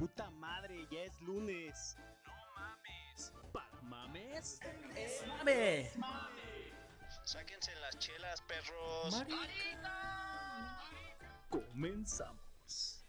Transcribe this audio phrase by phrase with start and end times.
[0.00, 1.94] puta madre, ya es lunes.
[2.24, 3.32] No mames.
[3.52, 4.58] ¿Para mames?
[4.96, 5.90] Es mame.
[7.22, 9.22] Sáquense las chelas, perros.
[11.50, 13.04] Comenzamos.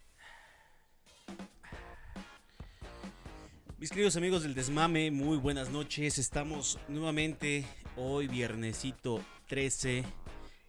[3.77, 6.17] Mis queridos amigos del Desmame, muy buenas noches.
[6.17, 10.03] Estamos nuevamente hoy viernesito 13,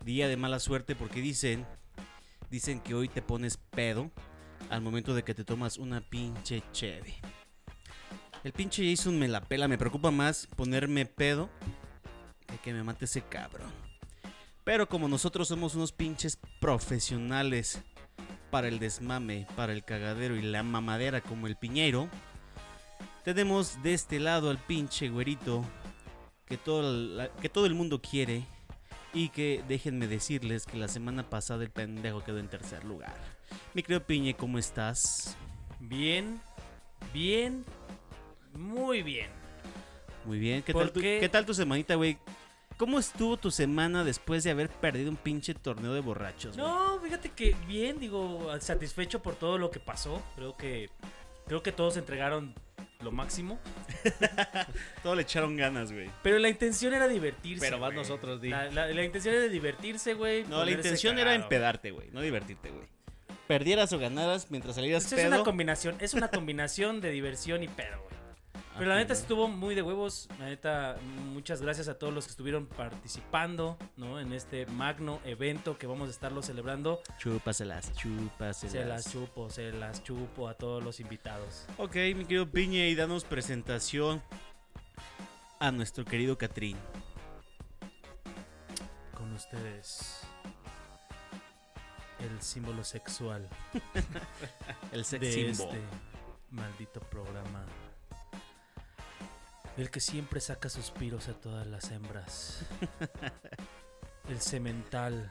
[0.04, 1.66] día de mala suerte porque dicen
[2.48, 4.12] dicen que hoy te pones pedo
[4.70, 7.14] al momento de que te tomas una pinche cheve.
[8.44, 11.48] El pinche Jason me la pela, me preocupa más ponerme pedo
[12.46, 13.70] que que me mate ese cabrón.
[14.64, 17.80] Pero como nosotros somos unos pinches profesionales
[18.50, 22.08] para el desmame, para el cagadero y la mamadera como el piñero,
[23.24, 25.64] tenemos de este lado al pinche güerito
[26.44, 28.44] que todo, que todo el mundo quiere
[29.14, 33.14] y que déjenme decirles que la semana pasada el pendejo quedó en tercer lugar.
[33.74, 35.36] Mi querido Piñe, ¿cómo estás?
[35.80, 36.40] Bien,
[37.12, 37.64] bien,
[38.52, 39.30] muy bien.
[40.24, 40.62] Muy bien.
[40.62, 41.18] ¿Qué, ¿Por tal tu, qué?
[41.20, 42.18] ¿Qué tal tu semanita, güey?
[42.76, 46.56] ¿Cómo estuvo tu semana después de haber perdido un pinche torneo de borrachos?
[46.56, 46.66] güey?
[46.66, 50.22] No, fíjate que bien, digo, satisfecho por todo lo que pasó.
[50.36, 50.90] Creo que
[51.46, 52.54] creo que todos entregaron
[53.00, 53.58] lo máximo,
[55.02, 56.08] Todo le echaron ganas, güey.
[56.22, 57.64] pero la intención era divertirse.
[57.66, 57.96] Pero vas güey.
[57.98, 58.50] nosotros, di.
[58.50, 60.44] La, la- la intención era divertirse, güey.
[60.44, 62.86] No, la intención era empedarte, güey, no divertirte, güey.
[63.48, 65.34] Perdieras o ganaras mientras salieras Pues es pedo.
[65.34, 68.12] una combinación, es una combinación de diversión y pedo, güey.
[68.78, 69.20] Pero la neta ¿no?
[69.20, 70.28] estuvo muy de huevos.
[70.38, 70.96] La neta,
[71.32, 74.18] muchas gracias a todos los que estuvieron participando, ¿no?
[74.18, 77.02] En este magno evento que vamos a estarlo celebrando.
[77.18, 78.72] Chúpaselas, chúpaselas.
[78.72, 81.66] Se las chupo, se las chupo a todos los invitados.
[81.76, 84.22] Ok, mi querido Piñe, y danos presentación
[85.60, 86.78] a nuestro querido Catrín.
[89.14, 90.22] Con ustedes.
[92.22, 93.48] El símbolo sexual
[94.92, 95.80] El sex de este
[96.50, 97.64] maldito programa.
[99.76, 102.64] El que siempre saca suspiros a todas las hembras.
[104.28, 105.30] El cemental.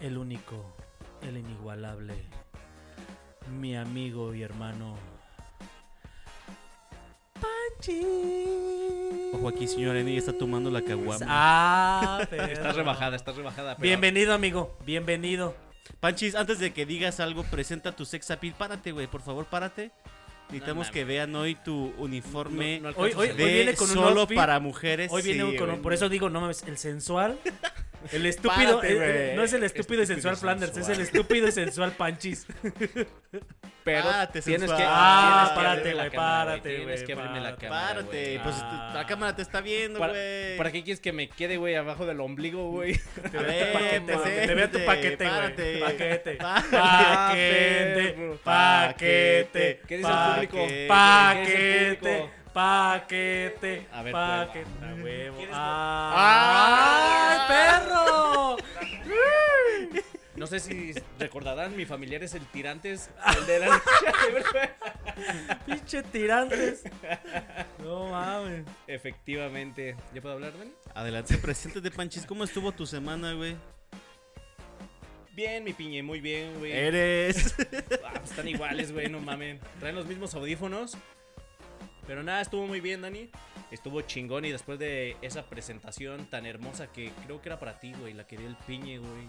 [0.00, 0.76] El único.
[1.22, 2.14] El inigualable.
[3.58, 4.96] Mi amigo y hermano.
[9.32, 11.24] Ojo aquí, señor Eni, está tomando la caguama.
[11.28, 13.76] Ah, Está rebajada, está rebajada.
[13.76, 14.76] pero- Bienvenido, amigo.
[14.84, 15.54] Bienvenido.
[16.00, 18.54] Panchis, antes de que digas algo, presenta tu sex appeal.
[18.58, 19.90] Párate, güey, por favor, párate.
[20.48, 24.20] Necesitamos No que vean hoy tu uniforme No- no Hoy- de viene con un solo
[24.22, 24.36] outfit.
[24.36, 25.10] para mujeres.
[25.12, 27.38] Hoy viene Sí, con un- por eso digo, no mames, el sensual,
[28.12, 31.48] el estúpido, Párate, eh, eh, no es el estúpido y sensual Flanders, es el estúpido
[31.48, 32.46] y sensual Panchis.
[33.84, 34.86] Pero Párate, tienes que, sensual.
[34.86, 37.86] Ah, tienes que párate, abrirme la güey, cámara, párate, Tienes güey, que abrirme la cámara.
[37.86, 38.42] Párate, güey.
[38.42, 38.92] pues Ah.
[38.94, 40.56] la cámara te está viendo, ¿Para, güey.
[40.58, 43.00] ¿Para qué quieres que me quede, güey, abajo del ombligo, güey?
[43.32, 45.80] Te veo ver, tu paquete, güey, te veo tu paquete, güey.
[45.80, 46.38] Paquete.
[48.44, 49.80] Paquete.
[49.86, 50.66] ¿Qué dice el público?
[50.88, 52.30] Paquete.
[53.08, 53.86] ¿Qué dice el Paquete.
[53.92, 54.68] A ver, Paquete.
[54.84, 55.36] A huevo.
[55.38, 58.56] ¿Quieres- ¡Ay, perro!
[60.36, 64.70] No sé si recordarán, mi familiar es el Tirantes, el de la lucha libre.
[65.66, 66.84] Pinche tirantes.
[67.82, 68.64] No mames.
[68.86, 69.96] Efectivamente.
[70.14, 70.70] ¿Ya puedo hablar, Dani?
[70.94, 72.24] Adelante, preséntate, Panchis.
[72.24, 73.56] ¿Cómo estuvo tu semana, güey?
[75.32, 76.70] Bien, mi piñe, muy bien, güey.
[76.72, 77.54] Eres.
[78.04, 79.58] Ah, pues están iguales, güey, no mamen.
[79.80, 80.96] Traen los mismos audífonos.
[82.08, 83.28] Pero nada, estuvo muy bien, Dani.
[83.70, 87.92] Estuvo chingón y después de esa presentación tan hermosa que creo que era para ti,
[88.00, 89.28] güey, la que dio el piñe, güey.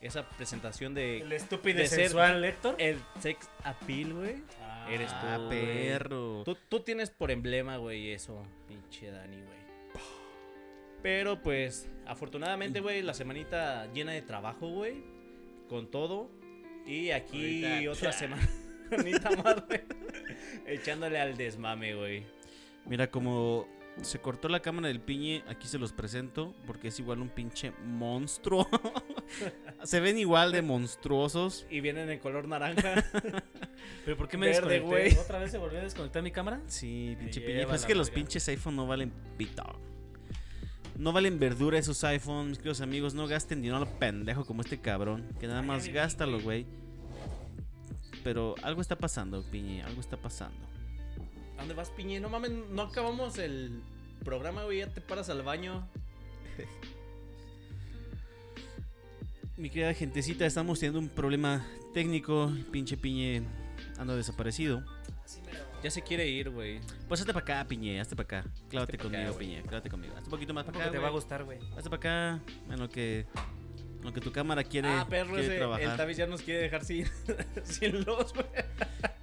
[0.00, 2.76] Esa presentación de El estúpido de ser- sensual Héctor.
[2.78, 4.34] el sex appeal, güey.
[4.90, 6.42] Eres tú, Ah, perro.
[6.44, 9.58] Tú, tú tienes por emblema, güey, eso, pinche Dani, güey.
[11.02, 15.02] Pero pues, afortunadamente, güey, la semanita llena de trabajo, güey.
[15.70, 16.30] Con todo.
[16.86, 18.38] Y aquí Ahorita, otra cha.
[19.68, 19.82] güey.
[20.66, 22.26] Echándole al desmame, güey.
[22.86, 23.66] Mira, como
[24.02, 27.72] se cortó la cámara del piñe, aquí se los presento, porque es igual un pinche
[27.84, 28.68] monstruo.
[29.84, 31.66] se ven igual de monstruosos.
[31.70, 33.04] Y vienen en color naranja.
[34.04, 35.20] ¿Pero por qué me Verde, desconecté?
[35.20, 36.60] ¿Otra vez se volvió a desconectar mi cámara?
[36.66, 37.66] Sí, pinche piñe.
[37.66, 39.64] Pues es que los pinches iPhone no valen pito.
[40.96, 43.14] No valen verdura esos iPhones, mis queridos amigos.
[43.14, 45.28] No gasten dinero a lo pendejo como este cabrón.
[45.40, 46.66] Que nada más gástalo, güey.
[48.24, 49.82] Pero algo está pasando, piñe.
[49.82, 50.66] Algo está pasando.
[51.56, 52.18] ¿A dónde vas, piñe?
[52.18, 53.82] No mames, no acabamos el
[54.24, 54.78] programa, güey.
[54.78, 55.86] Ya te paras al baño.
[59.56, 62.50] Mi querida gentecita, estamos teniendo un problema técnico.
[62.72, 63.42] Pinche piñe
[63.98, 64.82] anda desaparecido.
[65.82, 66.80] Ya se quiere ir, güey.
[67.06, 68.50] Pues hazte para acá, piñe, hazte para acá.
[68.70, 70.14] Clávate pa' conmigo, piñe, clávate conmigo.
[70.14, 70.90] Hazte un poquito más para acá.
[70.90, 71.58] te va a gustar, güey.
[71.76, 72.40] Hazte para acá.
[72.70, 73.26] En lo que,
[74.04, 75.96] lo que tu cámara quiere, ah, perro, quiere ese, el trabajar.
[75.96, 77.06] Tavis ya nos quiere dejar sin,
[77.64, 78.46] sin luz, güey.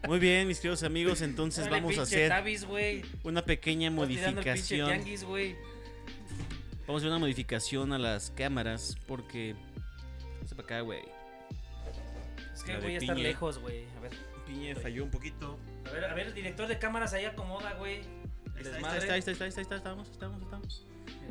[0.08, 3.04] Muy bien, mis queridos amigos, entonces Dale, vamos a hacer Tavis, güey.
[3.24, 4.90] una pequeña el modificación.
[4.90, 5.24] tianguis.
[5.24, 5.56] Vamos
[6.90, 9.56] a hacer una modificación a las cámaras porque.
[10.48, 11.02] Se para acá, güey.
[12.54, 13.86] Es que voy a estar lejos, güey.
[13.98, 14.12] A ver,
[14.48, 15.60] Piñe falló un poquito.
[15.86, 18.02] a ver, a ver, director de cámaras ahí acomoda, güey.
[18.58, 20.86] El Ahí está, está, ahí está, ahí está, ahí está, ahí está, estamos, estamos, estamos.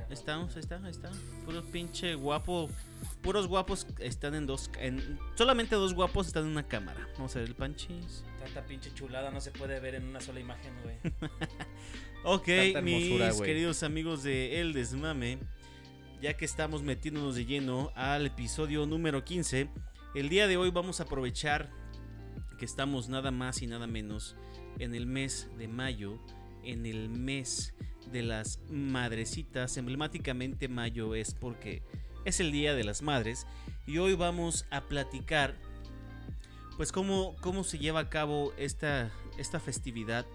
[0.08, 1.10] Estamos, ahí está, ahí está.
[1.44, 2.68] Puro pinche guapo.
[3.22, 4.70] Puros guapos están en dos.
[4.78, 7.08] En, solamente dos guapos están en una cámara.
[7.14, 8.24] Vamos a ver el panchis.
[8.40, 10.96] Tanta pinche chulada no se puede ver en una sola imagen, güey.
[12.22, 12.48] Ok,
[12.82, 15.38] mis queridos amigos de El Desmame,
[16.20, 19.70] ya que estamos metiéndonos de lleno al episodio número 15,
[20.14, 21.70] el día de hoy vamos a aprovechar
[22.58, 24.36] que estamos nada más y nada menos
[24.78, 26.18] en el mes de mayo,
[26.64, 27.74] en el mes
[28.10, 29.76] de las madrecitas.
[29.76, 31.82] Emblemáticamente mayo es porque
[32.24, 33.46] es el Día de las Madres
[33.86, 35.54] y hoy vamos a platicar
[36.76, 40.26] pues cómo, cómo se lleva a cabo esta, esta festividad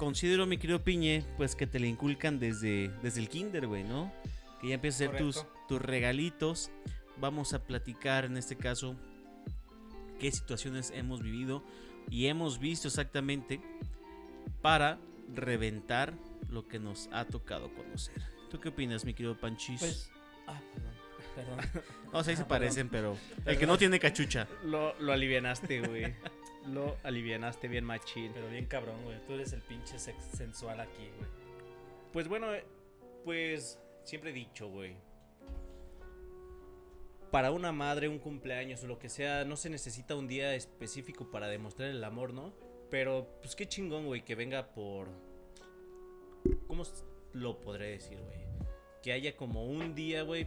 [0.00, 4.10] considero, mi querido Piñe, pues que te le inculcan desde, desde el kinder, güey, ¿no?
[4.58, 6.70] Que ya empiezas a hacer tus, tus regalitos.
[7.18, 8.96] Vamos a platicar en este caso
[10.18, 11.62] qué situaciones hemos vivido
[12.08, 13.60] y hemos visto exactamente
[14.62, 14.98] para
[15.34, 16.14] reventar
[16.48, 18.22] lo que nos ha tocado conocer.
[18.50, 19.80] ¿Tú qué opinas, mi querido Panchis?
[19.80, 20.10] Pues.
[20.46, 20.94] Ah, perdón.
[21.34, 21.84] Perdón.
[22.12, 23.16] no sé si se ah, parecen, pero
[23.46, 24.48] el que no tiene cachucha.
[24.64, 26.14] Lo, lo alivianaste, güey.
[26.66, 28.32] Lo alivianaste bien machín.
[28.34, 29.18] Pero bien cabrón, güey.
[29.26, 31.30] Tú eres el pinche sex sensual aquí, güey.
[32.12, 32.64] Pues bueno, eh,
[33.24, 34.96] pues siempre he dicho, güey.
[37.30, 41.30] Para una madre, un cumpleaños o lo que sea, no se necesita un día específico
[41.30, 42.52] para demostrar el amor, ¿no?
[42.90, 45.08] Pero, pues qué chingón, güey, que venga por...
[46.66, 46.84] ¿Cómo
[47.32, 48.38] lo podré decir, güey?
[49.02, 50.46] Que haya como un día, güey,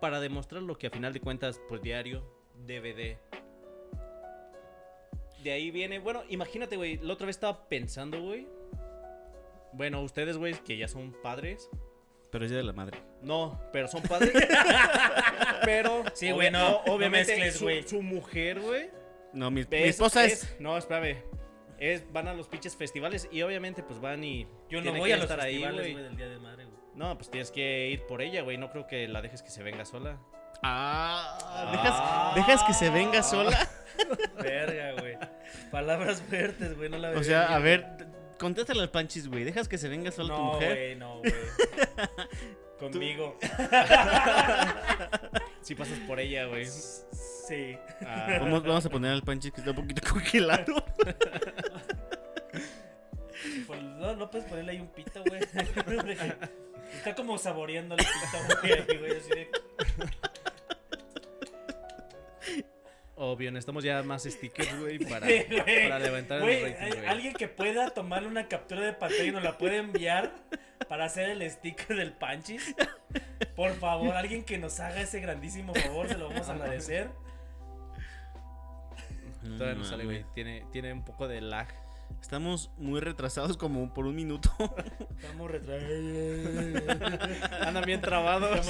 [0.00, 2.24] para demostrar lo que a final de cuentas, pues diario,
[2.66, 3.16] DVD.
[5.42, 8.46] De ahí viene, bueno, imagínate, güey, la otra vez estaba pensando, güey.
[9.72, 11.68] Bueno, ustedes, güey, que ya son padres.
[12.30, 12.98] Pero es de la madre.
[13.22, 14.32] No, pero son padres.
[15.64, 16.04] pero.
[16.14, 18.90] Sí, güey, no, no obviamente mezcles, su, mujer, güey.
[19.32, 20.56] No, mi, mi es- esposa es...
[20.58, 21.22] No, espérame.
[21.84, 24.46] Es, van a los pinches festivales y obviamente, pues van y.
[24.70, 25.92] Yo no voy que a los estar ahí, festivales, güey.
[25.94, 26.76] güey, del Día de Madre, güey.
[26.94, 28.56] No, pues tienes que ir por ella, güey.
[28.56, 30.20] No creo que la dejes que se venga sola.
[30.62, 32.32] Ah, ¿dejas, Ah.
[32.36, 33.68] ¿dejas que se venga sola?
[34.40, 35.16] Verga, güey.
[35.72, 36.88] Palabras fuertes, güey.
[36.88, 37.84] No la O sea, a ver,
[38.38, 39.42] contéstale al Panchis, güey.
[39.42, 40.76] ¿Dejas que se venga sola tu No, mujer?
[40.76, 41.32] güey, no, güey.
[42.78, 43.38] Conmigo.
[45.62, 46.66] Si pasas por ella, güey.
[46.66, 47.76] Sí.
[48.04, 50.84] Ah, Vamos, vamos a poner al Panchis que está un poquito congelado.
[54.22, 55.40] Pues, no, puedes ponerle ahí un pito, güey.
[56.96, 59.16] Está como saboreando el pito, güey.
[59.16, 59.50] Así de...
[63.16, 65.82] obvio, necesitamos ya más stickers, güey, para, Sí, güey.
[65.88, 67.06] para levantar Güey, el rating, güey.
[67.06, 70.34] alguien que pueda tomarle una captura de pantalla y nos la puede enviar
[70.88, 72.74] para hacer el sticker del Panchis.
[73.56, 77.10] Por favor, alguien que nos haga ese grandísimo favor, se lo vamos a agradecer.
[79.42, 80.24] Todavía no sale, güey.
[80.34, 81.68] Tiene, tiene un poco de lag.
[82.20, 84.50] Estamos muy retrasados como por un minuto.
[85.20, 86.82] Estamos retrasados.
[87.66, 88.66] Andan bien trabados.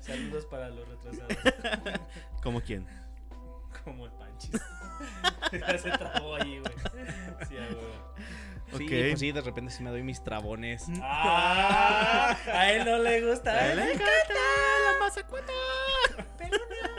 [0.00, 1.36] Saludos para los retrasados.
[2.42, 2.86] ¿Como quién?
[3.84, 4.60] Como el Panchis.
[5.82, 6.74] Se trabó ahí, güey.
[7.48, 8.14] Sí, a huevo.
[8.76, 10.86] Sí, pues sí, de repente sí me doy mis trabones.
[11.02, 12.36] ¡Ah!
[12.52, 13.50] A él no le gusta.
[13.52, 14.34] A él le encanta.
[14.92, 15.52] ¡La mazacuata!
[16.36, 16.97] Pelona.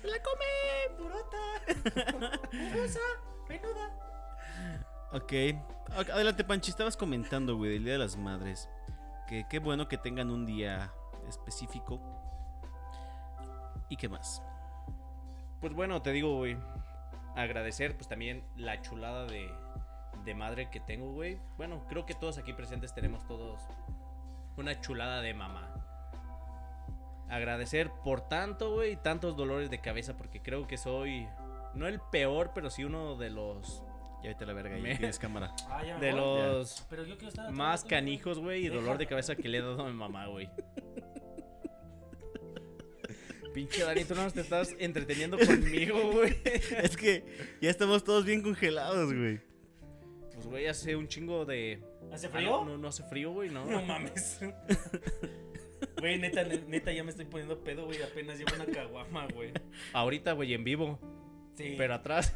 [0.00, 0.44] Se la come.
[0.98, 2.40] Durota.
[3.48, 3.90] Menuda.
[5.12, 5.32] Ok.
[5.98, 6.70] Ok, Adelante, Panchis.
[6.70, 8.68] Estabas comentando, güey, del Día de las Madres.
[9.28, 10.92] Que qué bueno que tengan un día
[11.28, 12.00] específico.
[13.88, 14.42] ¿Y qué más?
[15.60, 16.56] Pues bueno, te digo, güey.
[17.36, 19.52] Agradecer, pues también la chulada de,
[20.24, 21.38] de madre que tengo, güey.
[21.56, 23.60] Bueno, creo que todos aquí presentes tenemos todos
[24.56, 25.74] una chulada de mamá.
[27.30, 31.26] Agradecer por tanto, güey, y tantos dolores de cabeza, porque creo que soy,
[31.74, 33.82] no el peor, pero sí uno de los,
[34.22, 35.54] Ya vete a la verga, Me- tienes cámara.
[35.68, 36.20] Ah, ya de voy.
[36.20, 38.74] los Pero yo quiero estar atrás, más canijos, güey, y Deja.
[38.80, 40.48] dolor de cabeza que le he dado a mi mamá, güey.
[43.54, 46.36] Pinche Dani, tú no te estás entreteniendo conmigo, güey.
[46.82, 47.24] Es que
[47.60, 49.40] ya estamos todos bien congelados, güey.
[50.34, 51.82] Pues, güey, hace un chingo de.
[52.12, 52.50] ¿Hace Ah, frío?
[52.50, 53.64] No, no, no hace frío, güey, no.
[53.66, 54.38] No mames.
[55.98, 58.02] Güey, neta, ne- neta, ya me estoy poniendo pedo, güey.
[58.02, 59.52] Apenas llevo una caguama, güey.
[59.92, 60.98] Ahorita, güey, en vivo.
[61.56, 62.34] Sí, Pero atrás.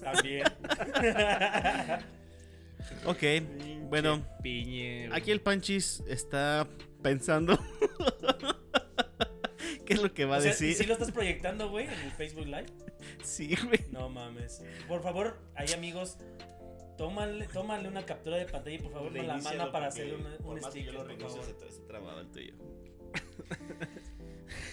[0.00, 0.44] también.
[3.04, 3.18] Ok,
[3.88, 5.10] bueno, Piñe.
[5.12, 6.66] aquí el Panchis está
[7.02, 7.58] pensando
[9.84, 10.70] ¿Qué es lo que va a sea, decir?
[10.70, 12.66] ¿y si lo estás proyectando, güey, en el Facebook Live?
[13.22, 13.80] Sí, güey.
[13.90, 14.62] No mames.
[14.86, 16.18] Por favor, ahí amigos,
[16.98, 20.60] tómale, tómale una captura de pantalla y por favor nos la manda para hacerle un,
[20.62, 20.94] sticker.
[20.96, 21.46] por, favor.
[21.86, 22.52] trabado el tuyo.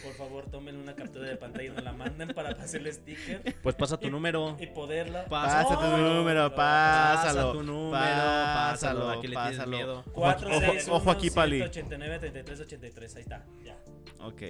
[0.03, 3.75] por favor, tomen una captura de pantalla y nos la manden para hacerle sticker Pues
[3.75, 4.57] pasa tu Y- número.
[4.59, 5.25] y poderla.
[5.25, 7.41] Pasa tu No, número, no, pásalo.
[7.41, 9.09] Pasa tu número, pásalo, pásalo.
[9.09, 10.03] ¿A qué le tienes miedo?
[10.13, 11.57] 461 ojo aquí, Pali.
[11.57, 13.77] 189 33 83, ahí está, ya.
[14.21, 14.41] Ok,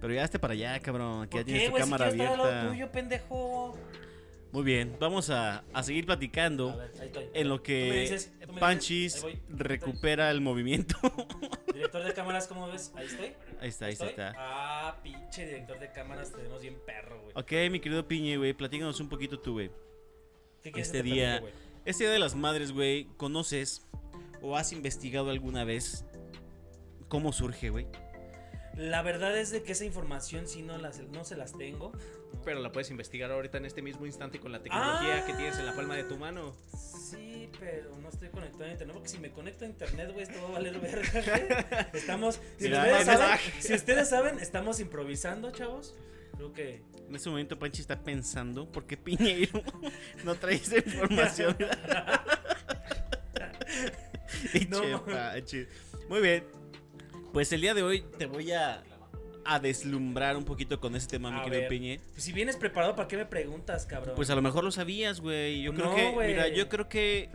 [0.00, 1.26] pero ya esté para allá, cabrón.
[1.28, 1.76] Que ya ¿Por tienes tu?
[1.76, 2.68] Si cámara abierta.
[2.68, 3.78] tuyo, pendejo.
[4.52, 7.28] Muy bien, vamos a, a seguir A platicando ver, ahí estoy.
[7.32, 10.94] en lo Tú me que dices, tú me Panchis dices, recupera el movimiento.
[11.72, 12.92] Director de cámaras, ¿cómo ves?
[12.94, 13.32] Ahí estoy.
[13.60, 14.24] Ahí está, ahí está, ahí ¿Estoy?
[14.26, 14.32] está.
[14.36, 17.32] Ah, pinche director de cámaras, tenemos bien perro, güey.
[17.34, 19.70] Ok, mi querido Piñe, güey, platícanos un poquito tú, güey.
[20.62, 21.52] ¿Qué quieres este día- güey?
[21.86, 23.88] Este Día de las Madres, güey, ¿conoces
[24.42, 26.04] o has investigado alguna vez
[27.08, 27.86] cómo surge, güey?
[28.76, 31.92] La verdad es de que esa información sí no, las, no se las tengo.
[32.44, 35.26] Pero la puedes investigar ahorita en este mismo instante con la tecnología Ah.
[35.26, 36.54] que tienes en la palma de tu mano.
[36.74, 40.40] Sí, pero no estoy conectado a internet porque si me conecto a internet, güey, esto
[40.42, 41.90] va a valer verga.
[41.92, 45.94] Estamos, si Mira, ustedes, en saben, si ustedes saben, estamos improvisando, chavos.
[46.36, 49.62] Creo que En ese momento Panchi está pensando por qué Piñeiro
[50.24, 51.56] no trae esa información.
[54.68, 55.04] No.
[56.08, 56.44] Muy bien.
[57.32, 58.82] Pues el día de hoy te voy a,
[59.44, 61.68] a deslumbrar un poquito con ese tema, mi A querido ver.
[61.68, 62.00] Piñe.
[62.12, 64.14] pues, si vienes preparado, ¿para qué me preguntas, cabrón?
[64.16, 65.62] Pues a lo mejor lo sabías, güey.
[65.62, 67.30] Yo creo No, que, mira, yo creo que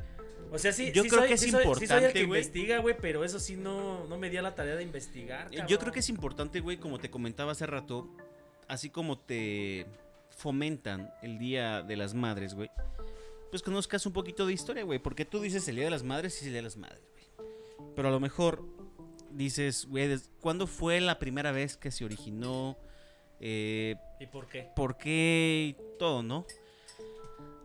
[0.51, 2.13] o sea, sí, yo sí creo soy, que es sí soy- sí soy el importante,
[2.13, 2.39] que güey.
[2.41, 5.49] investiga, güey, pero eso sí no, no me di a la tarea de investigar.
[5.51, 5.77] Yo cabrón.
[5.79, 8.07] creo que es importante, güey, como te comentaba hace rato,
[8.69, 9.87] así como te
[10.29, 12.69] fomentan el Día de las Madres, güey,
[13.49, 16.35] pues conozcas un poquito de historia, güey, porque tú dices el Día de las Madres
[16.35, 17.47] y es el Día de las Madres, güey.
[17.95, 18.63] Pero a lo mejor
[19.37, 22.77] dices, güey, ¿cuándo fue la primera vez que se originó?
[23.39, 24.67] Eh, ¿Y por qué?
[24.75, 26.45] por qué y todo, ¿no?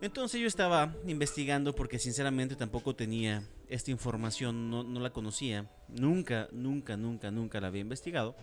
[0.03, 6.49] Entonces yo estaba investigando porque sinceramente tampoco tenía esta información, no, no la conocía, nunca,
[6.53, 8.37] nunca, nunca, nunca la había investigado.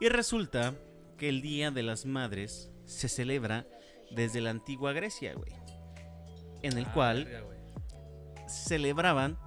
[0.00, 0.74] Y resulta
[1.16, 3.66] que el Día de las Madres se celebra
[4.10, 5.52] desde la antigua Grecia, güey.
[6.62, 7.46] En el Ah, cual verga,
[8.48, 9.38] celebraban,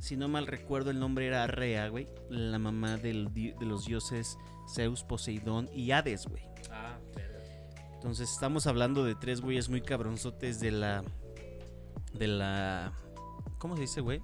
[0.00, 4.38] si no mal recuerdo el nombre era Rea, güey, la mamá del de los dioses
[4.68, 6.42] Zeus, Poseidón y Hades, güey.
[6.70, 6.98] Ah.
[7.94, 11.02] Entonces estamos hablando de tres güeyes muy cabronzotes de la.
[12.12, 12.92] De la.
[13.58, 14.20] ¿Cómo se dice, güey?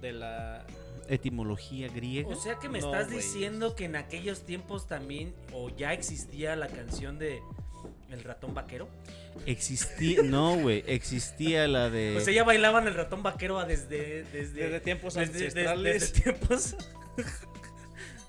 [0.00, 0.66] De la.
[1.08, 2.28] Etimología griega.
[2.28, 6.54] O sea que me No, estás diciendo que en aquellos tiempos también, o ya existía
[6.54, 7.40] la canción de
[8.10, 8.88] El ratón vaquero.
[9.46, 10.22] Existía.
[10.22, 10.82] No, güey.
[10.86, 12.12] Existía la de.
[12.14, 14.24] Pues ella bailaban el ratón vaquero a desde.
[14.24, 16.00] Desde, Desde tiempos desde- ancestrales.
[16.12, 16.76] desde tiempos.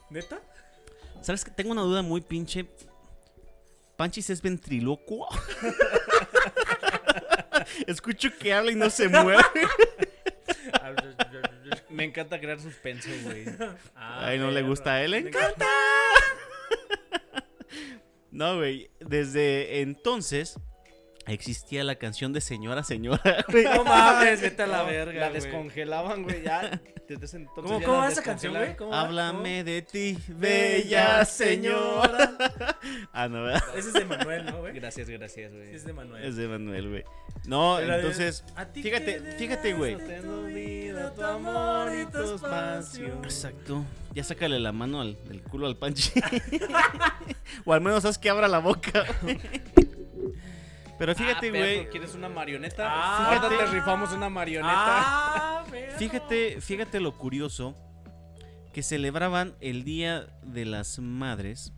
[0.10, 0.40] ¿Neta?
[1.22, 2.66] ¿Sabes que Tengo una duda muy pinche.
[3.96, 5.28] ¿Panchis es ventriloquo?
[7.88, 9.42] Escucho que habla y no se mueve.
[11.90, 13.46] Me encanta crear suspenso, güey.
[13.96, 15.12] Ah, Ay, no le gusta a él.
[15.12, 15.66] Le Me encanta.
[18.32, 18.90] No, güey.
[19.00, 20.60] Desde entonces
[21.34, 23.46] existía la canción de Señora, Señora.
[23.52, 23.64] güey.
[23.66, 25.20] No mames, vete a la verga.
[25.20, 25.42] La güey.
[25.42, 26.82] descongelaban, güey, ya.
[27.08, 28.76] Desde ese entonces ¿Cómo, ya cómo va esa canción, güey?
[28.92, 32.36] Háblame de ti, bella señora.
[33.12, 33.64] Ah, no, ¿verdad?
[33.76, 34.74] Ese es de Manuel, ¿no, güey?
[34.74, 35.74] Gracias, gracias, güey.
[35.74, 36.24] Es de Manuel.
[36.24, 37.04] Es de Manuel, güey.
[37.46, 39.98] No, Pero, entonces, a ti fíjate, fíjate, güey.
[41.16, 43.08] tu amor y tu espacio.
[43.24, 43.84] Exacto.
[44.14, 46.12] Ya sácale la mano al, del culo al panchi.
[47.66, 49.06] o al menos haz que abra la boca.
[51.00, 51.16] Güey.
[51.16, 51.78] Pero fíjate, Ah, güey.
[51.80, 52.88] perro, ¿Quieres una marioneta?
[52.90, 53.28] Ah.
[53.40, 54.74] Ahorita te rifamos una marioneta.
[54.76, 55.66] Ah.
[55.98, 57.76] Fíjate, fíjate lo curioso
[58.74, 61.74] que celebraban el Día de las Madres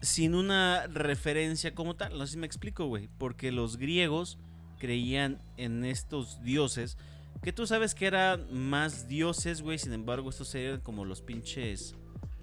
[0.00, 2.16] sin una referencia como tal.
[2.16, 3.08] No sé si me explico, güey.
[3.18, 4.38] Porque los griegos
[4.78, 6.96] creían en estos dioses
[7.42, 9.78] que tú sabes que eran más dioses, güey.
[9.78, 11.94] Sin embargo, estos eran como los pinches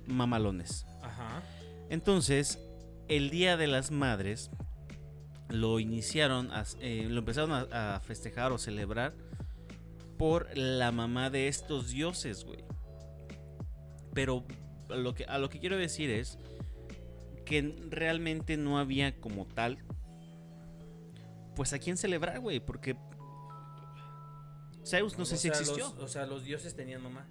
[0.05, 0.85] mamalones.
[1.01, 1.41] Ajá.
[1.89, 2.59] Entonces,
[3.07, 4.49] el Día de las Madres
[5.49, 9.13] lo iniciaron, a- eh, lo empezaron a, a festejar o celebrar
[10.17, 12.63] por la mamá de estos dioses, güey.
[14.13, 14.45] Pero
[14.89, 16.37] a lo que, a lo que quiero decir es
[17.45, 19.79] que realmente no había como tal,
[21.55, 22.95] pues a quién celebrar, güey, porque
[24.85, 25.85] Zeus no sé si existió.
[25.95, 27.27] los- o sea, los dioses tenían mamá.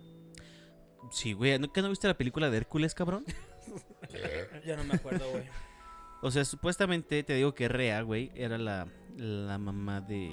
[1.10, 3.24] Sí, güey, ¿no, ¿qué no viste la película de Hércules, cabrón?
[4.66, 5.44] Ya no me acuerdo, güey.
[6.22, 8.86] O sea, supuestamente te digo que Rea, güey, era la,
[9.16, 10.32] la mamá de.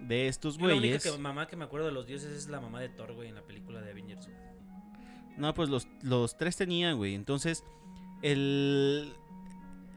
[0.00, 1.02] De estos Yo La única güeyes.
[1.12, 3.34] que, mamá que me acuerdo de los dioses es la mamá de Thor, güey, en
[3.34, 4.28] la película de Avengers.
[5.36, 7.14] No, pues los, los tres tenían, güey.
[7.14, 7.64] Entonces,
[8.22, 9.12] el...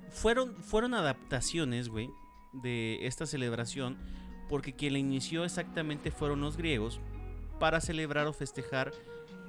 [0.10, 2.10] Fueron, fueron adaptaciones, güey,
[2.52, 3.98] de esta celebración,
[4.50, 7.00] porque quien la inició exactamente fueron los griegos
[7.60, 8.92] para celebrar o festejar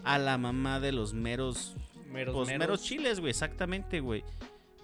[0.04, 1.76] a la mamá de los meros,
[2.08, 4.22] Meros, pues, meros chiles, güey, exactamente, güey.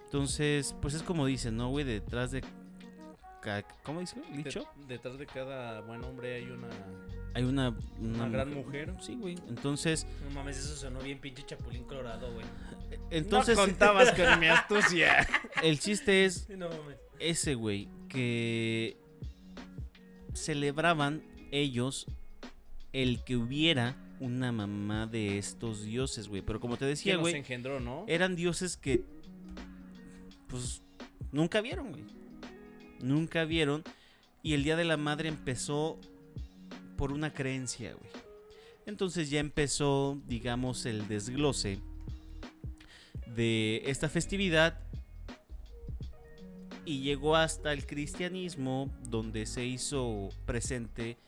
[0.09, 1.85] Entonces, pues es como dicen, ¿no, güey?
[1.85, 2.43] Detrás de...
[3.83, 4.17] ¿Cómo dice?
[4.35, 4.67] ¿Dicho?
[4.89, 6.69] detrás de cada buen hombre hay una,
[7.35, 7.75] Hay una...
[8.01, 8.95] una gran mujer.
[9.01, 9.37] Sí, güey.
[9.49, 12.45] Entonces, No mames, eso sonó bien pinche chapulín colorado, güey.
[13.11, 15.27] entonces no contabas con mi astucia.
[15.63, 16.97] el chiste es Sí, No mames.
[17.21, 18.97] ese, güey, que
[20.35, 22.07] celebraban ellos
[22.93, 26.43] el que hubiera una mamá de estos dioses, güey.
[26.43, 28.05] Pero como te decía, ¿Quién nos güey, engendró, no?
[28.09, 29.05] eran dioses que,
[30.49, 30.83] pues,
[31.33, 32.05] nunca vieron, güey.
[33.01, 33.85] Nunca vieron.
[34.43, 35.99] Y el Día de la Madre empezó
[36.97, 38.11] por una creencia, güey.
[38.87, 41.81] Entonces ya empezó, digamos, el desglose
[43.37, 44.81] de esta festividad.
[46.85, 51.19] Y llegó hasta el cristianismo, donde se hizo presente,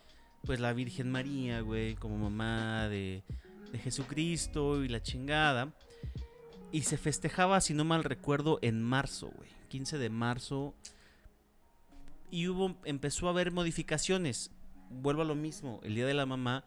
[0.44, 3.22] pues, la Virgen María, güey, como mamá de,
[3.70, 5.74] de Jesucristo y la chingada.
[6.72, 9.48] Y se festejaba, si no mal recuerdo, en marzo, güey.
[9.68, 10.74] 15 de marzo.
[12.30, 14.52] Y hubo, empezó a haber modificaciones.
[14.88, 15.80] Vuelvo a lo mismo.
[15.82, 16.64] El Día de la Mamá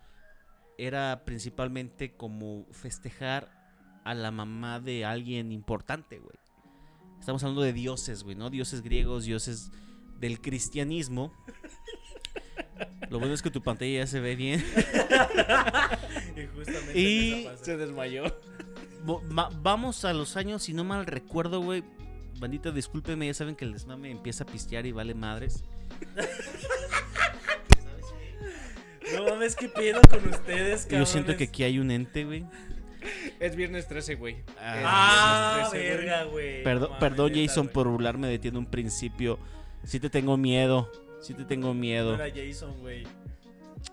[0.78, 3.64] era principalmente como festejar
[4.04, 6.38] a la mamá de alguien importante, güey.
[7.20, 8.50] Estamos hablando de dioses, güey, ¿no?
[8.50, 9.72] Dioses griegos, dioses
[10.20, 11.32] del cristianismo.
[13.10, 14.64] Lo bueno es que tu pantalla ya se ve bien.
[16.36, 17.48] Y justamente Y-.
[17.62, 18.24] Se desmayó.
[19.62, 21.84] Vamos a los años, si no mal recuerdo, güey.
[22.40, 25.64] Bandita, discúlpeme, ya saben que el desmame empieza a pistear y vale madres.
[29.16, 31.10] No mames, qué pedo con ustedes, Yo cabrones.
[31.10, 32.46] siento que aquí hay un ente, güey.
[33.40, 34.38] Es viernes 13, güey.
[34.60, 36.06] Ah, Es viernes 13, güey.
[36.06, 36.64] verga, güey.
[36.90, 39.38] No perdón, neta, Jason, por burlarme de ti en un principio.
[39.84, 40.90] Sí te tengo miedo.
[41.22, 42.16] Sí te tengo No miedo.
[42.16, 43.04] era Jason, güey.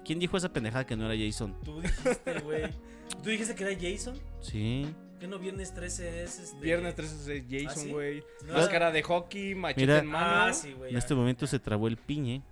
[0.04, 1.54] ¿Quién dijo esa pendejada que no era Jason?
[1.64, 2.62] Tú dijiste, güey.
[3.23, 4.18] ¿Tú dijiste que era Jason?
[4.40, 4.87] Sí.
[5.18, 6.61] ¿Qué no viernes 13 es este?
[6.61, 7.90] Viernes 13 es ¿Ah, Jason, sí?
[7.90, 8.25] güey.
[8.46, 9.99] No, Máscara de hockey, machete Mira.
[9.99, 10.27] en mano.
[10.46, 10.88] Ah, sí, güey.
[10.90, 12.42] En ya, este momento ya, se trabó el piñe.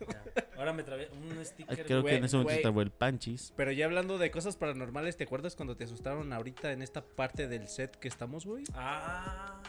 [0.00, 0.44] ya.
[0.56, 1.84] Ahora me trabé un Ah, sticker.
[1.84, 3.52] Creo que en ese momento se trabó el panchis.
[3.56, 7.46] Pero ya hablando de cosas paranormales, ¿te acuerdas cuando te asustaron ahorita en esta parte
[7.48, 8.64] del set que estamos, güey?
[8.74, 9.60] Ah.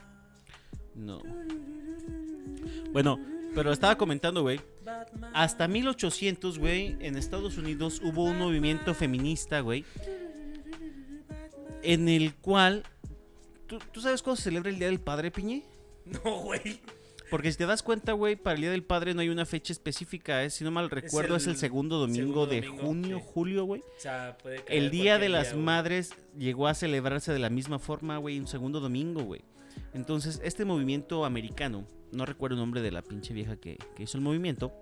[0.96, 1.22] No.
[2.92, 3.20] Bueno,
[3.54, 4.62] pero estaba comentando, güey.
[5.34, 9.84] Hasta 1800, güey, en Estados Unidos hubo un movimiento feminista, güey,
[11.84, 12.84] en el cual...
[13.68, 15.64] ¿tú, tú sabes cuándo se celebra el Día del Padre, Piñe?
[16.06, 16.80] No, güey.
[17.30, 19.74] Porque si te das cuenta, güey, para el Día del Padre no hay una fecha
[19.74, 20.50] específica, ¿eh?
[20.50, 23.24] si no mal recuerdo es el, el segundo domingo segundo de domingo, junio, sí.
[23.34, 23.82] julio, güey.
[23.82, 25.62] O sea, puede El Día de las día.
[25.62, 29.42] Madres llegó a celebrarse de la misma forma, güey, un segundo domingo, güey.
[29.94, 34.18] Entonces, este movimiento americano, no recuerdo el nombre de la pinche vieja que, que hizo
[34.18, 34.74] el movimiento,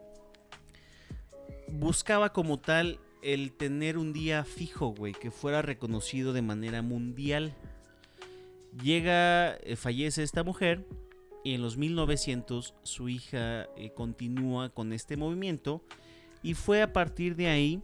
[1.72, 7.56] buscaba como tal el tener un día fijo, güey, que fuera reconocido de manera mundial.
[8.84, 10.86] Llega, eh, fallece esta mujer
[11.44, 15.82] y en los 1900 su hija eh, continúa con este movimiento
[16.44, 17.82] y fue a partir de ahí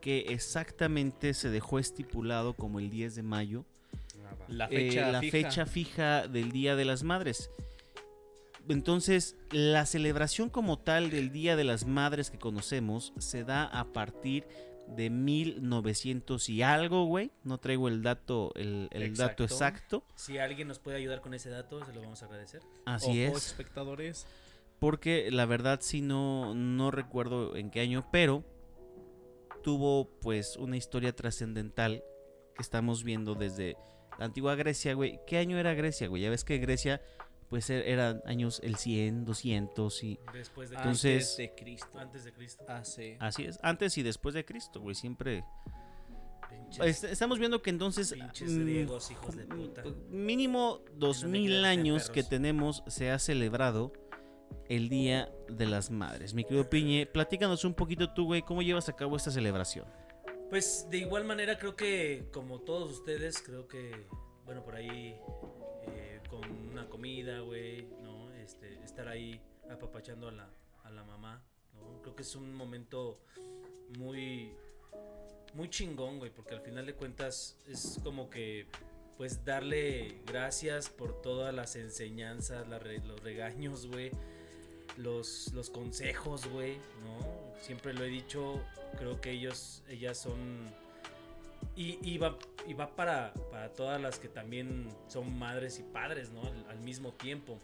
[0.00, 3.64] que exactamente se dejó estipulado como el 10 de mayo
[4.46, 5.32] La eh, fecha la fija.
[5.32, 7.50] fecha fija del Día de las Madres.
[8.68, 13.92] Entonces, la celebración como tal del Día de las Madres que conocemos se da a
[13.92, 14.46] partir
[14.88, 17.30] de 1900 y algo, güey.
[17.42, 19.44] No traigo el dato, el, el dato Exacto.
[19.44, 20.04] exacto.
[20.14, 22.62] Si alguien nos puede ayudar con ese dato, se lo vamos a agradecer.
[22.84, 23.46] Así Ojo, es.
[23.46, 24.26] espectadores.
[24.78, 28.44] Porque la verdad sí no, no recuerdo en qué año, pero
[29.62, 32.04] tuvo pues una historia trascendental
[32.54, 33.76] que estamos viendo desde
[34.18, 35.20] la antigua Grecia, güey.
[35.26, 36.22] ¿Qué año era Grecia, güey?
[36.22, 37.00] Ya ves que Grecia
[37.54, 41.98] pues eran años el 100, 200 y Después de Entonces- Antes de Cristo.
[42.00, 42.64] Antes de Cristo.
[42.66, 43.16] Hace.
[43.20, 45.44] así es, antes y después de Cristo, güey, siempre
[46.50, 49.84] Pinches- Est- estamos viendo que entonces Pinches mm, griegos, hijos de puta.
[50.08, 53.92] mínimo dos de mil crianza de años que tenemos se ha celebrado
[54.68, 56.34] el Día de las Madres.
[56.34, 59.86] Mi querido Piñe, platícanos un poquito tú, güey, cómo llevas a cabo esta celebración.
[60.50, 64.08] Pues de igual manera creo que como todos ustedes, creo que,
[64.44, 65.14] bueno, por ahí
[66.40, 68.32] con una comida, güey, ¿no?
[68.34, 70.48] Este, estar ahí apapachando a la,
[70.84, 71.42] a la mamá,
[71.74, 72.02] ¿no?
[72.02, 73.20] Creo que es un momento
[73.98, 74.52] muy,
[75.54, 78.66] muy chingón, güey, porque al final de cuentas es como que,
[79.16, 84.10] pues darle gracias por todas las enseñanzas, los regaños, güey,
[84.96, 87.54] los, los consejos, güey, ¿no?
[87.60, 88.60] Siempre lo he dicho,
[88.98, 90.68] creo que ellos, ellas son
[91.76, 96.30] Y, y va, y va para, para todas las que también son madres y padres,
[96.30, 96.42] ¿no?
[96.42, 97.58] Al, al mismo tiempo.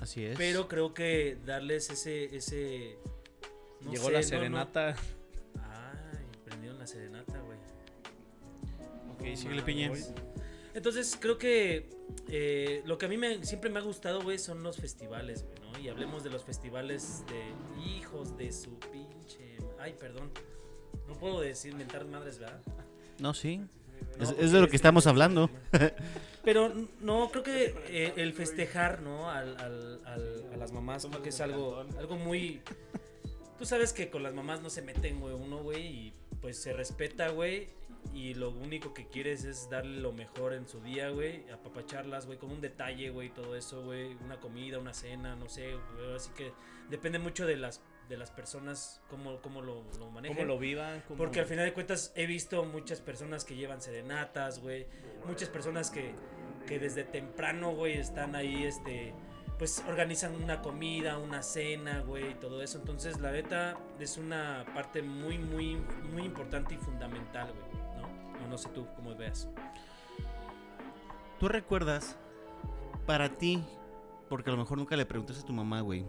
[0.00, 0.36] Así es.
[0.36, 2.34] Pero creo que darles ese...
[2.36, 2.96] ese
[3.82, 4.28] no Llegó sé, la no, no.
[4.28, 4.96] serenata.
[5.58, 7.58] Ay, prendieron la serenata, güey.
[9.14, 9.92] Ok, síguele, Piña.
[10.74, 11.88] Entonces creo que
[12.28, 15.58] eh, lo que a mí me, siempre me ha gustado, güey, son los festivales, güey,
[15.60, 15.78] ¿no?
[15.78, 19.56] Y hablemos de los festivales de hijos de su pinche...
[19.78, 20.30] Ay, perdón.
[21.06, 22.60] No puedo decir mentar madres, ¿verdad?
[23.18, 23.58] No, sí.
[24.18, 25.50] No, Es, de lo que estamos hablando.
[26.44, 29.30] Pero no, creo que eh, el festejar, ¿no?
[29.30, 32.60] Al, al- al- a las mamás, creo que es algo, algo muy...
[33.58, 36.72] Tú sabes que con las mamás no se meten, güey, uno, güey, y pues se
[36.72, 37.68] respeta, güey.
[38.14, 41.42] Y lo único que quieres es darle lo mejor en su día, güey.
[41.50, 44.14] Apapacharlas, güey, con un detalle, güey, todo eso, güey.
[44.24, 46.14] Una comida, una cena, no sé, güey.
[46.14, 46.52] Así que
[46.90, 50.36] depende mucho de las, de las personas, cómo, cómo lo, lo manejen.
[50.36, 51.02] Cómo lo vivan.
[51.08, 54.86] cómo- Porque al final de cuentas he visto muchas personas que llevan serenatas, güey.
[55.26, 56.12] Muchas personas que,
[56.66, 59.12] que desde temprano, güey, están ahí, este,
[59.58, 62.78] pues organizan una comida, una cena, güey, y todo eso.
[62.78, 65.76] Entonces, la neta es una parte muy, muy,
[66.12, 68.44] muy importante y fundamental, güey, ¿no?
[68.44, 69.48] O no sé tú cómo veas.
[71.40, 72.16] ¿Tú recuerdas
[73.06, 73.62] para ti,
[74.28, 76.04] porque a lo mejor nunca le preguntaste a tu mamá, güey,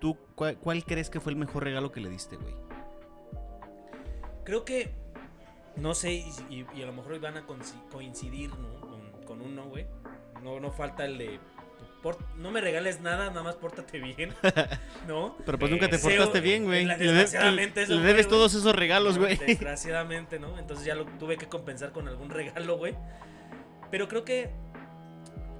[0.00, 2.54] ¿tú cuál, cuál crees que fue el mejor regalo que le diste, güey?
[4.44, 4.90] Creo que,
[5.76, 6.12] no sé,
[6.48, 8.80] y, a lo mejor van a coinci- coincidir, ¿no?
[8.80, 9.86] Con, con uno, güey.
[10.42, 11.38] No, no falta el de...
[12.02, 14.34] por- no me regales nada, nada más pórtate bien,
[15.06, 15.36] ¿no?
[15.44, 16.86] Pero pues nunca te Deseo- portaste bien, güey.
[16.86, 19.36] la- Le, Desgraciadamente eso le debes todos esos regalos, No, güey.
[19.36, 20.58] Desgraciadamente, ¿no?
[20.58, 22.96] Entonces ya lo tuve que compensar con algún regalo, güey.
[23.90, 24.50] Pero creo que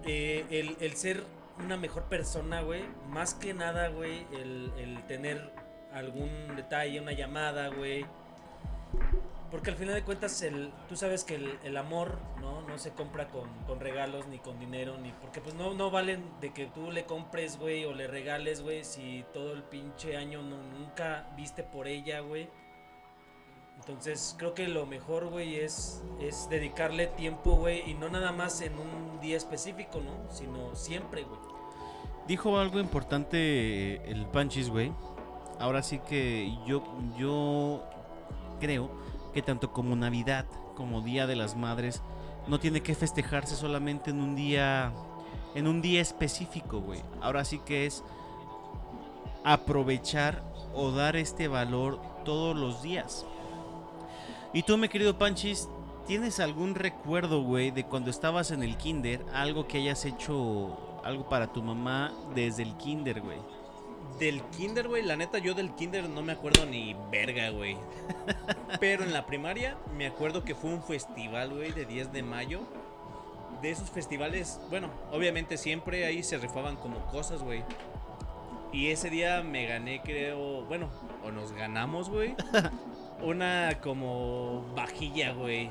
[0.05, 1.23] eh, el, el ser
[1.65, 5.53] una mejor persona, güey, más que nada, güey, el, el tener
[5.93, 8.05] algún detalle, una llamada, güey.
[9.51, 12.63] Porque al final de cuentas, el, tú sabes que el, el amor, ¿no?
[12.63, 15.11] No se compra con, con regalos, ni con dinero, ni...
[15.13, 18.85] Porque pues no, no valen de que tú le compres, güey, o le regales, güey,
[18.85, 22.49] si todo el pinche año no, nunca viste por ella, güey.
[23.81, 28.61] Entonces creo que lo mejor, güey, es, es dedicarle tiempo, güey, y no nada más
[28.61, 30.31] en un día específico, ¿no?
[30.31, 31.50] Sino siempre, güey.
[32.31, 33.39] Dijo algo importante
[33.97, 34.93] eh, el Panchis, güey.
[35.59, 36.85] Ahora sí que yo,
[37.19, 37.83] yo
[38.61, 38.89] creo
[39.35, 42.03] que tanto como Navidad como Día de las Madres
[42.47, 44.93] no tiene que festejarse solamente en un día
[45.57, 47.03] en un día específico, güey.
[47.21, 48.05] Ahora sí que es
[49.43, 50.41] aprovechar
[50.73, 53.27] o dar este valor todos los días.
[54.53, 55.69] Y tú, mi querido Panchis,
[56.07, 59.27] ¿tienes algún recuerdo, güey, de cuando estabas en el kinder?
[59.35, 63.39] Algo que hayas hecho, algo para tu mamá desde el kinder, güey.
[64.19, 67.77] Del kinder, güey, la neta, yo del kinder no me acuerdo ni verga, güey.
[68.81, 72.61] Pero en la primaria me acuerdo que fue un festival, güey, de 10 de mayo.
[73.63, 77.63] De esos festivales, bueno, obviamente siempre ahí se rifaban como cosas, güey.
[78.73, 80.89] Y ese día me gané, creo, bueno,
[81.25, 82.35] o nos ganamos, güey.
[83.23, 85.71] Una como vajilla, güey.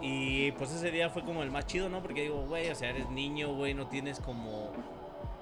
[0.00, 2.00] Y pues ese día fue como el más chido, ¿no?
[2.00, 4.70] Porque digo, güey, o sea, eres niño, güey, no tienes como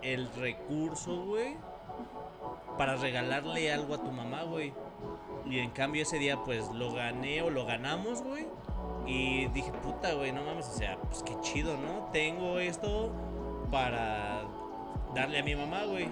[0.02, 1.56] el recurso, güey,
[2.76, 4.72] para regalarle algo a tu mamá, güey.
[5.46, 8.46] Y en cambio ese día pues lo gané o lo ganamos, güey.
[9.06, 12.10] Y dije, puta, güey, no mames, o sea, pues qué chido, ¿no?
[12.12, 13.12] Tengo esto
[13.70, 14.42] para
[15.14, 16.08] darle a mi mamá, güey.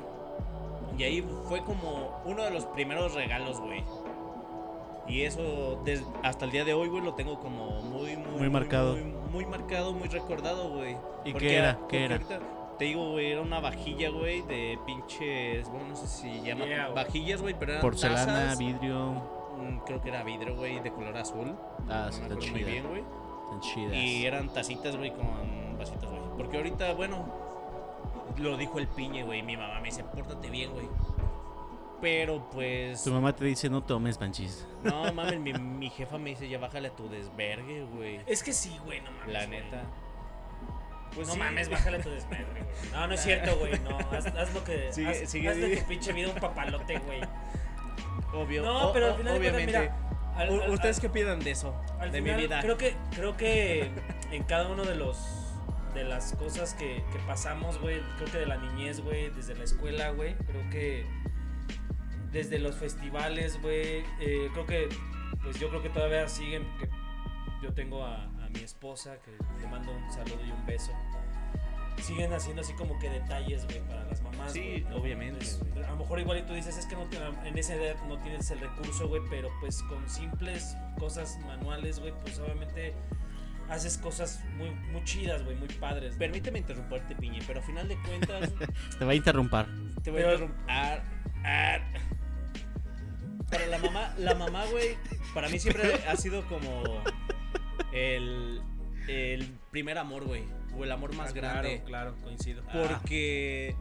[0.96, 3.84] Y ahí fue como uno de los primeros regalos, güey.
[5.08, 8.50] Y eso des- hasta el día de hoy, güey, lo tengo como muy, muy, Muy
[8.50, 8.92] marcado.
[8.94, 10.96] Muy, muy marcado, muy recordado, güey.
[11.24, 11.78] ¿Y Porque qué era?
[11.88, 12.14] ¿Qué era?
[12.16, 12.40] ahorita
[12.78, 16.88] Te digo, güey, era una vajilla, güey, de pinches, bueno, no sé si llama Yeah,
[16.88, 18.58] vajillas, güey, pero eran Porcelana, tazas.
[18.58, 19.12] vidrio.
[19.58, 21.54] Mm, Creo que era vidrio, güey, de color azul.
[21.88, 23.02] Ah, no sí, está muy bien, güey.
[23.44, 23.94] Están chidas.
[23.94, 25.26] Y eran tacitas, güey, con
[25.78, 26.20] vasitos, güey.
[26.36, 27.24] Porque ahorita, bueno,
[28.38, 29.42] lo dijo el piñe, güey.
[29.42, 30.86] Mi mamá me dice, pórtate bien, güey.
[32.00, 33.02] Pero pues.
[33.04, 34.66] Tu mamá te dice no tomes, Panchis.
[34.84, 38.20] No mames, mi, mi jefa me dice, ya bájale a tu desvergue, güey.
[38.26, 39.32] Es que sí, güey, no mames.
[39.32, 39.82] La neta.
[41.14, 41.38] Pues no sí.
[41.38, 42.92] mames, bájale tu desmadre, güey.
[42.92, 43.78] No, no es cierto, güey.
[43.80, 44.92] No, haz, haz lo que.
[44.92, 47.20] Sigue- haz, sigue- haz de tu pinche vida un papalote, güey.
[48.34, 48.62] Obvio.
[48.62, 49.78] No, pero o- al final de cuentas, obviamente.
[49.80, 49.96] mira.
[50.36, 51.74] al- U- al- ¿Ustedes al- qué opinan de eso?
[51.98, 52.60] al de final, mi vida.
[52.60, 53.90] Creo que, creo que
[54.30, 55.16] en cada uno de los
[55.94, 59.64] de las cosas que, que pasamos, güey, creo que de la niñez, güey, desde la
[59.64, 61.06] escuela, güey, creo que
[62.36, 64.88] desde los festivales, güey, eh, creo que,
[65.42, 66.88] pues yo creo que todavía siguen, que
[67.62, 70.92] yo tengo a, a mi esposa, que le mando un saludo y un beso.
[72.02, 74.52] siguen haciendo así como que detalles, güey, para las mamás.
[74.52, 75.38] Sí, obviamente,
[75.72, 77.16] Pues, a lo mejor igual y tú dices, es que no te-
[77.48, 82.12] en esa edad no tienes el recurso, güey, pero pues con simples cosas manuales, güey,
[82.22, 82.92] pues obviamente
[83.70, 86.12] haces cosas muy, muy chidas, güey, muy padres.
[86.12, 86.18] ¿no?
[86.18, 88.52] Permíteme interrumpirte, Piñe, pero a final de cuentas
[88.98, 89.64] Te va a interrumpir.
[90.04, 90.66] te voy Pero- a interrumpir.
[93.46, 93.50] Ah, ah.
[93.50, 94.96] Para la mamá, la mamá, güey,
[95.34, 96.82] para mí siempre ha sido como
[97.92, 98.60] el,
[99.08, 100.42] el primer amor, güey.
[100.76, 101.82] O el amor más Ah, grande.
[101.86, 102.62] Claro, claro, coincido.
[102.72, 103.74] Porque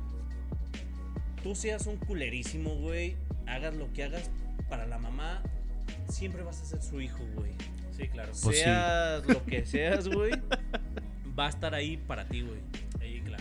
[1.44, 3.18] tú seas un culerísimo, güey.
[3.48, 4.30] Hagas lo que hagas
[4.70, 5.44] para la mamá,
[6.10, 7.52] siempre vas a ser su hijo, güey.
[7.92, 8.32] Sí, claro.
[8.44, 8.64] Pues sí.
[8.64, 10.32] seas lo que seas, güey,
[11.38, 12.60] va a estar ahí para ti, güey.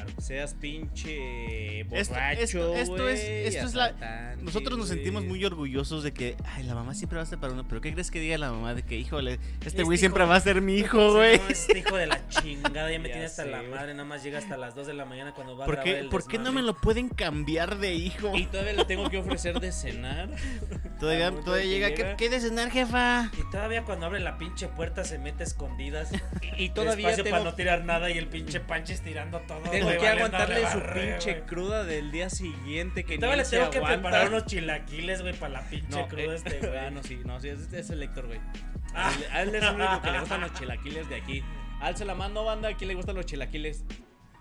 [0.05, 0.21] Claro.
[0.21, 2.89] Seas pinche Esto- borracho, esto- es-
[3.25, 7.17] güey, esto es la- Nosotros nos sentimos muy orgullosos de que, ay, la mamá siempre
[7.17, 7.67] va a ser para uno.
[7.69, 10.37] Pero ¿qué crees que diga la mamá de que, híjole, este Este güey siempre va
[10.37, 11.39] a ser mi hijo, güey?
[11.39, 14.05] No, este hijo de la chingada ya me Ya tiene hasta sé, la madre, nada
[14.05, 16.09] más llega hasta las 2 de la mañana cuando va a ¿Por grabar qué, el
[16.09, 18.33] ¿por qué no me lo pueden cambiar de hijo?
[18.37, 20.29] Y todavía le tengo que ofrecer de cenar.
[21.01, 22.17] Todavía, todavía llega, llega.
[22.17, 23.31] ¿qué, qué de cenar, jefa?
[23.39, 26.11] Y todavía cuando abre la pinche puerta se mete a escondidas.
[26.57, 29.59] Y todavía Despacio tengo, para no tirar nada y el pinche Panches tirando todo.
[29.71, 31.47] tengo que valiendo aguantarle su barre, pinche güey.
[31.47, 35.53] cruda del día siguiente que Todavía le se tengo que preparar unos chilaquiles, güey, para
[35.55, 36.77] la pinche No, cruda eh, este, güey.
[36.79, 38.41] ah, no, sí, no, sí, es, es el Héctor, güey.
[38.97, 39.13] Ah.
[39.33, 41.43] A él- es el único que le gustan los chilaquiles de aquí.
[41.81, 43.85] Alce la mano, banda, ¿a quién le gustan los chilaquiles?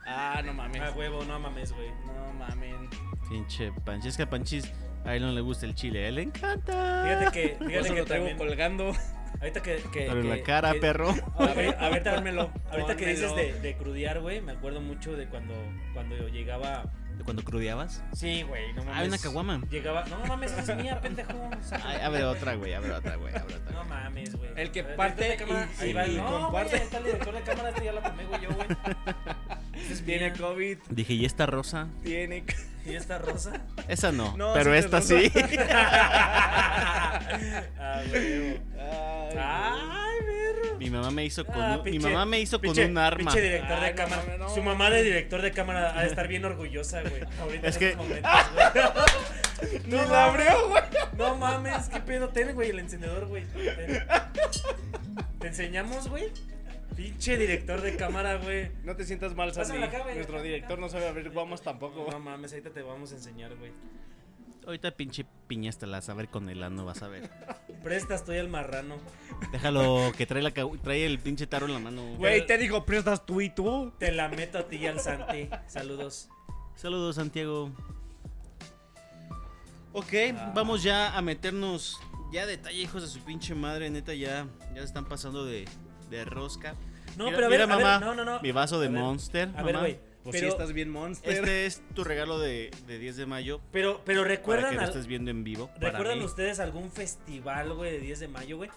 [0.06, 0.80] Ah, no mames.
[0.80, 1.90] Ah, huevo, no mames, güey.
[2.06, 2.76] No mames.
[3.30, 4.72] Pinche Panchis, es que a Panchis
[5.06, 7.04] a él no le gusta el chile, a él le encanta.
[7.04, 8.92] Fíjate que, Por fíjate que lo traigo también, colgando.
[9.44, 11.14] Ahorita que, que Pero en que- la cara, que- perro.
[11.38, 15.16] A ver, a ver, Pónmelo, Ahorita que dices de, de crudear, güey, me acuerdo mucho
[15.16, 15.54] de cuando,
[15.94, 16.86] cuando yo llegaba.
[17.18, 18.04] ¿De cuando crudeabas?
[18.14, 19.00] Sí, güey, no mames.
[19.00, 19.62] Hay una caguama.
[19.70, 20.04] Llegaba.
[20.06, 21.50] No mames, esa es mía, pendejo.
[21.84, 23.72] Ay, abre otra, güey, abre otra, güey, abre otra.
[23.72, 24.50] No mames, güey.
[24.56, 26.70] El que parte de cámara, y- ahí va, y no, comparte.
[26.70, 28.68] güey, ahí está el director de cámara, este ya lo tomé, güey, yo, güey.
[29.74, 30.34] Esa es Tiene.
[30.34, 31.88] COVID, Dije, ¿y esta rosa?
[32.04, 32.44] tiene.
[32.86, 33.62] ¿Y esta rosa?
[33.88, 35.18] Esa no, No, pero esta rosa.
[35.20, 35.32] sí.
[37.80, 38.60] ah, güey.
[38.80, 40.78] Ay, Ay, verro.
[40.78, 43.18] Mi mamá me hizo con Ah, un, mi mamá me hizo con pinche- un arma.
[43.32, 44.22] Pinche director de Ay, no cámara.
[44.24, 47.24] mames, no Su mamá de director de cámara ha de estar bien orgullosa, güey.
[47.42, 49.82] Ahorita Es en que- estos momentos, güey.
[49.86, 50.84] Ni la abrió, güey.
[51.18, 52.30] No mames, qué pedo.
[52.30, 53.46] Ten, güey, el encendedor, güey.
[53.46, 54.04] Ten.
[55.40, 56.26] ¿Te enseñamos, güey?
[56.96, 58.72] Pinche director de cámara, güey.
[58.84, 59.80] No te sientas mal, Sandy.
[60.16, 62.08] Nuestro director no sabe abrir guamos tampoco.
[62.12, 63.72] No mames, ahorita te vamos a enseñar, güey.
[64.66, 67.30] Ahorita pinche piña hasta la vas a ver con el ano, vas a ver.
[67.84, 68.96] Presta, estoy el marrano.
[69.52, 72.16] Déjalo que trae la trae el pinche taro en la mano.
[72.18, 73.92] Güey, te digo, prestas tú y tú.
[73.98, 75.50] Te la meto a ti y al Santi.
[75.68, 76.30] Saludos.
[76.76, 77.72] Saludos, Santiago.
[79.92, 80.52] Ok, Ah.
[80.56, 82.00] vamos ya a meternos
[82.32, 85.66] ya detalle, hijos de su pinche madre, neta, ya, ya se están pasando de,
[86.18, 86.76] de rosca.
[87.18, 88.42] No, Mira- pero a ver, mira, a ver, mamá, no, no, no.
[88.42, 89.50] Mi vaso de A ver, Monster.
[89.56, 89.80] A ver, mamá.
[89.88, 90.00] güey.
[90.24, 91.34] Pues Pero, estás bien monster.
[91.34, 93.60] Este es tu regalo de, de 10 de mayo.
[93.74, 95.68] pero, pero Para recuerdan, que lo estés viendo en vivo.
[95.76, 96.24] para ¿recuerdan mí.
[96.24, 98.70] ustedes algún festival, güey, de 10 de mayo, güey?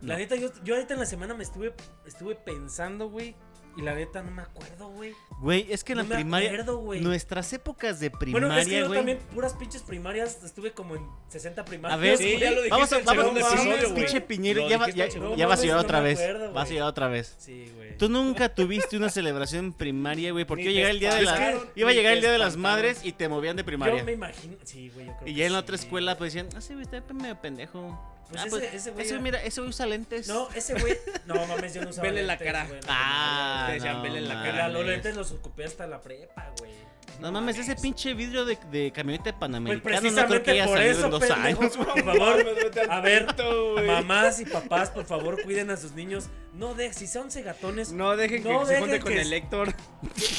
[0.00, 1.72] La neta, yo, yo ahorita en la semana me estuve,
[2.04, 3.36] estuve pensando, güey.
[3.76, 5.12] Y la neta, no me acuerdo, güey.
[5.40, 6.50] Güey, es que en No la me primaria.
[6.50, 7.00] acuerdo, güey.
[7.00, 8.98] nuestras épocas de primaria, Bueno, es que yo güey.
[8.98, 11.98] también, puras pinches primarias, estuve como en 60 primarias.
[11.98, 15.08] A ver, Sí, ya lo dijiste Vamos a, vamos, episodio, pinche piñero, ya, va, ya,
[15.08, 16.20] ya vas a No otra no me vez.
[16.20, 17.34] acuerdo, vas a llegar otra vez.
[17.38, 17.96] Sí, güey.
[17.96, 21.18] Tú nunca tuviste una celebración en primaria, güey, porque iba a llegar el día de
[21.20, 23.62] te la, espantaron, iba a llegar el día de las madres y te movían de
[23.62, 24.04] Yo primaria.
[24.04, 24.56] me imagino.
[24.64, 26.84] Sí, güey, yo creo Y ya en la otra escuela pues decían, ah, sí, güey,
[26.84, 27.98] está medio pendejo.
[28.32, 30.26] Pues ah, ese- pues, ese ese güey mira, ese güey usa lentes.
[30.28, 30.96] No, ese güey.
[31.26, 32.66] No mames, yo no usaba Vele la cara.
[32.66, 34.50] güey, no, Ah, decían, no vele la mames.
[34.50, 34.68] Que cara.
[34.70, 36.72] los lentes los ocupé hasta la prepa, güey.
[37.20, 40.64] No mames, ese pinche vidrio de, de camioneta Pues panamericana no creo precisamente que haya
[40.64, 41.76] por salido eso, en dos pendejo, años.
[41.76, 42.46] por favor.
[42.90, 43.26] A ver,
[43.86, 46.28] mamás y papás, por favor, cuiden a sus niños.
[46.54, 49.32] No de, si son cegatones, No dejen que No se dejen junte con que- el
[49.32, 49.74] Héctor.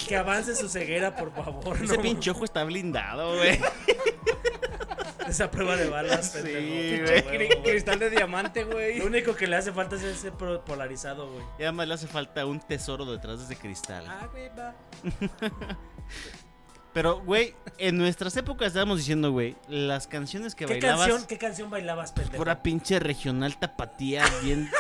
[0.08, 1.78] que avance su ceguera, por favor.
[1.82, 2.02] Ese no.
[2.02, 3.60] pinche ojo está blindado, güey.
[5.30, 7.64] Esa prueba de balas, Sí, pendejo.
[7.64, 9.00] Cristal de diamante, güey.
[9.00, 11.46] Lo único que le hace falta es ese polarizado, güey.
[11.60, 14.06] Y además le hace falta un tesoro detrás de ese cristal.
[14.08, 14.76] Ah, güey, va.
[16.94, 21.08] Pero, güey, en nuestras épocas estábamos diciendo, güey, las canciones que ¿Qué bailabas.
[21.08, 22.38] canción, ¿Qué canción bailabas, pendejo?
[22.38, 24.70] Pura pinche regional tapatía, bien.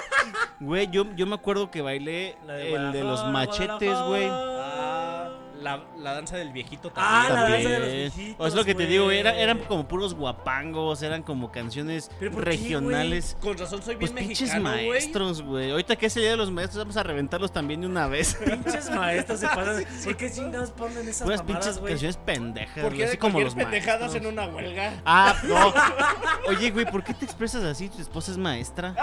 [0.60, 4.28] Güey, yo, yo me acuerdo que bailé La de el de los machetes, güey.
[4.30, 5.32] Ah,
[5.64, 7.34] la, la danza del viejito Ah, también.
[7.34, 10.14] la danza de los viejitos, O es lo que te digo, era, eran como puros
[10.14, 13.38] guapangos, eran como canciones ¿Pero por qué, regionales.
[13.42, 14.90] Con razón soy Pues bien pinches mexicano, güey.
[14.90, 15.72] maestros, güey.
[15.72, 18.36] Ahorita que es el día de los maestros, vamos a reventarlos también de una vez.
[18.36, 19.86] Pinches maestros se pasan.
[20.04, 21.94] ¿Por qué chingados ponen esas pinches güey?
[21.94, 24.22] canciones pendejas, ¿Por güey, qué así como los pendejadas maestros.
[24.26, 24.94] en una huelga?
[25.06, 25.74] Ah, no.
[26.50, 27.90] Oye, güey, ¿por qué te expresas así?
[27.90, 28.94] Tu esposa es maestra.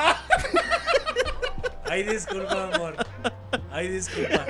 [1.88, 2.96] Ay, disculpa, amor.
[3.72, 4.44] Ay, disculpa.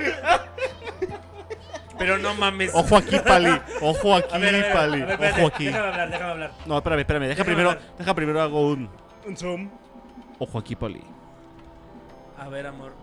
[2.01, 2.71] Pero no mames.
[2.73, 3.49] Ojo aquí, Pali.
[3.81, 5.01] Ojo aquí, A ver, a ver, Pali.
[5.01, 5.65] a ver, espérate, Ojo aquí.
[5.65, 6.51] Déjame hablar, déjame hablar.
[6.65, 7.21] No, espérame, espérame.
[7.23, 7.85] Deja Déjame primero, hablar.
[7.97, 8.89] deja primero hago un
[9.27, 9.69] Un zoom.
[10.39, 11.01] ojo aquí, Pali.
[12.39, 12.93] A ver, amor.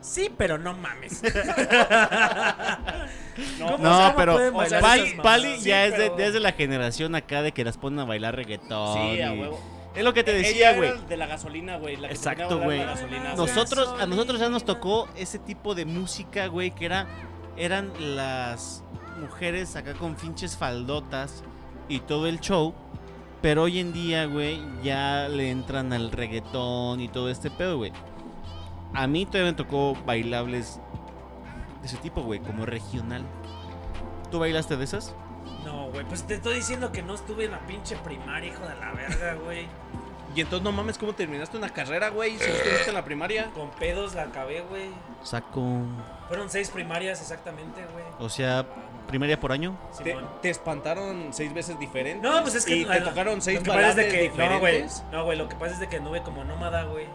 [0.00, 1.20] Sí, pero no mames.
[3.60, 4.80] ¿Cómo- No, cómo pero o sea,
[5.22, 8.94] Pali, ya es de, desde la generación acá de que las ponen a bailar reggaetón.
[9.14, 9.60] Sí, a huevo.
[9.94, 10.92] Es lo que te decía, güey.
[11.08, 11.96] De la gasolina, güey.
[11.96, 12.94] la que se Exacto, gasolina,
[13.34, 13.36] güey.
[13.36, 17.06] Nosotros, a nosotros ya nos tocó ese tipo de música, güey, que era,
[17.56, 18.82] eran las
[19.20, 21.42] mujeres acá con finches faldotas
[21.88, 22.74] y todo el show.
[23.42, 27.92] Pero hoy en día, güey, ya le entran al reggaetón y todo este pedo, güey.
[28.94, 30.80] A mí todavía me tocó bailables
[31.80, 33.22] de ese tipo, güey, como regional.
[34.30, 35.14] ¿Tú bailaste de esas?
[35.64, 38.74] No, güey, pues te estoy diciendo que no estuve en la pinche primaria, hijo de
[38.76, 39.66] la verga, güey.
[40.36, 42.38] Y entonces no mames cómo terminaste una carrera, güey.
[42.38, 43.50] Si no estuviste en la primaria.
[43.54, 44.90] Con pedos la acabé, güey.
[45.22, 45.62] Saco.
[46.28, 48.04] Fueron seis primarias exactamente, güey.
[48.18, 48.66] O sea,
[49.08, 49.74] primaria por año.
[50.04, 52.22] Te, te espantaron seis veces diferentes.
[52.22, 54.60] No, pues es que Y no, te no, tocaron seis es de baladas que no,
[54.60, 54.84] güey.
[55.10, 57.06] No, güey, lo que pasa es de que anduve como nómada, güey.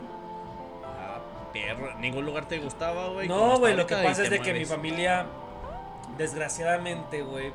[0.84, 1.20] Ah,
[1.54, 1.94] perro.
[2.00, 3.28] Ningún lugar te gustaba, güey.
[3.28, 5.28] No, güey, lo que pasa es de que mi familia,
[6.18, 7.54] desgraciadamente, güey,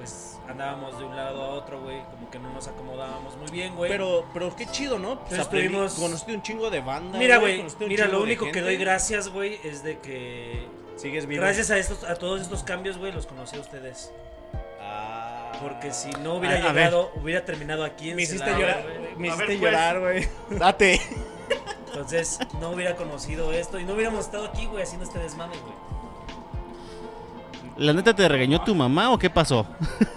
[0.00, 3.76] pues andábamos de un lado a otro, güey, como que no nos acomodábamos muy bien,
[3.76, 3.90] güey.
[3.90, 5.18] Pero, pero qué chido, ¿no?
[5.20, 7.18] Pues Entonces tuvimos- conociste un chingo de banda.
[7.18, 11.42] mira, güey, mira, lo único que doy gracias, güey, es de que Sigues vivo.
[11.42, 14.10] gracias a estos, a todos estos cambios, güey, los conocí a ustedes.
[14.80, 15.52] Ah.
[15.60, 18.98] Porque si no hubiera A- a llegado, hubiera terminado aquí en Me hiciste llorar, güey.
[18.98, 19.60] me ver, hiciste pues.
[19.60, 20.28] llorar, güey.
[20.58, 21.00] Date.
[21.88, 25.89] Entonces, no hubiera conocido esto y no hubiéramos estado aquí, güey, haciendo este desmame, güey.
[27.76, 29.66] ¿La neta te regañó tu mamá o qué pasó?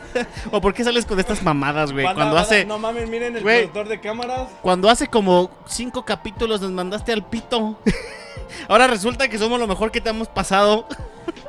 [0.52, 2.04] ¿O por qué sales con estas mamadas, güey?
[2.06, 3.62] Banda, Cuando banda, hace No mames, miren el Güey.
[3.68, 4.50] productor de cámaras.
[4.62, 7.78] cuando hace como cinco capítulos nos mandaste al pito.
[8.68, 10.88] Ahora resulta que somos lo mejor que te hemos pasado.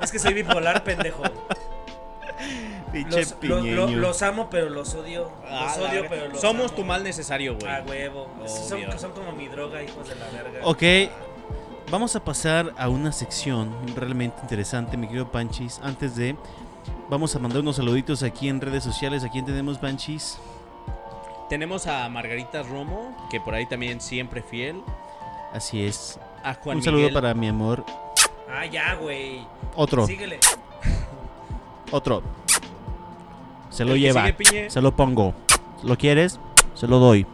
[0.01, 1.23] Es que soy bipolar, pendejo.
[2.93, 5.31] Pinche Los, lo- los amo, pero los odio.
[5.49, 6.75] Ah, Los odio, pero los Somos amo.
[6.77, 7.73] tu mal necesario, güey.
[7.73, 8.29] A huevo.
[8.47, 10.61] Son como mi droga, hijos de la verga.
[10.63, 10.83] Ok,
[11.95, 15.79] vamos a pasar a una sección realmente interesante, mi querido Panchis.
[15.81, 16.35] Antes de,
[17.09, 19.23] vamos a mandar unos saluditos aquí en redes sociales.
[19.23, 20.39] ¿A quién tenemos, Panchis?
[21.49, 24.83] Tenemos a Margarita Romo, que por ahí también siempre fiel.
[25.53, 26.19] Así es.
[26.43, 27.15] A Juan Un saludo Miguel.
[27.15, 27.85] para mi amor.
[28.51, 29.47] Ah, ya, güey.
[29.77, 30.41] Otro, Síguele.
[31.93, 32.25] otro.
[33.71, 34.27] Se lo lleva.
[34.37, 34.69] sigue.
[34.69, 35.33] Se lo pongo.
[35.85, 36.41] ¿Lo quieres?
[36.75, 37.25] Se lo doy.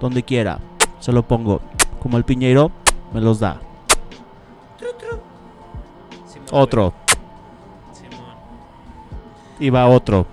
[0.00, 0.58] Donde quiera.
[0.98, 1.60] Se lo pongo.
[2.00, 2.72] Como el piñeiro,
[3.12, 3.60] me los da.
[6.50, 6.92] Otro.
[9.60, 10.26] Y va otro.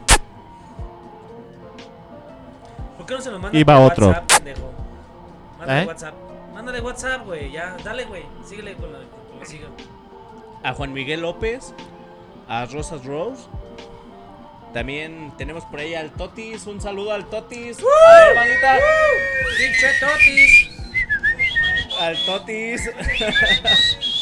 [2.98, 4.08] ¿Por qué no se lo manda Y va por otro.
[4.08, 4.72] WhatsApp, pendejo?
[5.60, 5.86] Mándale ¿Eh?
[5.88, 6.14] WhatsApp.
[6.54, 7.52] Mándale WhatsApp, güey.
[7.52, 8.24] Ya, dale, güey.
[8.48, 9.00] Síguele con la.
[9.00, 9.66] con la- sigue.
[10.64, 11.74] A Juan Miguel López.
[12.48, 13.44] A Rosas Rose.
[14.74, 16.68] También tenemos por ahí al Totis.
[16.68, 17.78] Un saludo al Totis.
[17.80, 18.78] A ver, bandita.
[19.58, 20.70] ¡Pinche Totis!
[22.00, 22.90] Al Totis.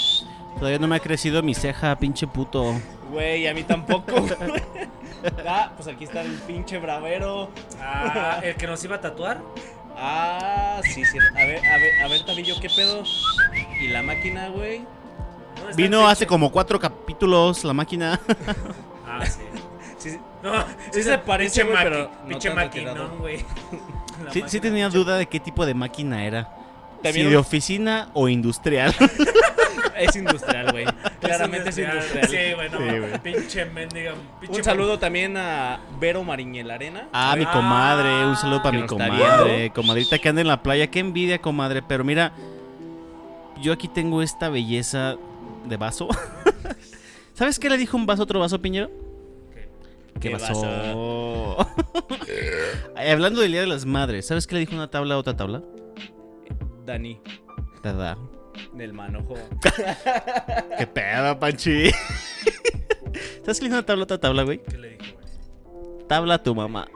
[0.63, 2.73] Todavía no me ha crecido mi ceja, pinche puto.
[3.11, 4.25] Güey, a mí tampoco.
[5.45, 7.49] ah, pues aquí está el pinche bravero.
[7.81, 9.41] Ah, el que nos iba a tatuar.
[9.97, 11.17] Ah, sí, sí.
[11.17, 13.03] A ver, a ver, a ver, Tabillo, ¿qué pedo?
[13.81, 14.77] ¿Y la máquina, güey?
[14.77, 18.17] ¿Dónde está el Vino pinche- hace como cuatro capítulos la máquina.
[19.05, 19.41] Ah, sí.
[19.97, 20.19] Sí, sí.
[20.41, 23.39] No, Sí se parece, pinche güey, maqui- pero no Pinche tan maquinón, güey.
[24.31, 26.55] Sí, sí tenía pinche- duda de qué tipo de máquina era.
[27.03, 28.95] También si de oficina o industrial.
[30.03, 30.85] Es industrial, güey.
[31.21, 32.27] Claramente es industrial.
[32.27, 33.19] Sí, güey, no, Sí, güey.
[33.21, 34.13] pinche mendiga.
[34.39, 37.07] pinche Un saludo también a Vero Mariñelarena.
[37.13, 39.69] Ah, mi Ah, comadre, un saludo para mi comadre.
[39.71, 40.87] Comadrita que anda en la playa.
[40.87, 41.81] Qué envidia, comadre.
[41.81, 42.33] Pero mira,
[43.61, 45.15] yo aquí tengo esta belleza
[45.65, 46.07] de vaso.
[47.33, 48.91] ¿Sabes qué le dijo un vaso a otro vaso, Piñero?
[49.53, 49.69] ¿Qué?
[50.19, 51.57] ¿Qué ¿Qué vaso?
[52.95, 55.35] Ay, Hablando del Día de las Madres, ¿sabes qué le dijo una tabla a otra
[55.35, 55.61] tabla?
[56.85, 57.19] Dani,
[57.81, 58.17] Tada.
[58.73, 59.35] Del manojo.
[60.77, 61.91] ¿Qué pedo, Panchi?
[63.41, 64.61] ¿Sabes qué le dijo una tabla a otra tabla, güey?
[64.63, 66.07] ¿Qué le dijo, güey?
[66.07, 66.87] Tabla a tu mamá.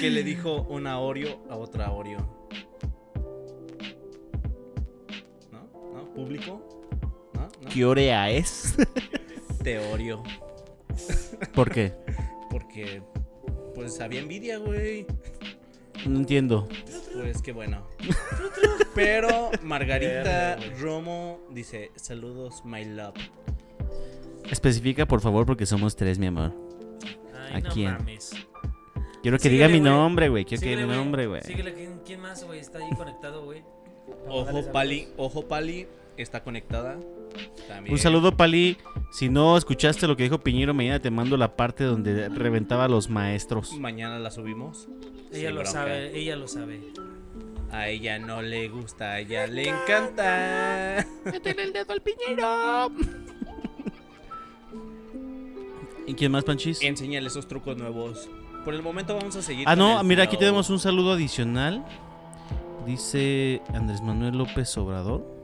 [0.00, 2.48] Que le dijo una Oreo a otra Oreo.
[5.52, 5.70] ¿No?
[5.92, 6.14] ¿No?
[6.14, 6.80] ¿Público?
[7.34, 7.42] ¿No?
[7.42, 7.68] ¿No?
[7.68, 8.76] ¿Qué orea es?
[9.62, 10.22] Te Oreo.
[11.54, 11.92] ¿Por qué?
[12.50, 13.02] Porque,
[13.74, 15.06] pues había envidia, güey.
[16.06, 16.68] No entiendo.
[17.14, 17.86] Pues qué bueno.
[18.94, 20.56] Pero Margarita.
[20.80, 23.14] Romo dice: Saludos, my love.
[24.50, 26.52] Especifica, por favor, porque somos tres, mi amor.
[27.48, 27.92] Ay, ¿A no quién?
[27.92, 28.32] mames.
[29.22, 29.92] Quiero que Síguele, diga mi güey.
[29.92, 30.44] nombre, güey.
[30.44, 31.42] Quiero que Síguele, diga mi nombre, güey.
[31.42, 32.58] Síguele, ¿quién, quién más, güey?
[32.58, 33.62] Está ahí conectado, güey.
[34.28, 34.72] Ojo.
[34.72, 35.86] Pali, ojo, Pali.
[36.16, 36.98] está conectada.
[37.68, 37.92] También.
[37.92, 38.76] Un saludo, Pali.
[39.12, 42.88] Si no escuchaste lo que dijo Piñero, mañana te mando la parte donde reventaba a
[42.88, 43.72] los maestros.
[43.78, 44.88] Mañana la subimos.
[45.32, 45.70] Ella lo bronca.
[45.70, 46.80] sabe, ella lo sabe.
[47.70, 51.06] A ella no le gusta, a ella le encanta.
[51.24, 52.90] ¡Métele el dedo al Piñero!
[56.06, 56.82] ¿Y quién más, Panchis?
[56.82, 58.28] Enséñale esos trucos nuevos.
[58.64, 59.64] Por el momento vamos a seguir.
[59.68, 61.84] Ah, no, mira, aquí tenemos un saludo adicional.
[62.84, 65.39] Dice Andrés Manuel López Obrador.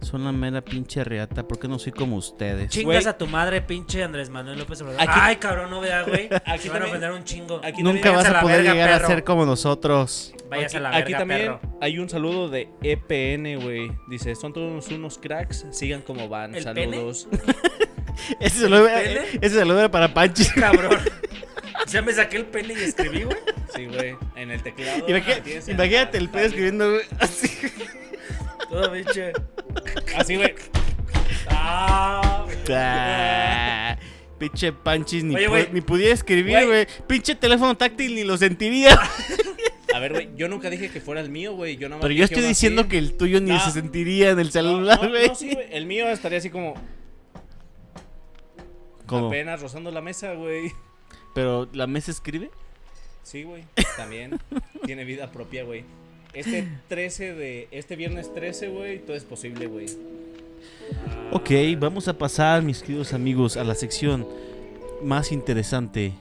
[0.00, 2.70] Son la mera pinche reata, ¿por qué no soy como ustedes?
[2.70, 3.06] Chingas Güey.
[3.06, 5.00] a tu madre, pinche Andrés Manuel López Obrador.
[5.00, 6.26] Aquí- Ay, cabrón, no vea, güey.
[6.32, 7.60] Aquí Aquí van a también- ofender un chingo.
[7.62, 9.08] aquí Nunca también- vas a la poder verga, llegar a perro.
[9.08, 10.34] ser como nosotros.
[10.50, 11.60] Váyase a la verga, aquí también perro.
[11.80, 13.90] hay un saludo de EPN, güey.
[14.08, 16.54] Dice, son todos unos cracks, sigan como van.
[16.54, 17.28] ¿El Saludos.
[18.40, 19.20] Ese saludo, ¿Pene?
[19.40, 20.52] ese saludo era para Panchis.
[20.54, 20.98] Cabrón.
[21.88, 23.36] Ya me saqué el pene y escribí, güey.
[23.74, 24.16] Sí, güey.
[24.36, 25.04] En el teclado.
[25.08, 27.48] Imagínate, el pedo escribiendo güey, así.
[28.74, 29.32] Todo pinche.
[30.16, 30.54] Así, güey.
[31.48, 33.96] Ah, Ah,
[34.38, 35.68] Pinche Panchis ni, Oye, pu- güey.
[35.72, 36.66] ni pudiera escribir, Güey.
[36.66, 36.86] güey.
[37.06, 38.98] Pinche teléfono táctil ni lo sentiría.
[39.94, 40.30] A ver, güey.
[40.34, 41.76] Yo nunca dije que fuera el mío, güey.
[41.76, 42.90] Yo nada más Pero dije yo estoy uno diciendo así.
[42.90, 43.60] que el tuyo ni No.
[43.60, 45.28] se sentiría en el No, celular, no, güey.
[45.28, 45.66] no, sí, güey.
[45.70, 46.74] El mío estaría así como
[49.06, 49.28] ¿Cómo?
[49.28, 50.72] apenas rozando la mesa, güey.
[51.34, 52.50] Pero la mesa escribe.
[53.22, 53.64] Sí, güey.
[53.96, 54.38] También
[54.84, 55.84] tiene vida propia, güey.
[56.34, 57.68] Este 13 de.
[57.70, 58.98] Este viernes 13, güey.
[58.98, 59.86] Todo es posible, güey.
[61.32, 64.26] Ok, vamos a pasar, mis queridos amigos, a la sección
[65.02, 66.12] más interesante.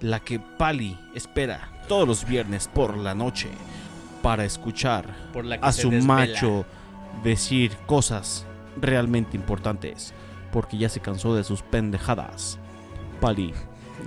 [0.00, 3.48] La que Pali espera todos los viernes por la noche
[4.22, 6.66] para escuchar Por la que a su macho
[7.22, 8.46] decir cosas
[8.80, 10.12] realmente importantes.
[10.52, 12.58] Porque ya se cansó de sus pendejadas.
[13.20, 13.52] Pali,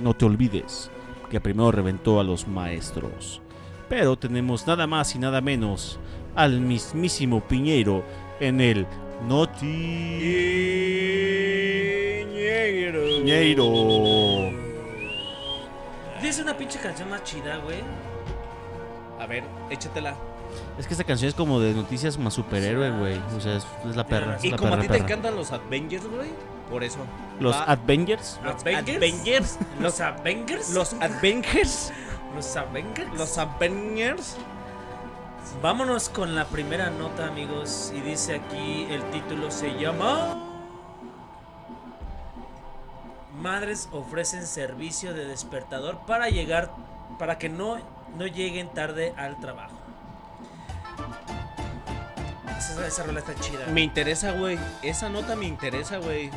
[0.01, 0.89] no te olvides
[1.30, 3.41] que primero reventó a los maestros.
[3.90, 6.00] Pero tenemos nada más y nada menos
[6.36, 8.04] al mismísimo Piñeiro
[8.40, 8.86] en el
[9.28, 9.66] Noti
[13.24, 14.52] Piñeiro.
[16.22, 17.80] Dice una pinche canción más chida, güey.
[19.20, 20.16] A ver, échatela.
[20.78, 23.20] Es que esta canción es como de noticias más superhéroe, güey.
[23.36, 24.36] O sea, es, es la perra.
[24.38, 26.30] es Y la como a perra, ti te encantan los Avengers, güey.
[26.70, 27.00] Por eso.
[27.40, 28.40] Los Va- Avengers.
[28.44, 28.98] los ¿Avengers?
[28.98, 29.58] Avengers.
[29.80, 30.70] Los Avengers.
[30.74, 31.94] Los Avengers.
[32.36, 33.13] Los Avengers.
[33.15, 34.38] Los Avengers.
[35.61, 37.91] Vámonos con la primera nota, amigos.
[37.95, 40.43] Y dice aquí, el título se llama...
[43.41, 46.71] Madres ofrecen servicio de despertador para llegar,
[47.19, 47.78] para que no,
[48.17, 49.75] no lleguen tarde al trabajo.
[52.57, 53.67] Esa, esa rola está chida.
[53.67, 54.57] Me interesa, güey.
[54.82, 56.32] Esa nota me interesa, güey.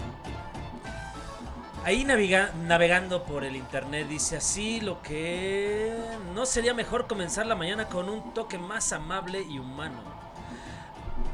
[1.84, 5.96] Ahí navega- navegando por el internet dice así lo que
[6.34, 9.98] no sería mejor comenzar la mañana con un toque más amable y humano.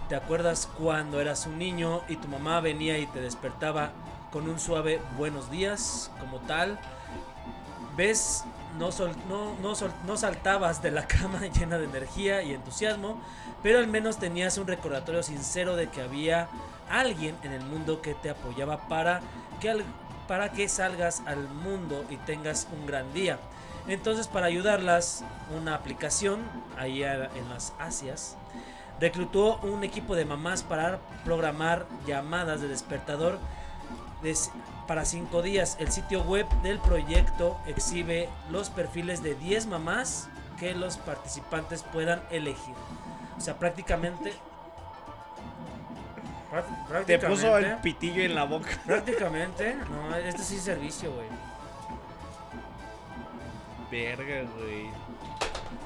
[0.08, 3.90] ¿Te acuerdas cuando eras un niño y tu mamá venía y te despertaba
[4.30, 6.78] con un suave buenos días como tal?
[7.96, 8.44] ¿Ves?
[8.78, 8.90] No,
[9.28, 9.74] no,
[10.06, 13.20] no saltabas de la cama llena de energía y entusiasmo,
[13.64, 16.48] pero al menos tenías un recordatorio sincero de que había
[16.88, 19.22] alguien en el mundo que te apoyaba para
[19.60, 19.84] que, al-
[20.28, 23.38] para que salgas al mundo y tengas un gran día.
[23.88, 25.22] Entonces, para ayudarlas,
[25.56, 26.40] una aplicación,
[26.76, 28.36] ahí a- en las Asias,
[29.00, 33.38] reclutó un equipo de mamás para programar llamadas de despertador
[34.88, 35.76] para cinco días.
[35.78, 42.22] El sitio web del proyecto exhibe los perfiles de 10 mamás que los participantes puedan
[42.30, 42.74] elegir.
[43.36, 44.32] O sea, prácticamente...
[47.06, 48.68] Te puso el pitillo en la boca.
[48.86, 51.26] Prácticamente, no, este sí es servicio, güey.
[53.90, 54.86] Verga, güey.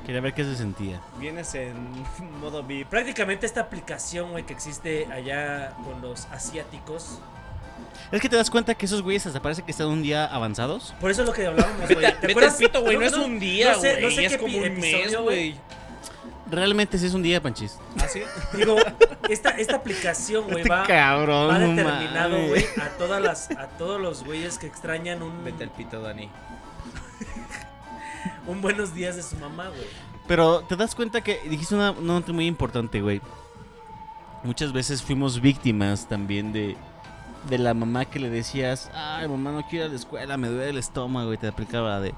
[0.06, 1.00] Quería ver qué se sentía.
[1.18, 1.74] Vienes en
[2.40, 2.88] modo VIP.
[2.88, 7.18] Prácticamente esta aplicación, güey, que existe allá con los asiáticos.
[8.10, 10.94] Es que te das cuenta que esos güeyes hasta parece que están un día avanzados.
[11.00, 11.88] Por eso es lo que hablábamos, güey.
[11.94, 12.54] ¿Te vete al acuerdas?
[12.56, 12.96] pito, güey.
[12.96, 14.02] No, es un día, no sé- güey.
[14.04, 15.54] no sé es qué como un mes, güey.
[16.50, 17.78] Realmente sí es un día, Panchis.
[18.00, 18.22] ¿Ah, sí?
[18.56, 18.76] Digo,
[19.33, 24.01] esta, esta aplicación, güey, Este va, cabrón, va determinado, güey, a todas las, a todos
[24.01, 26.28] los güeyes que extrañan un, Vete al pito, Dani.
[28.47, 29.87] un buenos días de su mamá, güey.
[30.26, 33.20] Pero te das cuenta que dijiste una nota muy importante, güey.
[34.43, 36.76] Muchas veces fuimos víctimas también de,
[37.49, 40.49] de la mamá que le decías, ay, mamá, no quiero ir a la escuela, me
[40.49, 42.14] duele el estómago, y te aplicaba de,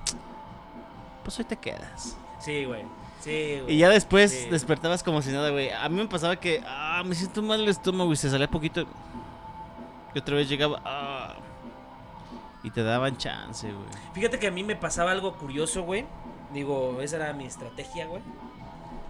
[1.24, 2.16] pues hoy te quedas.
[2.40, 2.84] Sí, güey.
[3.22, 3.74] Sí, güey.
[3.74, 4.50] Y ya después Sí.
[4.50, 5.70] despertabas como si nada, güey.
[5.70, 8.84] A mí me pasaba que, ah, me siento mal el estómago y se salía poquito.
[10.14, 11.34] Y otra vez llegaba, ah.
[12.64, 13.86] Y te daban chance, güey.
[14.12, 16.04] Fíjate que a mí me pasaba algo curioso, güey.
[16.52, 18.22] Digo, esa era mi estrategia, güey.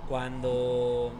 [0.08, 1.12] Cuando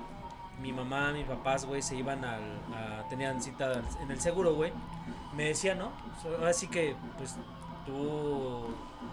[0.61, 2.43] mi mamá, mis papás, güey, se iban al,
[2.75, 4.73] a- tenían cita en el seguro, güey,
[5.37, 5.91] me decía, ¿no?
[6.23, 7.37] So- Ahora sí que, pues,
[7.87, 8.67] tú,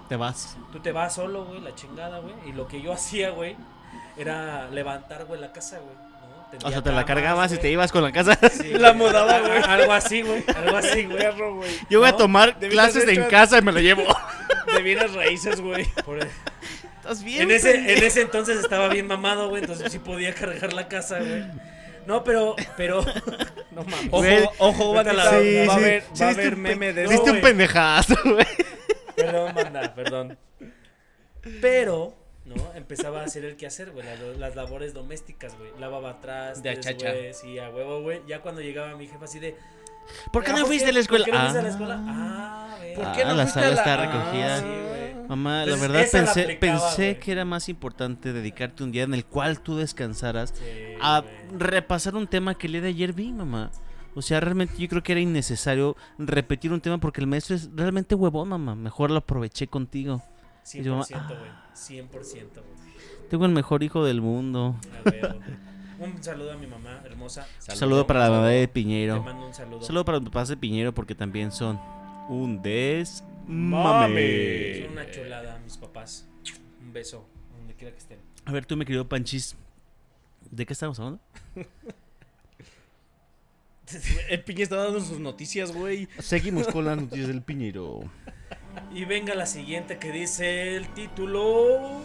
[0.07, 0.57] Te vas.
[0.71, 2.33] tú te vas solo, güey, la chingada, güey.
[2.47, 3.55] Y lo que yo hacía, güey,
[4.17, 5.95] era levantar, güey, la casa, güey.
[5.95, 6.67] ¿no?
[6.67, 7.61] O sea, te la cargabas y güey.
[7.61, 8.35] te ibas con la casa.
[8.51, 9.61] Sí, La güey, mudaba, güey.
[9.63, 10.43] Algo así, güey.
[10.55, 11.23] Algo así, güey.
[11.91, 14.03] Yo voy a tomar clases en hecho- casa y me la llevo.
[14.75, 15.85] De bienes raíces, güey.
[16.05, 16.19] Por-
[16.97, 17.43] ¿Estás bien?
[17.43, 19.61] en, ese, en ese entonces estaba bien mamado, güey.
[19.61, 21.43] Entonces sí podía cargar la casa, güey.
[22.07, 23.05] No, pero, pero.
[23.71, 24.09] No mames.
[24.09, 26.93] Güey, Ojo, ojo, vete a la- Sí, va a haber, Sí, va a haber meme
[26.93, 27.11] de eso.
[27.11, 27.43] Diste un güey.
[27.43, 28.47] pendejazo, güey.
[29.25, 30.37] Perdón, banda, perdón.
[31.61, 32.13] Pero,
[32.45, 32.55] ¿no?
[32.75, 34.05] Empezaba a hacer el quehacer, güey.
[34.05, 35.71] Las, las labores domésticas, güey.
[35.79, 37.11] Lavaba atrás, De achacha.
[37.11, 37.33] güey.
[37.33, 38.21] Sí, a huevo, güey.
[38.27, 39.55] Ya cuando llegaba mi jefa así de.
[40.33, 41.25] ¿Por qué "Ah, no fuiste a la escuela?
[41.25, 41.71] ¿Por qué no fuiste a la Ah.
[41.71, 42.03] escuela?
[42.07, 42.95] Ah, güey.
[42.95, 44.59] ¿Por qué no la fuiste sala a la- está Ah, recogida.
[44.59, 44.65] Sí.
[45.29, 49.03] Mamá, la verdad esa la pensé, aplicaba, pensé que era más importante dedicarte un día
[49.03, 51.33] en el cual tú descansaras Sí, a güey.
[51.59, 53.69] repasar un tema que el día de ayer vi, mamá.
[54.19, 57.69] O sea, realmente yo creo que era innecesario repetir un tema porque el maestro es
[57.73, 58.75] realmente huevón, mamá.
[58.75, 60.21] Mejor lo aproveché contigo.
[60.65, 60.83] 100%,
[61.39, 61.51] güey.
[61.73, 62.89] 100%, güey.
[63.29, 64.75] Tengo el mejor hijo del mundo.
[65.05, 66.03] A.
[66.03, 67.47] Un saludo a mi mamá hermosa.
[67.69, 69.23] Un saludo para la mamá de Le Piñeiro.
[69.23, 69.81] mando un saludo.
[69.83, 71.79] Saludo para los papás de Piñero porque también son
[72.27, 74.81] un des Mame.
[74.83, 76.27] Son una chulada, mis papás.
[76.81, 77.25] Un beso,
[77.57, 78.19] donde quiera que estén.
[78.43, 79.55] A ver, tú me querido Panchis.
[80.51, 81.21] ¿De qué estamos hablando?
[84.29, 86.07] El piña está dando sus noticias, güey.
[86.19, 88.01] Seguimos con las noticias del Piñero.
[88.93, 92.01] Y venga la siguiente que dice el título.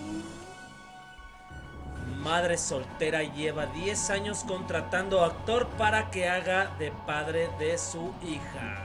[2.22, 8.82] Madre soltera lleva 10 años contratando actor para que haga de padre de su hija.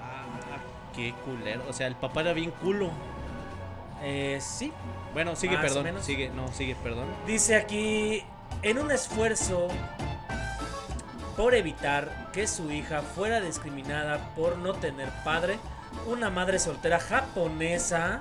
[0.00, 0.58] Ah,
[0.94, 1.62] qué culero.
[1.68, 2.90] O sea, el papá era bien culo.
[4.02, 4.72] Eh, sí,
[5.12, 5.84] Bueno, sigue, Más o perdón.
[5.84, 6.04] menos.
[6.06, 7.08] Sigue, no, sigue, perdón.
[7.26, 8.22] Dice aquí,
[8.62, 9.66] en un esfuerzo
[11.40, 15.58] por evitar que su hija fuera discriminada por no tener padre,
[16.06, 18.20] una madre soltera japonesa,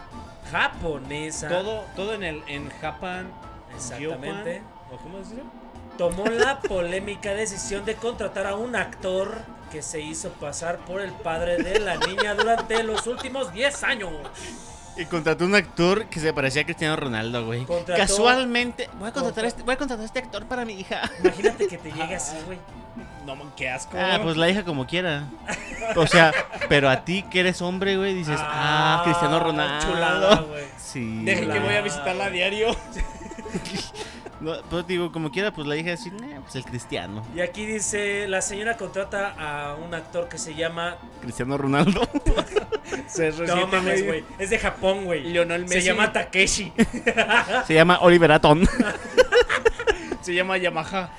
[0.49, 3.28] japonesa, Todo, todo en el en Japan.
[3.76, 5.43] exactamente, Gyopan, ¿O cómo se dice?
[5.97, 9.34] tomó la polémica decisión de contratar a un actor
[9.70, 14.13] que se hizo pasar por el padre de la niña durante los últimos 10 años.
[14.97, 17.65] Y contrató un actor que se parecía a Cristiano Ronaldo, güey.
[17.65, 20.65] Contrató- Casualmente, voy a contratar Contra- a este, voy a contratar a este actor para
[20.65, 21.09] mi hija.
[21.23, 22.57] Imagínate que te llegue así, güey.
[23.25, 23.95] No, man, qué asco.
[23.97, 25.23] Ah, pues la hija como quiera.
[25.95, 26.33] O sea,
[26.67, 29.85] pero a ti que eres hombre, güey, dices, ah, Cristiano Ronaldo.
[29.87, 30.65] Chulada, güey.
[30.77, 31.21] Sí.
[31.23, 32.75] Deje que voy a visitarla a diario.
[34.41, 37.25] No, pues digo, como quiera, pues la hija decir, "Nah, pues el Cristiano.
[37.35, 40.95] Y aquí dice, la señora contrata a un actor que se llama...
[41.21, 42.01] Cristiano Ronaldo.
[43.07, 44.23] Se No mames, güey.
[44.39, 45.23] Es de Japón, güey.
[45.23, 45.87] Lionel Se Messi.
[45.87, 46.71] llama Takeshi.
[47.67, 48.63] Se llama Oliver Atom.
[50.21, 51.09] Se llama Yamaha.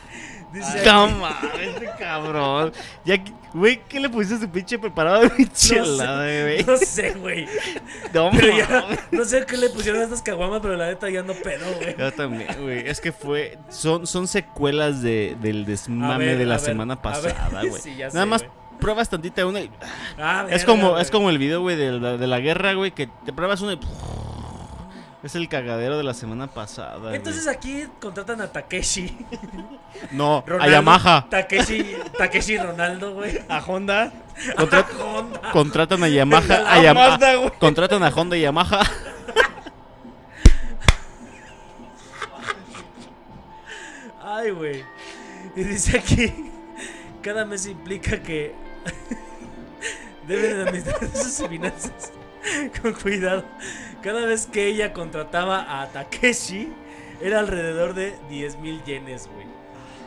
[0.53, 2.73] Dice mames, este cabrón.
[3.05, 3.23] Ya,
[3.55, 6.65] güey, ¿qué le pusiste a su pinche preparado de michelada, güey?
[6.65, 7.47] No sé, güey.
[8.13, 11.23] No Pero ya, no sé qué le pusieron a estas caguamas, pero la neta ya
[11.23, 11.97] no pedo, güey.
[11.97, 12.89] Yo también, güey.
[12.89, 13.59] Es que fue.
[13.69, 17.03] Son, son secuelas de, del desmame ver, de la semana ver.
[17.03, 17.81] pasada, güey.
[17.81, 18.45] Sí, Nada sé, más
[18.81, 19.71] pruebas tantita una y.
[20.19, 23.09] Ah, Es verga, como, es como el video, güey, de de la guerra, güey, que
[23.25, 23.81] te pruebas una y.
[25.23, 26.97] Es el cagadero de la semana pasada.
[26.97, 27.17] güey.
[27.17, 29.19] Entonces aquí contratan a Takeshi.
[30.13, 31.27] no, a Yamaha.
[31.29, 33.39] Takeshi, Takeshi Ronaldo, güey.
[33.49, 34.13] A Honda.
[34.57, 35.51] Contra- Honda.
[35.53, 36.65] contratan a Yamaha.
[36.75, 37.11] A Yamaha.
[37.11, 37.51] Mazda, güey.
[37.59, 38.81] Contratan a Honda y Yamaha.
[44.23, 44.85] Ay, güey.
[45.57, 46.33] Y dice aquí,
[47.23, 48.55] cada mes implica que
[50.27, 52.13] deben administrar sus finanzas
[52.83, 53.45] con cuidado.
[54.03, 56.73] Cada vez que ella contrataba a Takeshi,
[57.21, 59.47] era alrededor de 10 mil yenes, güey.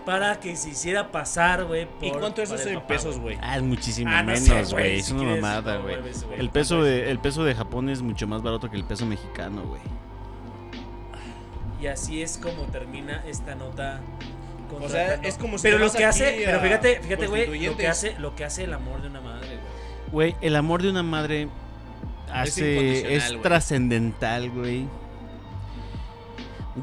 [0.06, 1.88] Para que se hiciera pasar, güey.
[2.02, 3.38] ¿Y cuánto eso es el en pesos, güey?
[3.42, 5.00] Ah, es muchísimo Ah, no menos, güey.
[5.00, 5.96] Es si una mamada, güey.
[6.38, 9.64] El peso de, el peso de Japón es mucho más barato que el peso mexicano,
[9.64, 9.82] güey.
[11.80, 14.02] Y así es como termina esta nota.
[14.82, 17.88] O sea, es como si Pero lo que hace, pero fíjate, fíjate, güey, lo que
[17.88, 19.84] hace, lo que hace el amor de una madre, güey.
[20.12, 21.48] Güey, el amor de una madre
[22.34, 24.88] hace es trascendental, güey.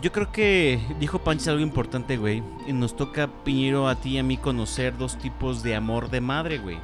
[0.01, 2.43] Yo creo que dijo Panchis algo importante, güey.
[2.67, 6.21] Y nos toca, Piñero, a ti y a mí conocer dos tipos de amor de
[6.21, 6.79] madre, güey.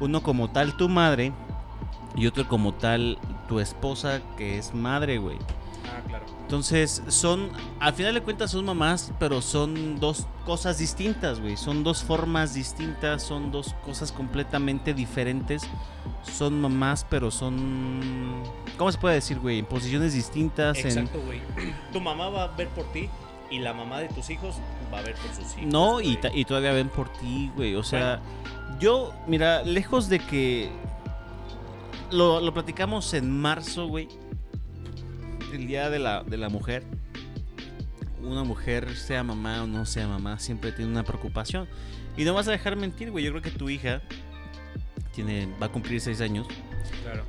[0.00, 1.32] Uno como tal tu madre
[2.14, 3.18] y otro como tal
[3.48, 5.38] tu esposa que es madre, güey.
[6.48, 11.58] Entonces, son, al final de cuentas son mamás, pero son dos cosas distintas, güey.
[11.58, 15.64] Son dos formas distintas, son dos cosas completamente diferentes.
[16.22, 18.42] Son mamás, pero son...
[18.78, 19.58] ¿Cómo se puede decir, güey?
[19.58, 20.78] En posiciones distintas.
[20.78, 20.86] En...
[20.86, 21.42] Exacto, güey.
[21.92, 23.10] Tu mamá va a ver por ti
[23.50, 24.54] y la mamá de tus hijos
[24.90, 25.70] va a ver por sus hijos.
[25.70, 27.74] No, y, y todavía ven por ti, güey.
[27.74, 28.22] O sea,
[28.80, 30.70] yo, mira, lejos de que.
[32.10, 34.08] Lo, lo platicamos en marzo, güey.
[35.52, 36.82] El día de la, de la mujer.
[38.22, 41.66] Una mujer, sea mamá o no sea mamá, siempre tiene una preocupación.
[42.16, 43.24] Y no vas a dejar mentir, güey.
[43.24, 44.02] Yo creo que tu hija
[45.14, 46.46] tiene, va a cumplir seis años.
[47.02, 47.24] Claro.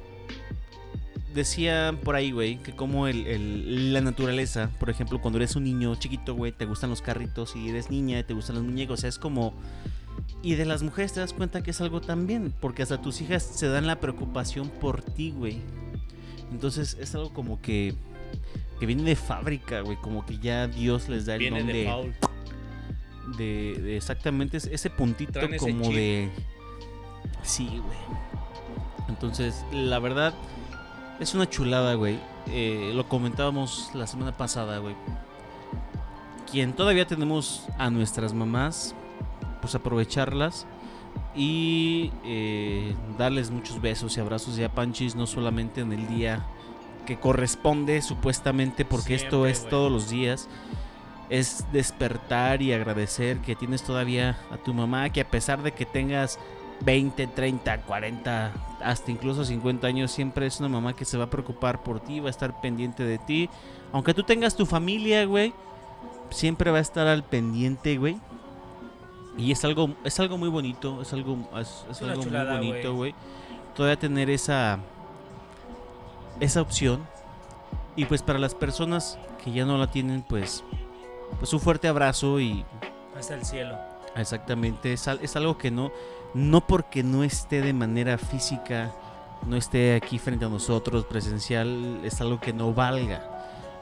[1.34, 5.64] Decía por ahí, güey, que como el, el- la naturaleza, por ejemplo, cuando eres un
[5.64, 9.00] niño chiquito, güey, te gustan los carritos y eres niña y te gustan los muñecos,
[9.00, 9.54] o sea, es como...
[10.42, 13.44] Y de las mujeres te das cuenta que es algo también, porque hasta tus hijas
[13.44, 15.58] se dan la preocupación por ti, güey.
[16.52, 17.94] Entonces es algo como que...
[18.80, 22.14] Que viene de fábrica, güey, como que ya Dios les da el Viene don
[23.38, 26.30] de exactamente ese- puntito Traen como de...
[27.44, 27.98] Sí, güey.
[29.08, 30.34] Entonces, la verdad,
[31.20, 32.20] es una chulada, güey.
[32.48, 34.96] Eh, lo comentábamos la semana pasada, güey.
[36.52, 38.96] Quien todavía tenemos a nuestras mamás,
[39.62, 40.66] pues aprovecharlas
[41.36, 46.46] y eh, darles muchos besos y abrazos y a panchis, no solamente en el día
[47.10, 50.48] que corresponde, supuestamente, porque esto es todos los días.
[51.32, 55.88] Es despertar y agradecer que tienes todavía a tu mamá, que a pesar de que
[55.88, 56.38] tengas
[56.82, 58.52] 20, 30, 40,
[58.84, 62.20] hasta incluso 50 años, siempre es una mamá que se va a preocupar por ti,
[62.20, 63.50] va a estar pendiente de ti.
[63.92, 65.52] Aunque tú tengas tu familia, güey,
[66.30, 68.18] siempre va a estar al pendiente, güey.
[69.36, 73.16] Y es algo, es algo muy bonito, es algo, es, algo chulada, muy bonito, güey.
[73.76, 74.80] Todavía tener esa,
[76.40, 77.06] esa opción.
[77.96, 80.64] Y pues para las personas que ya no la tienen, pues,
[81.40, 82.64] pues un fuerte abrazo y
[83.18, 83.78] Hasta el cielo.
[84.16, 85.92] Exactamente, es, es algo que no,
[86.34, 88.92] no porque no esté de manera física,
[89.46, 93.22] no esté aquí frente a nosotros presencial, es algo que no valga.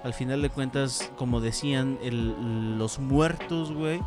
[0.04, 4.02] Al final de cuentas, como decían, el- los muertos, güey,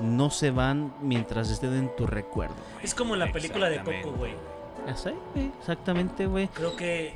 [0.00, 2.54] no se van mientras estén en tu recuerdo.
[2.82, 3.78] Es como la película de.
[3.82, 4.34] Coco, güey,
[5.60, 6.48] exactamente, güey.
[6.48, 7.12] Creo que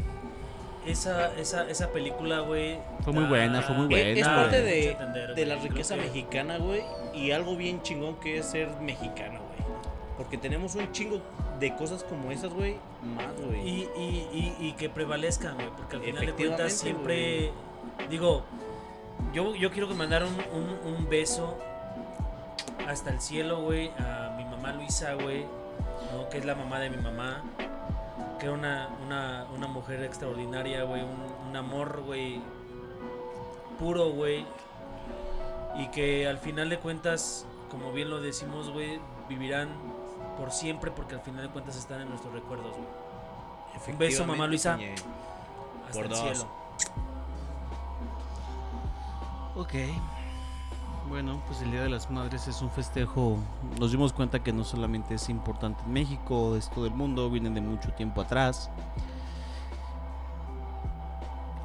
[0.87, 2.79] esa, esa, esa película, güey.
[3.03, 6.03] Fue muy buena, fue muy Eh, Es buena, parte de, entender, de la riqueza que-
[6.03, 6.83] mexicana, güey.
[7.15, 9.69] Y algo bien chingón que es ser mexicano, güey.
[10.17, 11.21] Porque tenemos un chingo
[11.61, 12.77] de cosas como esas, güey.
[13.03, 13.61] Más, güey.
[13.69, 17.51] Y, y, y, y que prevalezcan, güey, porque al final de cuentas Efectivamente, siempre,
[18.11, 18.45] digo,
[19.33, 21.57] yo, yo quiero que mandar un, un, un beso
[22.87, 25.45] hasta el cielo, güey, a mi mamá Luisa, güey,
[26.13, 26.29] ¿no?
[26.31, 27.43] que es la mamá de mi mamá,
[28.39, 32.41] que era una, una, una mujer extraordinaria, güey, un, un amor, güey,
[33.79, 34.47] puro, güey,
[35.79, 39.69] y que al final de cuentas, como bien lo decimos, güey, vivirán
[40.39, 43.07] por siempre porque al final de cuentas están en nuestros recuerdos, güey.
[43.89, 44.75] Un beso, mamá Luisa.
[45.87, 46.19] Hasta Por el dos.
[46.21, 46.47] cielo.
[49.55, 49.75] Ok.
[51.09, 53.39] Bueno, pues el Día de las Madres es un festejo.
[53.79, 57.55] Nos dimos cuenta que no solamente es importante en México, es todo el mundo, vienen
[57.55, 58.71] de mucho tiempo atrás.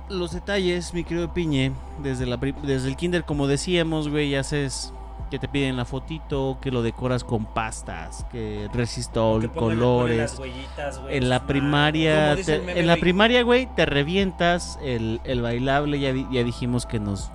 [0.09, 1.71] Los detalles, mi querido Piñe,
[2.03, 4.93] desde, la, desde el kinder, como decíamos, güey, haces
[5.31, 10.17] que te piden la fotito, que lo decoras con pastas, que resistol, Que colores.
[10.17, 15.41] las huellitas, güey, En la primaria, te- en la primaria, güey, te revientas el, el
[15.41, 15.99] bailable.
[16.01, 17.31] Ya, ya dijimos que nos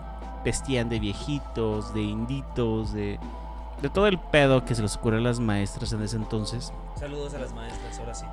[0.46, 3.18] vestían de viejitos, de inditos, de,
[3.82, 6.72] de todo el pedo que se les ocurrió a las maestras en ese entonces.
[6.94, 8.24] Saludos a las maestras, ahora sí.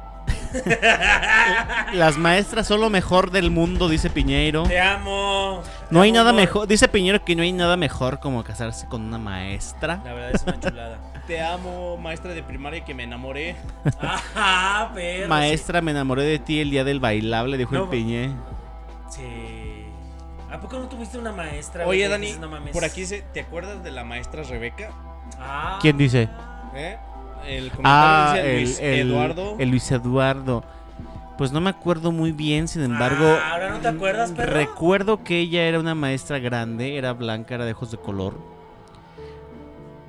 [1.98, 4.64] Las maestras son lo mejor del mundo, dice Piñeiro.
[4.64, 5.64] Te amo.
[5.90, 9.02] No hay amo, nada mejor, dice Piñeiro que no hay nada mejor como casarse con
[9.02, 10.00] una maestra.
[10.06, 11.00] La verdad es una chulada.
[11.28, 13.56] Te amo, maestra de primaria que me enamoré.
[14.00, 15.28] Ajá, pero.
[15.28, 18.32] Maestra, me enamoré de ti el día del bailable, dijo No, el Piñe.
[19.10, 19.63] Sí.
[20.54, 21.88] ¿A poco no tuviste una maestra?
[21.88, 22.72] Oye, Dani, dices, "No mames"?
[22.74, 24.92] por aquí se, ¿te acuerdas de la maestra Rebeca?
[25.40, 25.80] Ah.
[25.82, 26.30] ¿Quién dice?
[26.76, 26.98] ¿Eh?
[27.48, 29.56] El Ah, comentario dice el, Luis el- Eduardo.
[29.60, 30.64] el Luis Eduardo.
[31.38, 33.26] Pues no me acuerdo muy bien, sin embargo.
[33.26, 34.54] Ah, ¿ahora no te acuerdas, perro?
[34.54, 38.36] Recuerdo que ella era una maestra grande, era blanca, era de ojos de color.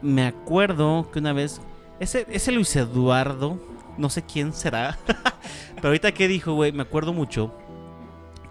[0.03, 1.61] Me acuerdo que una vez.
[2.01, 3.59] Ese, ese Luis Eduardo,
[3.97, 4.99] no sé quién será.
[5.77, 7.53] pero ahorita que dijo, güey, me acuerdo mucho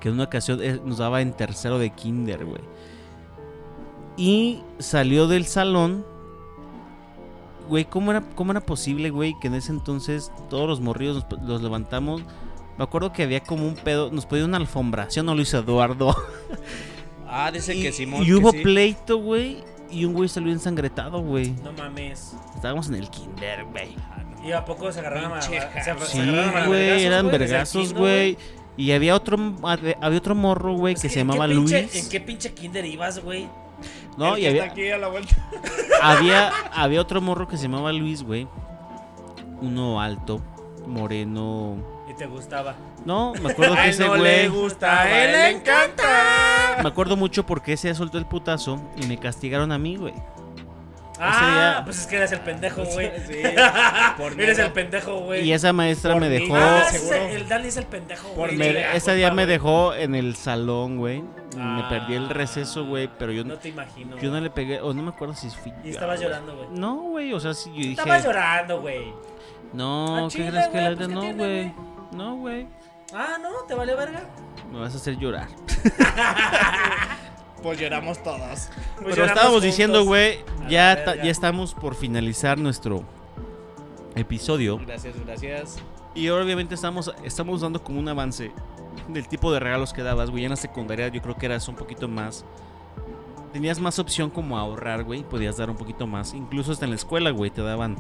[0.04, 2.60] que en una ocasión eh, nos daba en tercero de kinder, güey.
[4.18, 6.06] Y salió del salón.
[7.70, 11.42] Güey, ¿cómo era, ¿cómo era posible, güey, que en ese entonces todos los morrillos nos-
[11.44, 12.22] los levantamos?
[12.78, 16.14] Me acuerdo que había como un pedo, nos pedía una alfombración a Luis Eduardo.
[17.36, 18.22] Ah, dice que Simón.
[18.22, 18.60] y que hubo sí.
[18.60, 21.50] pleito, güey, y un güey salió ensangretado, güey.
[21.64, 22.36] No mames.
[22.54, 23.96] Estábamos en el kinder, güey.
[24.46, 25.60] ¿Y a poco se agarraron a se.
[26.06, 28.38] Sí, agarraron a güey, eran vergazos, güey.
[28.78, 29.38] Y había otro,
[30.02, 31.96] había otro morro, güey, Es que se ¿en qué llamaba pinche- Luis.
[31.96, 33.48] ¿En qué pinche kinder ibas, güey?
[34.18, 35.36] No, El y que había, está aquí a la vuelta.
[36.02, 38.48] había, había otro morro que se llamaba Luis, güey.
[39.62, 40.42] Uno alto,
[40.88, 41.78] moreno.
[42.10, 42.76] Y te gustaba.
[43.06, 44.62] No, me acuerdo que A él ese no le güey.
[44.62, 46.78] gusta, A él le encanta.
[46.82, 50.14] Me acuerdo mucho porque ese soltó el putazo y me castigaron a mí, güey.
[51.20, 53.12] Ah, día- pues es que eres el pendejo, güey.
[53.28, 53.42] Sí,
[54.18, 55.44] por eres el pendejo, güey.
[55.44, 56.56] Y esa maestra Por me dejó.
[56.56, 58.78] Ah, ese- el Dani es el pendejo, Por güey.
[58.78, 61.22] ese día me dejó en el salón, güey.
[61.56, 63.08] Me Ah, perdí el receso, güey.
[63.20, 64.18] Pero yo, No te imagino.
[64.18, 64.82] yo no le pegué.
[64.82, 65.72] O no me acuerdo si fui.
[65.84, 66.68] Y estabas llorando, güey.
[66.72, 67.32] No, güey.
[67.34, 67.92] O sea, sí, yo dije.
[67.92, 69.14] Estabas llorando, güey.
[69.72, 71.74] No, Al ¿qué chile, crees que la pues, neta ¿qué no, güey?
[72.12, 72.68] No, güey.
[73.14, 74.22] Ah, no, te valió verga.
[74.72, 75.48] Me vas a hacer llorar.
[77.64, 78.40] Pues lloramos todos.
[78.40, 80.40] Pues Pero lloramos estábamos diciendo, güey,
[80.70, 83.04] ya, ya estamos por finalizar nuestro
[84.16, 84.78] episodio.
[84.86, 85.78] Gracias, gracias.
[86.14, 88.52] Y ahora obviamente estamos, estamos dando como un avance
[89.08, 90.44] del tipo de regalos que dabas, güey.
[90.44, 92.46] En la secundaria yo creo que eras un poquito más...
[93.54, 95.24] Tenías más opción como a ahorrar, güey.
[95.24, 96.34] Podías dar un poquito más.
[96.34, 97.96] Incluso hasta en la escuela, güey, te daban...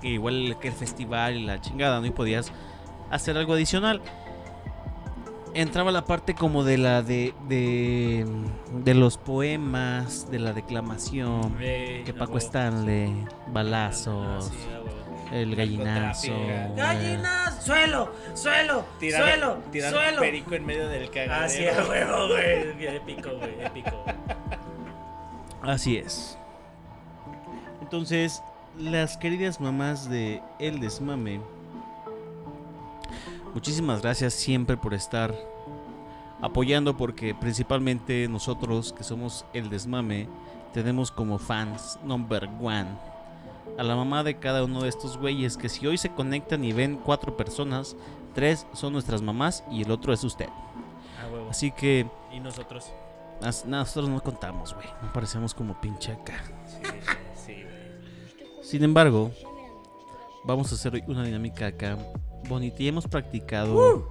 [0.00, 2.06] que Igual que el festival y la chingada, ¿no?
[2.06, 2.50] Y podías
[3.10, 4.00] hacer algo adicional.
[5.54, 7.34] Entraba la parte como de la de...
[7.48, 8.26] De,
[8.84, 11.54] de los poemas, de la declamación.
[11.58, 12.38] Que Paco.
[12.38, 15.28] Stanley, Ah, balazos, sí, a huevo.
[15.32, 16.28] el gallinazo.
[16.32, 16.76] Narcotráfico.
[16.76, 20.20] Gallinas, suelo, suelo, Tirar, suelo, tirar suelo.
[20.20, 21.44] perico en medio del cagadero.
[21.44, 22.86] Ah, sí, a huevo, güey.
[22.96, 24.04] Épico, güey, épico.
[25.62, 26.38] Así es.
[27.82, 28.42] Entonces,
[28.78, 31.40] las queridas mamás de El Desmame,
[33.54, 35.34] muchísimas gracias siempre por estar
[36.40, 40.28] apoyando porque principalmente nosotros que somos El Desmame
[40.72, 42.88] tenemos como fans number one
[43.78, 46.72] a la mamá de cada uno de estos güeyes que si hoy se conectan y
[46.72, 47.96] ven cuatro personas,
[48.34, 50.48] tres son nuestras mamás y el otro es usted.
[51.22, 51.48] A huevo.
[51.50, 52.92] Así que Y nosotros.
[53.66, 54.86] nosotros no contamos, güey.
[55.00, 56.34] No parecemos como pinche acá.
[56.66, 56.82] Sí,
[57.46, 58.62] sí, güey.
[58.62, 59.30] Sin embargo,
[60.44, 61.96] vamos a hacer hoy una dinámica acá
[62.48, 64.08] bonita y hemos practicado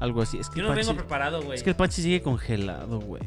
[0.00, 0.38] algo así.
[0.38, 1.56] Es que, Yo el no vengo preparado, güey.
[1.56, 3.22] es que el Panchi sigue congelado, güey.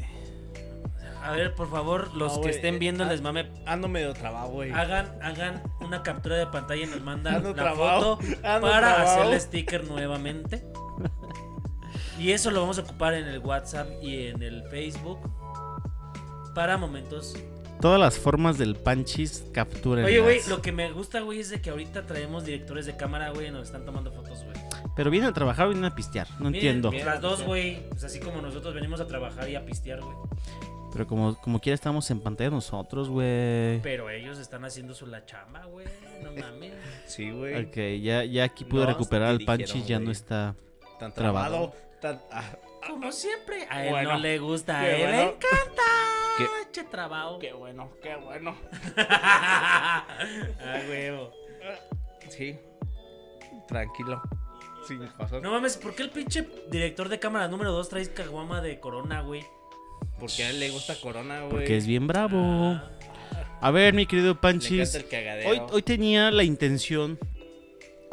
[1.24, 4.12] A ver, por favor, los No, que estén eh, viendo ah, les mame, Ando medio
[4.12, 4.72] trabado, güey.
[4.72, 9.22] hagan, hagan una captura de pantalla y nos mandan Ando la trabado, foto para trabado.
[9.22, 10.64] hacer el sticker nuevamente.
[12.18, 15.18] Y eso lo vamos a ocupar en el WhatsApp y en el Facebook
[16.54, 17.36] para momentos.
[17.82, 20.04] Todas las formas del Panchis capturan.
[20.04, 23.30] Oye, güey, lo que me gusta, güey, es de que ahorita traemos directores de cámara,
[23.30, 24.56] güey, y nos están tomando fotos, güey.
[24.94, 26.28] Pero vienen a trabajar o vienen a pistear.
[26.38, 26.90] No Miren, entiendo.
[26.90, 27.04] bien.
[27.04, 27.88] Las dos, güey.
[27.88, 30.16] Pues así como nosotros venimos a trabajar y a pistear, güey.
[30.92, 33.80] Pero como, como quiera estamos en pantalla nosotros, güey.
[33.82, 35.86] Pero ellos están haciendo su la chamba, güey.
[36.22, 36.74] No mames.
[37.06, 37.64] Sí, güey.
[37.64, 40.54] Ok, ya, ya aquí pude recuperar al dirigieron, Panchis, ya no está.
[41.00, 41.72] Tan Trabado.
[41.72, 41.74] trabado.
[42.00, 42.20] Tan...
[42.30, 42.44] ah,
[42.86, 45.82] Como siempre, a él Bueno, no le gusta, a él le encanta.
[46.38, 47.38] Qué- Che trabajo.
[47.38, 48.56] qué bueno, qué bueno.
[48.96, 50.06] ah,
[50.88, 51.32] huevo.
[52.28, 52.58] Sí.
[53.68, 54.22] Tranquilo.
[54.86, 55.42] Sin cosas.
[55.42, 59.20] No mames, ¿por qué el pinche director de cámara número 2 traes caguama de corona,
[59.20, 59.44] güey?
[60.18, 61.50] Porque a él le gusta Corona, güey.
[61.50, 62.38] Porque es bien bravo.
[62.40, 62.90] Ah,
[63.60, 64.94] A ver, mi querido Panchis.
[64.94, 67.18] el hoy tenía la intención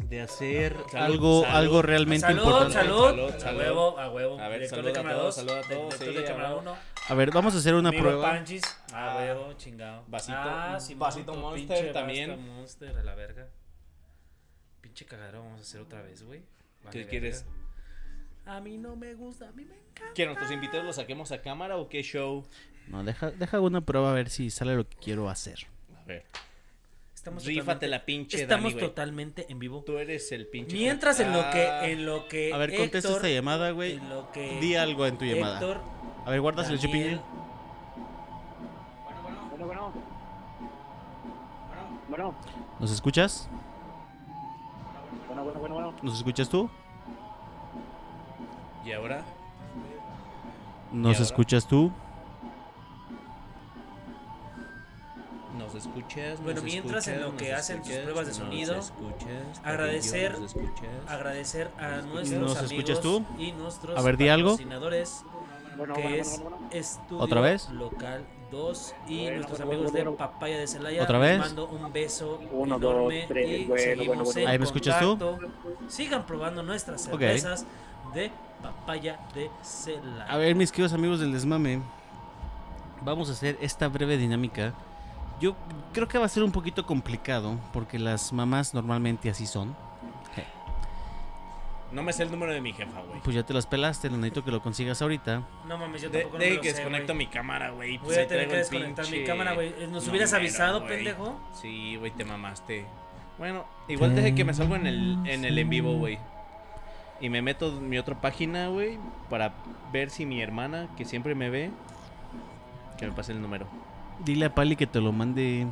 [0.09, 1.55] de hacer Salud, algo, salud.
[1.55, 2.73] algo realmente salud, importante.
[2.73, 3.59] salud, Salud, A salud.
[3.59, 4.39] huevo, a huevo.
[4.39, 6.23] A ver, director salud de a cámara todos, 2, salud a todos, director sí, de
[6.25, 6.61] cámara huevo.
[6.61, 6.75] 1.
[7.09, 8.21] A ver, vamos a hacer una prueba.
[8.31, 8.63] Panchis.
[8.93, 10.03] A Ah, huevo, chingado.
[10.07, 12.29] vasito- Ah, sí, vasito Monster pinche también.
[12.31, 13.47] vasito Monster, a la verga.
[14.81, 16.39] Pinche cagadero vamos a hacer otra vez, güey.
[16.83, 17.09] Vale, ¿Qué verga.
[17.09, 17.45] quieres?
[18.45, 20.13] A mí no me gusta, a mí me encanta.
[20.15, 22.45] ¿Que nuestros invitados los saquemos a cámara o qué show?
[22.87, 25.67] No, deja, deja una prueba a ver si sale lo que quiero hacer.
[25.95, 26.23] A ver.
[27.29, 29.83] Estamos Rífate la pinche Estamos Dani, totalmente en vivo.
[29.85, 30.75] Tú eres el pinche.
[30.75, 33.93] Mientras en lo Ah, que en lo que A ver, contesta esta llamada, güey.
[33.97, 35.55] en lo que Di algo en tu llamada.
[35.59, 35.81] Héctor,
[36.25, 37.21] A ver, guarda el Daniel, chupín.
[39.51, 39.93] Bueno, bueno.
[42.09, 42.35] Bueno,
[42.79, 43.47] ¿Nos escuchas?
[45.27, 45.93] bueno, bueno, bueno, bueno.
[46.01, 46.69] ¿Nos escuchas tú?
[48.85, 49.23] ¿Y ahora?
[50.91, 51.25] ¿Nos ahora?
[51.25, 51.91] escuchas tú?
[55.85, 56.39] Escuchas?
[56.41, 58.03] Bueno, ¿Nos mientras en lo que ¿Nos hacen sus escuchas?
[58.03, 59.61] pruebas de ¿Nos sonido, escuchas?
[59.63, 60.35] agradecer-
[61.07, 63.23] agradecer a ¿Nos nuestros ¿Nos amigos escuchas tú?
[63.37, 64.51] y nuestros A ver, di algo.
[64.51, 65.23] patrocinadores
[65.77, 66.67] Bueno, que bueno, es bueno, bueno.
[66.71, 67.69] Estudio ¿Otra vez?
[67.69, 70.17] Local 2 y Bueno, nuestros bueno, amigos bueno, de.
[70.17, 71.03] Papaya de Celaya.
[71.03, 71.39] ¿Otra Les vez?
[71.39, 74.39] mando un beso Uno, dos, enorme tres, y bueno, seguimos bueno, bueno.
[74.41, 75.17] en Ahí me escuchas tú.
[75.87, 77.65] Sigan probando nuestras cervezas
[78.13, 80.25] de Papaya de Celaya.
[80.25, 81.79] A ver, mis queridos amigos del desmame,
[83.01, 84.73] vamos a hacer esta breve dinámica.
[85.39, 85.55] Yo
[85.93, 89.75] creo que va a ser un poquito complicado porque las mamás normalmente así son.
[91.91, 93.19] No me sé el número de mi jefa, güey.
[93.21, 95.41] Pues ya te las pelaste, necesito que lo consigas ahorita.
[95.67, 97.25] No mames, yo De, tampoco no de me lo que sé, desconecto güey.
[97.25, 97.97] mi cámara, güey.
[97.97, 99.73] Voy pues a ahí tener que desconectar mi cámara, güey.
[99.89, 101.39] ¿Nos hubieras avisado, pendejo?
[101.59, 102.85] Sí, güey, te mamaste.
[103.39, 106.19] Bueno, igual deje que me salgo en el, en el en vivo, güey.
[107.21, 109.53] Y me meto en mi otra página, güey, para
[109.91, 111.71] ver si mi hermana, que siempre me ve,
[112.99, 113.65] que me pase el número.
[114.25, 115.65] Dile a Pali que te lo mande.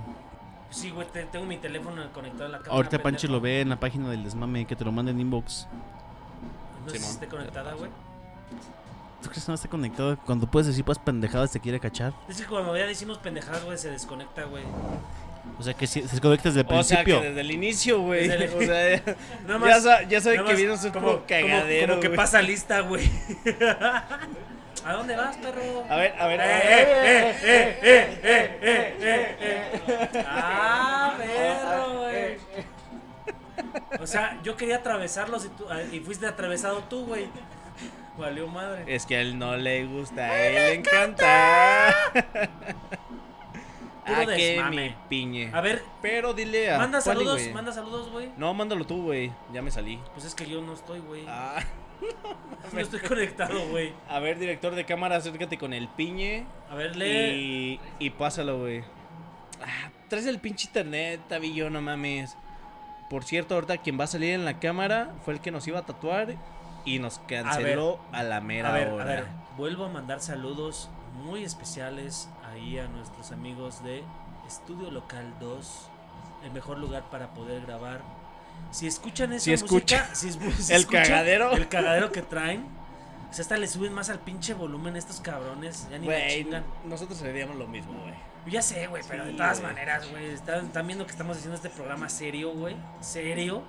[0.70, 2.74] Sí, güey, te- tengo mi teléfono conectado a la cámara.
[2.76, 5.68] Ahorita Pancho lo ve en la página del desmame, que te lo mande en inbox.
[6.86, 7.90] No sé si esté conectada, güey.
[9.22, 10.18] ¿Tú crees que no está conectado?
[10.26, 12.14] Cuando puedes decir pues pendejadas te quiere cachar.
[12.30, 14.64] Es que cuando ya decimos pendejadas, güey, se desconecta, güey.
[15.60, 17.30] O sea que si se desconecta desde el O sea, que principio.
[17.30, 18.30] desde el inicio, güey.
[18.30, 19.02] El- O sea,
[19.48, 20.78] Nada ya, más- ya sabe nada que viene un
[21.28, 23.10] cagadero, como, como que pasa lista, güey.
[24.88, 25.84] ¿A dónde vas, perro?
[25.90, 26.40] A ver, a ver.
[26.40, 26.88] Eh, a ver.
[26.88, 29.82] eh, eh, eh, eh, eh, eh, eh,
[30.14, 30.26] eh.
[30.26, 32.38] Ah, perro, güey.
[34.00, 37.28] O sea, yo quería atravesarlos y, tú, ah, y fuiste atravesado tú, güey.
[38.18, 38.86] Valió madre.
[38.88, 41.90] Es que a él no le gusta, a él le encanta.
[44.10, 45.52] Ah, que mi piñe.
[45.54, 48.32] A ver, Pero dile a manda saludos, manda saludos, güey.
[48.38, 49.34] No, mándalo tú, güey.
[49.52, 50.00] Ya me salí.
[50.14, 51.26] Pues es que yo no estoy, güey.
[51.28, 51.60] Ah.
[52.74, 53.94] No estoy conectado, güey.
[54.10, 57.80] A ver, director de cámara, acércate con el piñe A ver, lee.
[58.00, 58.84] y, y pásalo, güey.
[59.62, 62.36] Ah, traes el pinche internet, Tabillo, no mames.
[63.10, 65.80] Por cierto, ahorita quien va a salir en la cámara fue el que nos iba
[65.80, 66.36] a tatuar
[66.84, 69.04] y nos canceló a, la mera A ver, hora.
[69.04, 69.26] a ver,
[69.56, 70.90] vuelvo a mandar saludos
[71.24, 74.04] muy especiales ahí a nuestros amigos de
[74.46, 75.90] Estudio Local 2,
[76.44, 78.02] el mejor lugar para poder grabar.
[78.72, 80.32] Si escuchan esa Si música, escucha si,
[80.64, 81.52] si el escuchan cagadero.
[81.54, 82.66] el cagadero que traen,
[83.30, 86.64] o sea, hasta le suben más al pinche volumen estos cabrones, ya ni Güey, chingan.
[86.86, 88.14] nosotros haríamos lo mismo, güey.
[88.48, 89.74] Ya sé, güey, pero de Sí, todas güey.
[89.74, 93.64] maneras, güey, están, están viendo que estamos haciendo este programa serio, güey, serio.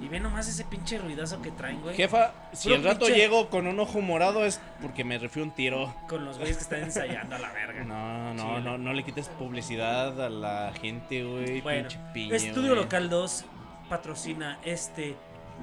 [0.00, 1.94] Y ve nomás ese pinche ruidazo que traen, güey.
[1.94, 5.54] Jefa, si el rato pinche- llego con un ojo morado es porque me refiero un
[5.54, 5.94] tiro.
[6.08, 7.84] Con los güeyes que están ensayando a la verga.
[7.84, 8.60] No, no, Chile.
[8.62, 11.60] no, no le quites publicidad a la gente, güey.
[11.60, 12.74] Bueno, pinche Estudio.
[12.74, 13.44] Local 2
[13.88, 15.16] patrocina este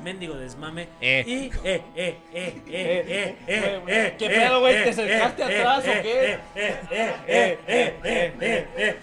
[0.04, 0.88] mendigo desmame.
[1.02, 1.24] Eh.
[1.28, 4.76] Y, eh, eh, eh, eh, eh, eh, eh, ¿qué eh, pedo, güey?
[4.76, 6.32] eh, ¿Te acercaste eh, atrás o eh, qué?
[6.32, 8.98] eh, eh, eh, eh, eh, eh, eh, eh.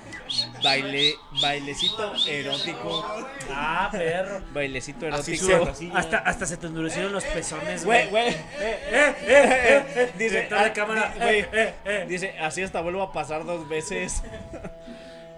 [0.62, 3.06] Baile, bailecito erótico.
[3.50, 4.42] Ah, perro.
[4.52, 5.96] Bailecito Así erótico.
[5.96, 8.24] Hasta, hasta se te endurecieron los pezones, Güey, güey.
[8.24, 8.34] güey.
[8.34, 10.12] Eh, eh, eh, eh.
[10.18, 11.14] Dice, ah, cámara.
[11.20, 12.04] eh, eh, eh.
[12.08, 14.22] Dice, así hasta vuelvo a pasar dos veces.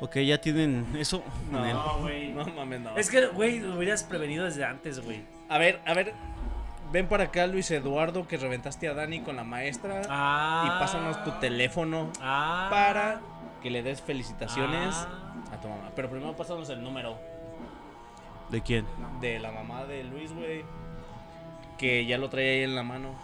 [0.00, 1.22] Ok, ya tienen eso.
[1.50, 2.28] No, güey.
[2.32, 2.96] No mames, no.
[2.96, 5.22] Es que, güey, lo hubieras prevenido desde antes, güey.
[5.48, 6.14] A ver, a ver.
[6.92, 10.02] Ven para acá, Luis Eduardo, que reventaste a Dani con la maestra.
[10.08, 10.64] Ah.
[10.66, 12.66] Y pásanos tu teléfono Ah.
[12.70, 13.20] para
[13.62, 15.34] que le des felicitaciones Ah.
[15.52, 15.90] a tu mamá.
[15.94, 17.16] Pero primero pásanos el número
[18.48, 18.86] ¿De quién?
[19.20, 20.64] de la mamá de Luis, güey.
[21.80, 23.14] Que ya lo trae ahí en la mano.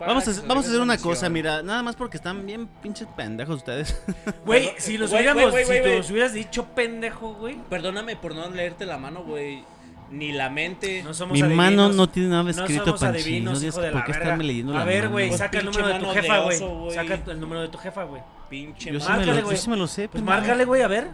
[0.00, 3.56] Vamos a, vamos a hacer una cosa, mira, nada más porque están bien pinches pendejos
[3.58, 4.02] ustedes.
[4.46, 6.10] Güey, si nos güey, hubiéramos, güey, güey, si güey.
[6.12, 7.56] hubieras dicho pendejo, güey.
[7.68, 9.62] Perdóname por no leerte la mano, güey.
[10.10, 11.02] Ni la mente.
[11.04, 11.64] No somos Mi adivinos.
[11.64, 13.20] mano no tiene nada escrito, somos Panchi.
[13.20, 14.24] adivinos, No hijo de por qué verga.
[14.24, 15.12] estarme leyendo la A ver, mano.
[15.12, 16.56] güey, Pues saca el pinche número de tu mano de jefa, güey.
[16.56, 16.94] oso, güey.
[16.96, 18.22] Saca el número de tu jefa, güey.
[18.48, 19.56] Pinche Yo sí, me Márcale, lo, güey.
[19.56, 20.08] yo sí me lo sé.
[20.08, 20.36] Pues pendejo.
[20.40, 21.08] márcale, güey, a ver.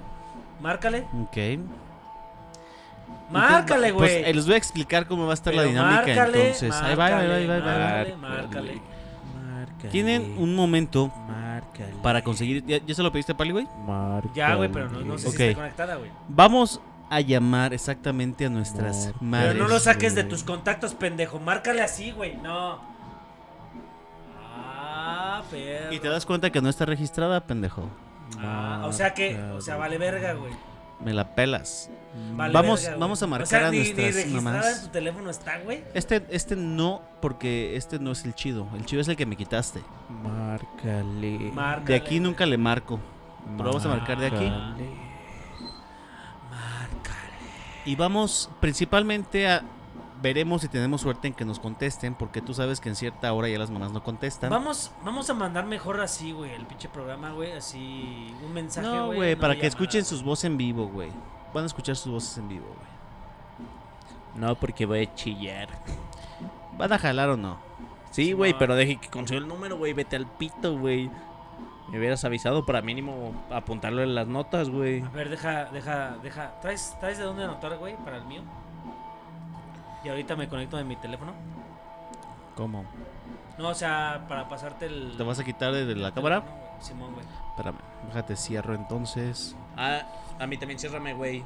[0.60, 1.04] Márcale.
[1.20, 1.36] Ok.
[3.30, 4.24] Márcale, Pues güey.
[4.30, 6.74] eh, les voy a explicar cómo va a estar la dinámica márcale, entonces.
[6.74, 7.66] Ahí va, ahí va, ahí va, ahí va.
[7.66, 8.80] Márcale, márcale.
[9.90, 11.12] Tienen un momento
[12.02, 12.64] para conseguir.
[12.66, 13.66] ¿Ya, ya se lo pediste a Pali, güey?
[14.34, 16.10] Ya, güey, pero no, no sé si está conectada, güey.
[16.28, 19.52] Vamos a llamar exactamente a nuestras madres.
[19.52, 21.38] Pero no lo saques de tus contactos, pendejo.
[21.38, 22.36] Márcale así, güey.
[22.36, 22.80] No.
[24.44, 25.92] Ah, perro.
[25.92, 27.88] Y te das cuenta que no está registrada, pendejo.
[28.40, 30.52] Ah, o sea que, o sea, vale verga, güey.
[31.00, 31.90] Me la pelas.
[32.34, 34.76] Vale Vamos- verga, vamos a O marcar sea, a ni- nuestras mamás.
[34.78, 35.84] en tu teléfono está, güey.
[35.92, 38.66] Este, este no, porque este no es el chido.
[38.74, 39.82] El chido es el que me quitaste.
[40.08, 41.50] Márcale.
[41.52, 41.86] Márcale.
[41.86, 42.98] De aquí nunca le marco.
[43.56, 44.52] Pero vamos a marcar de aquí.
[47.84, 49.62] Y vamos principalmente a.
[50.22, 53.48] Veremos si tenemos suerte en que nos contesten, porque tú sabes que en cierta hora
[53.48, 54.50] ya las mamás no contestan.
[54.50, 59.12] Vamos, vamos a mandar mejor así, güey, el pinche programa, güey, así un mensaje, no,
[59.12, 59.34] güey.
[59.34, 61.10] no para que escuchen sus voces en vivo, güey.
[61.52, 62.96] Van a escuchar sus voces en vivo, güey.
[64.36, 65.68] No, porque voy a chillar.
[66.76, 67.58] ¿Van a jalar o no?
[68.10, 69.92] Sí, güey, pero deje que consiga el número, güey.
[69.92, 71.10] Vete al pito, güey.
[71.88, 75.02] Me hubieras avisado para mínimo apuntarlo en las notas, güey.
[75.02, 76.60] A ver, deja, deja, deja.
[76.60, 78.42] ¿Traes, ¿Traes de dónde anotar, güey, para el mío?
[80.06, 81.34] y ahorita me conecto de mi teléfono.
[82.54, 82.84] ¿Cómo?
[83.58, 85.16] No, o sea, para pasarte el.
[85.16, 86.44] ¿Te vas a quitar de la cámara?
[86.78, 87.26] Simón, güey.
[87.50, 89.56] Espérame, déjate cierro entonces.
[89.76, 90.02] Ah,
[90.38, 91.42] a mí también ciérrame, güey.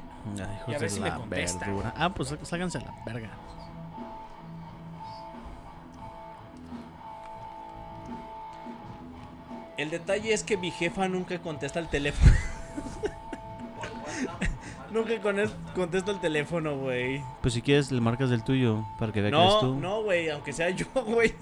[0.68, 1.66] Y a ver si me contesta.
[1.96, 3.30] Ah, pues ságanse a la verga.
[9.78, 12.30] El detalle es que mi jefa nunca contesta el teléfono.
[14.92, 17.22] nunca con es- contesta el teléfono, güey.
[17.42, 19.74] Pues si quieres, le marcas del tuyo para que vea que eres No, tú.
[19.80, 21.34] no, güey, aunque sea yo, güey.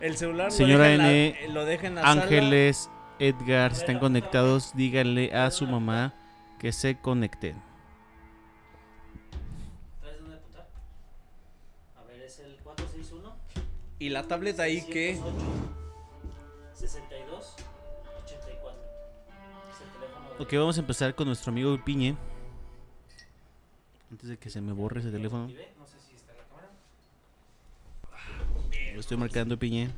[0.00, 2.22] El celular Señora lo deja, en la, N, eh, lo deja en la sala.
[2.22, 6.12] Ángeles, Edgar, si están conectados, díganle a su mamá
[6.58, 7.54] que se conecten.
[10.00, 10.66] ¿Traes dónde apuntar?
[11.96, 13.32] A ver, es el 461
[14.00, 15.20] Y la tablet ahí que...
[16.74, 17.54] 62
[18.24, 18.80] 84.
[19.70, 22.16] Es el teléfono de- Ok, vamos a empezar con nuestro amigo Piñe.
[24.12, 25.48] Antes de que se me borre ese teléfono.
[25.48, 26.68] No sé si está en la cámara.
[28.94, 29.90] Lo estoy marcando, Piñe.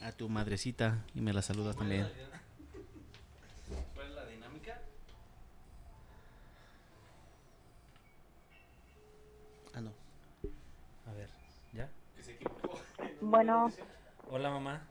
[0.00, 2.08] A tu madrecita y me la saludas también.
[3.94, 4.80] ¿Cuál es la dinámica?
[9.74, 9.90] Ah, no.
[11.06, 11.28] A ver,
[11.74, 11.90] ¿ya?
[13.20, 13.70] Bueno,
[14.30, 14.82] Hola, mamá.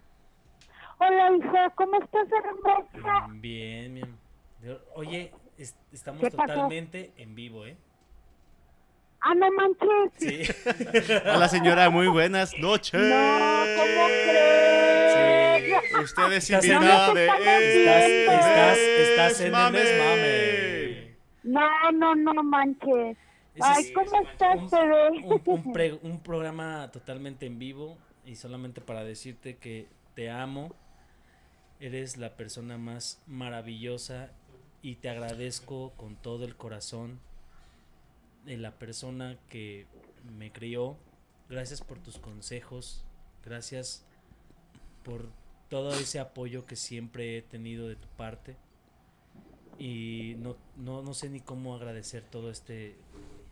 [1.00, 3.28] hola hija, ¿cómo estás hermosa?
[3.32, 4.27] Bien, bien.
[4.96, 7.78] Oye, es- estamos totalmente en vivo, ¿eh?
[9.22, 10.12] Ah, no manches.
[10.18, 11.12] Sí.
[11.26, 12.94] Hola, señora, muy buenas noches.
[13.02, 16.04] No, ¿cómo crees?
[16.04, 19.80] Usted es Estás invitada de Estás, El estás, estás en el Desmame.
[19.80, 21.18] desmame.
[21.44, 23.18] No, no, no manches.
[23.56, 25.10] Ese Ay, es ¿cómo estás, un- bebé?
[25.26, 30.76] un, un pre- un programa totalmente en vivo y solamente para decirte que te amo.
[31.80, 34.32] Eres la persona más maravillosa
[34.82, 37.20] y te agradezco con todo el corazón
[38.46, 39.86] de la persona que
[40.38, 40.98] me crió.
[41.50, 43.04] Gracias por tus consejos.
[43.44, 44.06] Gracias
[45.04, 45.30] por
[45.70, 48.56] todo ese apoyo que siempre he tenido de tu parte.
[49.80, 52.96] Y no, no, no sé ni cómo agradecer todo este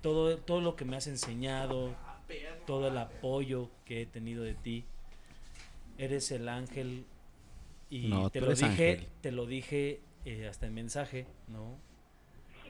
[0.01, 1.95] todo, todo lo que me has enseñado,
[2.65, 4.85] todo el apoyo que he tenido de ti.
[5.97, 7.05] Eres el ángel
[7.89, 9.07] y No, te lo dije, ángel.
[9.21, 11.77] te lo dije eh, hasta en mensaje, ¿no?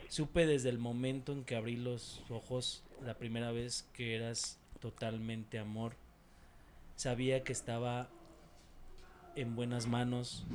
[0.09, 5.57] Supe desde el momento en que abrí los ojos la primera vez que eras totalmente
[5.57, 5.95] amor.
[6.95, 8.07] Sabía que estaba
[9.35, 10.45] en buenas manos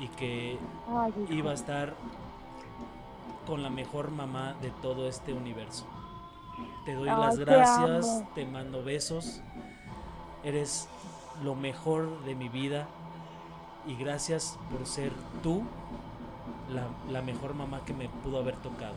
[0.00, 0.58] y que
[1.30, 1.94] iba a estar
[3.46, 5.86] con la mejor mamá de todo este universo.
[6.84, 9.40] Te doy Ay, las gracias, te mando besos.
[10.42, 10.88] Eres
[11.42, 12.88] lo mejor de mi vida
[13.86, 15.64] y gracias por ser tú
[16.70, 18.94] la, la mejor mamá que me pudo haber tocado.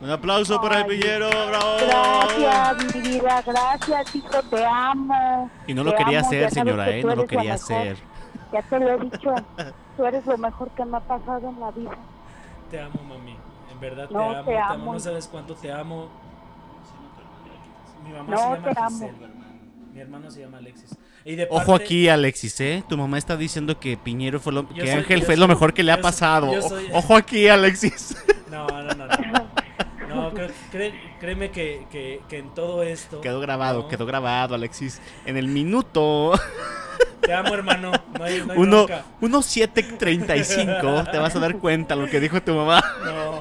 [0.00, 1.76] Un aplauso para el Ay, Piñero, bravo.
[1.86, 5.50] Gracias, mi vida, gracias, hijo, te amo.
[5.66, 7.04] Y no lo quería amo, hacer, señora, que ¿eh?
[7.04, 7.96] No lo quería hacer.
[8.52, 9.34] Ya te lo he dicho,
[9.96, 11.90] tú eres lo mejor que me ha pasado en la vida.
[12.70, 13.36] Te amo, mami.
[13.70, 14.72] En verdad No, te amo, te te amo.
[14.74, 14.92] amo.
[14.94, 16.08] No sabes cuánto te amo.
[18.04, 18.88] Mi mamá No, se llama te amo.
[18.90, 19.28] Giselle.
[19.92, 20.96] Mi hermano se llama Alexis.
[21.26, 22.84] Y de Ojo parte- aquí, Alexis, ¿eh?
[22.88, 24.68] Tu mamá está diciendo que Piñero fue lo...
[24.68, 26.50] Que soy- Ángel fue soy- lo mejor que le ha pasado.
[26.60, 28.16] soy- Ojo aquí, Alexis.
[28.50, 29.44] No, no, no, no.
[30.08, 30.32] No,
[31.18, 33.20] créeme que, que, que en todo esto.
[33.20, 33.88] Quedó grabado, ¿no?
[33.88, 35.00] quedó grabado, Alexis.
[35.26, 36.38] En el minuto
[37.20, 37.90] Te amo, hermano.
[38.16, 38.86] No hay, no hay uno.
[39.20, 42.80] 1.735 te vas a dar cuenta lo que dijo tu mamá.
[43.04, 43.40] No,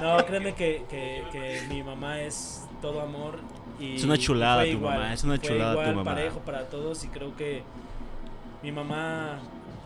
[0.00, 3.38] no, créeme que, que, que mi mamá es todo amor.
[3.82, 6.04] Y Es una chulada tu igual, mamá, es una chulada tu mamá.
[6.04, 7.62] parejo para todos y creo que
[8.62, 9.40] mi mamá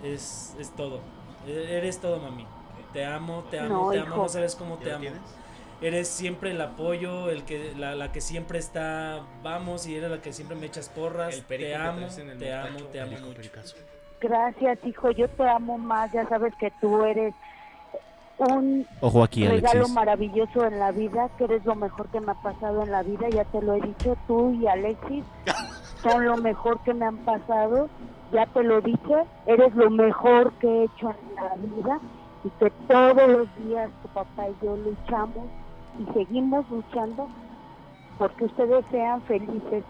[0.04, 1.00] es, es todo.
[1.46, 2.46] Eres todo, mami.
[2.92, 4.16] Te amo, te amo, No, te amo.
[4.16, 5.06] No sabes cómo te amo.
[5.80, 10.20] Eres siempre el apoyo, el que la, la que siempre está, vamos, y eres la
[10.22, 11.42] que siempre me echas porras.
[11.46, 12.06] Te amo,
[12.38, 13.34] te amo, te amo mucho.
[13.34, 13.76] pericazo.
[14.20, 16.10] Gracias, hijo, yo te amo más.
[16.12, 17.34] Ya sabes que tú eres
[18.38, 19.94] un Ojo aquí, regalo Alexis.
[19.94, 23.28] maravilloso en la vida, que eres lo mejor que me ha pasado en la vida,
[23.28, 25.24] ya te lo he dicho, tú y Alexis
[26.02, 27.88] son lo mejor que me han pasado,
[28.32, 32.00] ya te lo dije, eres lo mejor que he hecho en la vida
[32.44, 35.46] y que todos los días tu papá y yo luchamos
[35.98, 37.28] y seguimos luchando
[38.18, 39.84] porque ustedes sean felices.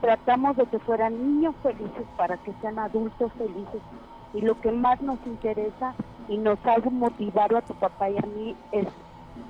[0.00, 3.80] Tratamos de que fueran niños felices para que sean adultos felices
[4.34, 5.94] y lo que más nos interesa
[6.28, 8.86] y nos hace motivar a tu papá y a mí es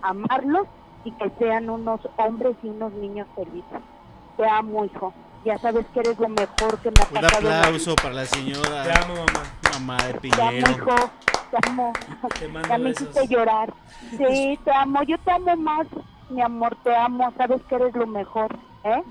[0.02, 0.66] amarlos
[1.04, 3.80] y que sean unos hombres y unos niños felices.
[4.36, 5.12] Te amo, hijo.
[5.44, 7.48] Ya sabes que eres lo mejor que me ha Un pasado.
[7.48, 9.42] la aplauso para la Te señora amo, mamá.
[9.72, 10.36] mamá de vida.
[10.36, 10.70] Te amo, Piñero.
[10.70, 11.10] hijo.
[11.50, 11.92] Te amo.
[12.38, 13.02] Te mando Ya me besos.
[13.08, 13.74] hiciste llorar.
[14.16, 15.02] Sí, te amo.
[15.02, 15.86] Yo te amo más,
[16.30, 16.76] mi amor.
[16.84, 17.32] Te amo.
[17.36, 18.56] Sabes que eres lo mejor.
[18.84, 19.02] ¿Eh?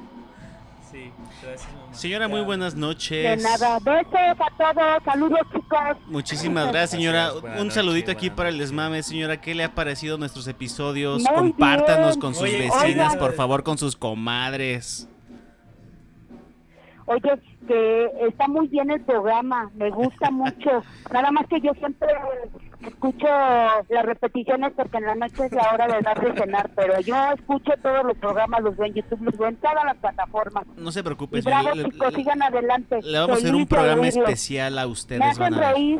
[0.91, 1.11] Sí,
[1.41, 1.93] gracias, mamá.
[1.93, 3.41] Señora, muy buenas De noches.
[3.43, 3.79] nada.
[3.79, 5.03] Besos a todos.
[5.05, 5.97] Saludos, chicos.
[6.07, 7.31] Muchísimas gracias, señora.
[7.41, 9.39] Gracias, Un saludito noches, aquí para el desmame, señora.
[9.39, 11.23] ¿Qué le ha parecido nuestros episodios?
[11.23, 12.19] Muy Compártanos bien.
[12.21, 12.83] con sus Oye, vecinas,
[13.13, 13.19] oigan.
[13.19, 15.07] por favor, con sus comadres.
[17.05, 17.31] Oye,
[17.67, 20.83] que está muy bien el programa, me gusta mucho.
[21.11, 22.07] Nada más que yo siempre
[22.87, 26.99] escucho las repeticiones porque en la noche es la hora de dar de cenar, pero
[27.01, 30.65] yo escucho todos los programas, los veo en YouTube, los veo en todas las plataformas.
[30.77, 31.61] No se preocupe, Y señora.
[31.63, 32.99] bravo, Le, chicos, le- sigan adelante.
[33.01, 35.21] le vamos a hacer un programa especial a Me ustedes.
[35.21, 35.99] hacen Van a reír.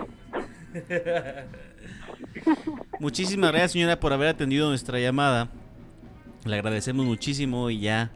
[2.99, 5.49] Muchísimas gracias, señora, por haber atendido nuestra llamada.
[6.45, 8.11] Le agradecemos muchísimo y ya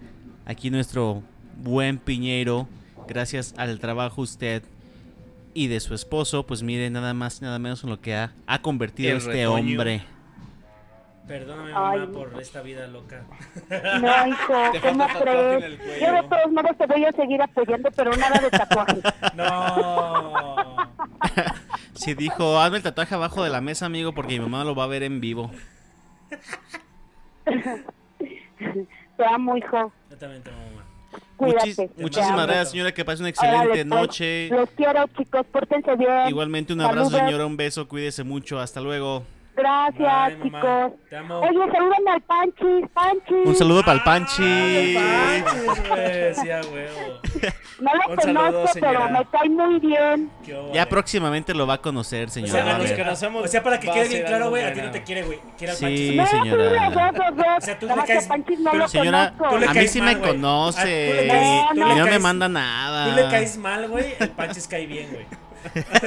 [0.46, 1.22] aquí nuestro
[1.58, 2.68] buen Piñero,
[3.08, 4.64] gracias al trabajo usted
[5.56, 8.34] y de su esposo, pues mire nada más y nada menos en lo que ha,
[8.46, 9.72] ha convertido El este retoño.
[9.72, 10.04] hombre.
[11.28, 12.00] Perdóname, Ay.
[12.02, 13.24] mamá, por esta vida loca.
[14.00, 14.54] No, hijo,
[14.84, 15.80] ¿cómo crees?
[16.00, 19.00] Yo de todos modos te voy a seguir apoyando, pero nada de tatuajes.
[19.36, 20.76] No.
[21.96, 24.84] Si dijo, hazme el tatuaje abajo de la mesa, amigo, porque mi mamá lo va
[24.84, 25.50] a ver en vivo.
[29.18, 29.92] Te amo, hijo.
[30.10, 30.75] Yo también te amo.
[31.38, 34.50] Muchis- muchísimas gracias, señora, que pase una excelente pues, noche.
[34.50, 36.28] Los quiero, chicos, pórtense bien.
[36.30, 37.26] Igualmente un abrazo, Saludos.
[37.28, 39.24] señora, un beso, cuídese mucho, hasta luego.
[39.56, 40.92] Gracias, Bye, chicos.
[41.10, 41.40] Te amo.
[41.40, 43.46] Oye, salúdame al Panchis, Panchis.
[43.46, 44.96] Un saludo para el Panchi.
[44.96, 47.22] Panchis, güey, sí, a huevo.
[47.78, 49.08] No lo Un saludo, conozco, pero señora.
[49.10, 50.32] me cae muy bien.
[50.46, 50.70] Qué.
[50.74, 52.54] Ya próximamente lo va a conocer, O señora.
[52.54, 52.96] sea, a a los ver.
[52.96, 55.04] que conocemos, O sea, para que a quede bien claro, güey, a ti no te
[55.04, 55.40] quiere, güey.
[55.58, 56.16] Quiere al Sí, Panchis.
[56.16, 56.64] No, sí, señora.
[56.64, 57.46] los dos, los dos.
[57.58, 59.70] O sea, tú le caes- Panchis no pero lo Señora, conozco.
[59.70, 60.32] A mí sí mal, me güey.
[60.32, 63.10] conoce Ah, tú le y, caes- y tú no, me manda nada.
[63.10, 65.26] Tú le caes mal, güey, el Panchis cae bien, güey.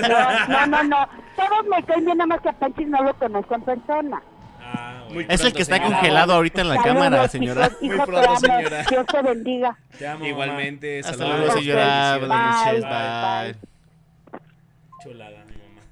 [0.09, 1.09] No, no, no, no.
[1.37, 4.23] Todos me caen bien, nada más que a Panchis no lo conozco en persona.
[4.61, 5.27] Ah, Muy güey.
[5.31, 5.95] Es el que está Señora.
[5.97, 7.71] congelado ahorita en la Saludos, cámara, señora.
[7.81, 8.83] Muy pronto, señora.
[8.91, 9.79] Dios te bendiga.
[9.99, 10.29] Te amo, mamá.
[10.29, 11.39] Igualmente, Hasta saludos.
[11.41, 12.19] luego, señora.
[12.19, 12.27] Bye.
[12.27, 12.83] Buenas noches.
[12.83, 13.53] Bye.
[13.53, 14.41] Bye.
[15.03, 15.83] Chulada, mi mamá.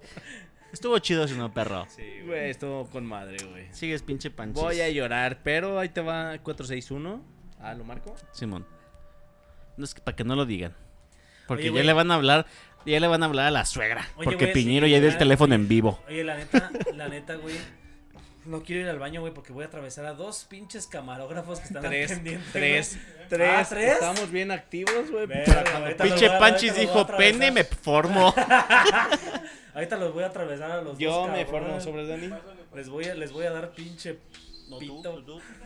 [0.72, 1.86] Estuvo chido, señor perro.
[1.88, 3.66] Sí, güey, estuvo con madre, güey.
[3.72, 4.62] Sigues pinche panchis.
[4.62, 7.20] Voy a llorar, pero ahí te va 461.
[7.60, 8.14] Ah, ¿lo marco?
[8.32, 8.66] Simón.
[9.76, 10.72] No es que para que no lo digan.
[11.48, 12.46] Porque Oye, ya le van a hablar,
[12.86, 14.08] ya le van a hablar a la suegra.
[14.16, 15.98] Oye, porque güey, Piñero sí, ya dio el teléfono en vivo.
[16.08, 17.54] Oye, la neta, la neta, güey.
[18.44, 21.66] No quiero ir al baño, güey, porque voy a atravesar a dos pinches camarógrafos que
[21.66, 22.20] están Tres,
[22.52, 23.26] tres, güey.
[23.28, 23.48] tres.
[23.56, 23.92] Ah, ¿tres?
[23.94, 25.26] Estamos bien activos, güey.
[26.00, 28.32] Pinche Panchis dijo, pene me formo.
[29.74, 31.30] Ahorita los voy a atravesar a los Yo dos.
[31.30, 31.50] me cabrones.
[31.50, 32.30] formo sobre Dani.
[32.74, 34.18] Les voy a, les voy a dar pinche
[34.78, 35.16] pito.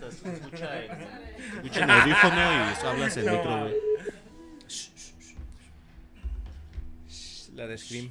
[0.08, 3.74] Escucha el audífono y hablas el No, micro, güey.
[7.61, 8.11] La de Scream.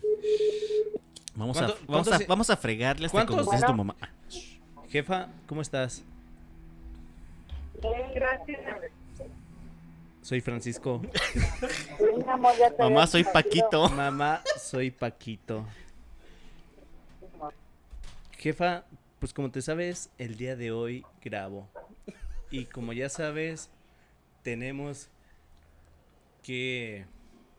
[1.34, 3.96] Vamos a, ¿Cuánto- vamos, a, se- vamos a fregarle hasta ¿Cuántos- como es tu mamá.
[4.90, 6.04] Jefa, ¿cómo estás?
[7.82, 8.60] Bien, gracias.
[10.22, 11.02] Soy Francisco.
[11.64, 13.24] Sí, amor, Mamá, soy.
[13.24, 13.90] Paquito.
[13.90, 15.66] Mamá, soy Paquito.
[18.38, 18.84] Jefa,
[19.18, 21.68] pues como te sabes, el día de hoy grabo.
[22.52, 23.72] Y como ya sabes,
[24.44, 25.10] tenemos
[26.44, 27.06] que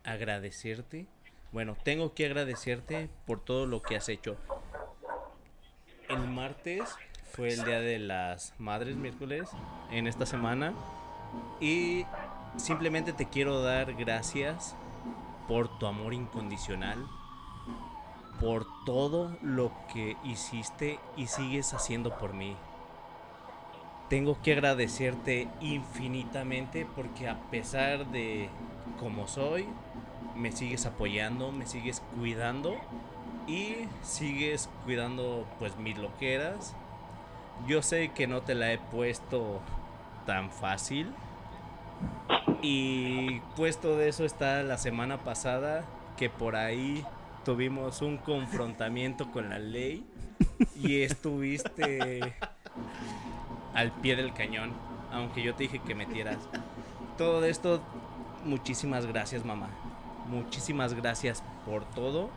[0.05, 1.05] agradecerte.
[1.51, 4.37] Bueno, tengo que agradecerte por todo lo que has hecho.
[6.07, 6.81] El martes
[7.33, 9.49] fue el día de las madres, miércoles,
[9.91, 10.73] en esta semana.
[11.59, 12.05] Y
[12.55, 14.77] simplemente te quiero dar gracias
[15.49, 17.05] por tu amor incondicional,
[18.39, 22.55] por todo lo que hiciste y sigues haciendo por mí.
[24.07, 28.49] Tengo que agradecerte infinitamente porque a pesar de
[28.99, 29.67] como soy,
[30.35, 32.75] me sigues apoyando, me sigues cuidando
[33.47, 36.75] y sigues cuidando pues mis loqueras.
[37.67, 39.61] Yo sé que no te la he puesto
[40.25, 41.13] tan fácil.
[42.61, 45.83] Y puesto de eso está la semana pasada
[46.17, 47.05] que por ahí
[47.43, 50.05] tuvimos un confrontamiento con la ley
[50.75, 52.35] y estuviste
[53.73, 54.73] al pie del cañón,
[55.11, 56.37] aunque yo te dije que metieras.
[57.17, 57.81] Todo esto,
[58.45, 59.69] muchísimas gracias mamá.
[60.31, 62.29] Muchísimas gracias por todo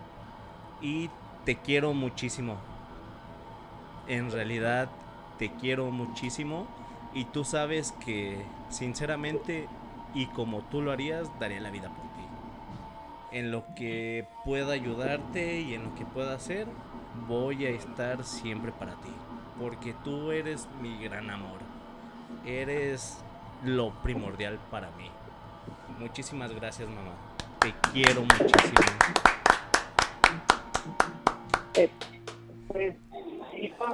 [0.83, 1.11] y
[1.45, 2.57] te quiero muchísimo.
[4.09, 4.89] En realidad
[5.39, 6.67] te quiero muchísimo
[7.15, 9.69] y tú sabes que sinceramente
[10.13, 12.25] y como tú lo harías, daría la vida por ti.
[13.31, 16.67] En lo que pueda ayudarte y en lo que pueda hacer,
[17.29, 19.13] voy a estar siempre para ti.
[19.61, 21.61] Porque tú eres mi gran amor.
[22.45, 23.23] Eres
[23.63, 25.09] lo primordial para mí.
[26.01, 27.34] Muchísimas gracias, mamá.
[27.65, 28.75] Te quiero muchísimo.
[32.69, 32.95] Pues,
[33.59, 33.85] hijo,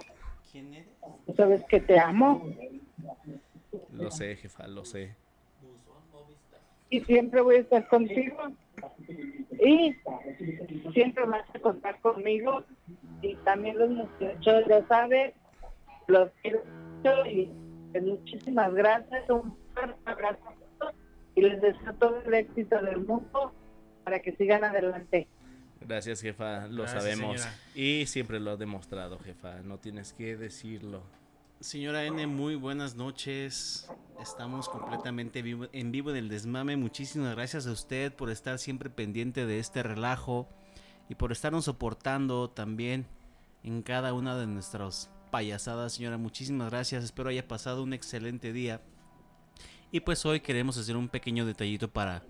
[1.25, 2.43] ¿tú sabes que te amo
[3.93, 5.15] Lo sé, jefa, lo sé.
[6.89, 8.39] y siempre voy a estar contigo.
[9.65, 9.95] Y
[10.93, 12.65] siempre vas a contar conmigo.
[13.23, 15.33] Y también los muchachos, ya sabes,
[16.09, 17.49] los quiero mucho y
[17.93, 19.31] pues, muchísimas gracias.
[19.31, 20.95] Un fuerte abrazo a todos
[21.37, 23.53] y les deseo todo el éxito del mundo
[24.11, 25.29] para que sigan adelante.
[25.81, 27.41] Gracias, jefa, lo Gracias, sabemos.
[27.41, 27.59] señora.
[27.77, 31.03] Y siempre lo has demostrado, jefa, no tienes que decirlo.
[31.61, 33.89] Señora N, muy buenas noches.
[34.21, 36.77] Estamos completamente vivo- en vivo en el desmame.
[36.77, 40.49] Muchísimas gracias a usted por estar siempre pendiente de este relajo
[41.09, 43.07] y por estarnos soportando también
[43.63, 46.19] en cada una de nuestras payasadas, señora.
[46.19, 47.05] Muchísimas gracias.
[47.05, 48.81] Espero haya pasado un excelente día.
[49.93, 52.23] Y pues hoy queremos hacer un pequeño detallito para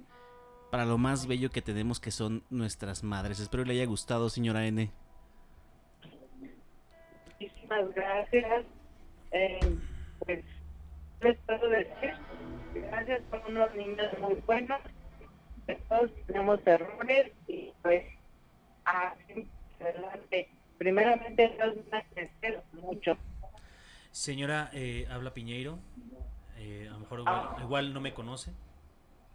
[0.70, 3.40] para lo más bello que tenemos que son nuestras madres.
[3.40, 4.90] Espero le haya gustado, señora N.
[7.26, 8.64] Muchísimas gracias.
[9.32, 9.78] Eh,
[10.20, 10.44] pues,
[11.20, 12.14] ¿qué les puedo decir?
[12.74, 14.80] Gracias por unos niños muy buenos.
[15.88, 18.04] Todos tenemos errores y pues,
[18.84, 19.46] así
[19.80, 20.48] adelante.
[20.78, 23.16] Primeramente, Dios a crecer mucho.
[24.10, 25.78] Señora, eh, habla Piñeiro.
[26.56, 28.52] Eh, a lo mejor igual, igual no me conoce,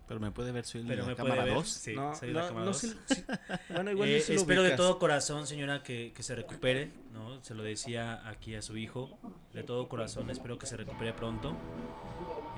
[0.07, 1.53] Pero me puede ver, soy pero la me puede cámara ver.
[1.55, 1.67] 2.
[1.67, 2.77] Sí, no, soy de la cámara no dos.
[2.77, 3.23] sé- sí.
[3.69, 7.43] Bueno, igual Eh, espero de todo corazón, señora, que, que se recupere, ¿no?
[7.43, 9.17] Se lo decía aquí a su hijo.
[9.53, 11.55] De todo corazón, espero que se recupere pronto.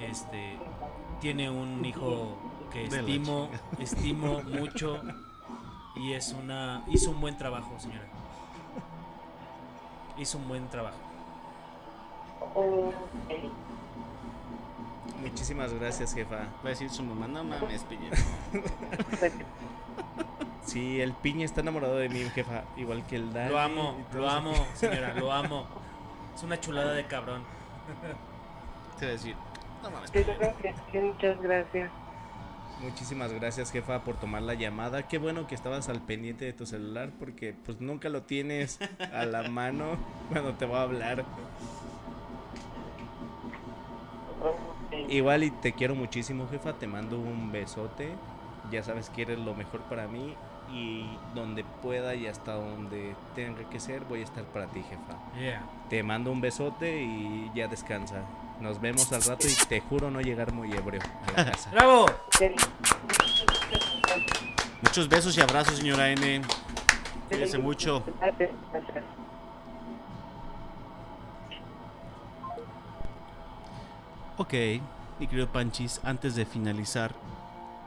[0.01, 0.57] Este,
[1.21, 2.37] tiene un hijo
[2.73, 3.49] que estimo,
[3.79, 5.01] estimo mucho
[5.95, 8.07] y es una, hizo un buen trabajo, señora.
[10.17, 10.97] Hizo un buen trabajo.
[15.21, 16.35] Muchísimas gracias, jefa.
[16.35, 18.09] Va a decir su mamá, no mames, piña.
[20.67, 23.51] Sí, el piña está enamorado de mí, jefa, igual que el Dani.
[23.51, 25.65] Lo amo, lo amo, señora, lo amo.
[26.35, 27.41] Es una chulada de cabrón.
[28.99, 29.33] Te va a decir,
[29.81, 30.25] no mames, sí,
[30.99, 31.89] muchas gracias.
[32.81, 35.07] Muchísimas gracias, jefa, por tomar la llamada.
[35.07, 38.79] Qué bueno que estabas al pendiente de tu celular porque pues nunca lo tienes
[39.13, 39.97] a la mano
[40.29, 41.25] cuando te va a hablar.
[45.09, 46.73] Igual y te quiero muchísimo, jefa.
[46.73, 48.13] Te mando un besote.
[48.71, 50.35] Ya sabes que eres lo mejor para mí
[50.71, 55.39] y donde pueda y hasta donde tenga que ser voy a estar para ti, jefa.
[55.39, 55.63] Yeah.
[55.89, 58.23] Te mando un besote y ya descansa.
[58.59, 61.69] Nos vemos al rato y te juro no llegar muy ebrio a la casa.
[61.71, 62.07] ¡Bravo!
[64.81, 66.41] Muchos besos y abrazos, señora N.
[67.29, 68.03] Cuídese mucho.
[74.37, 74.53] Ok,
[75.19, 77.11] mi querido Panchis, antes de finalizar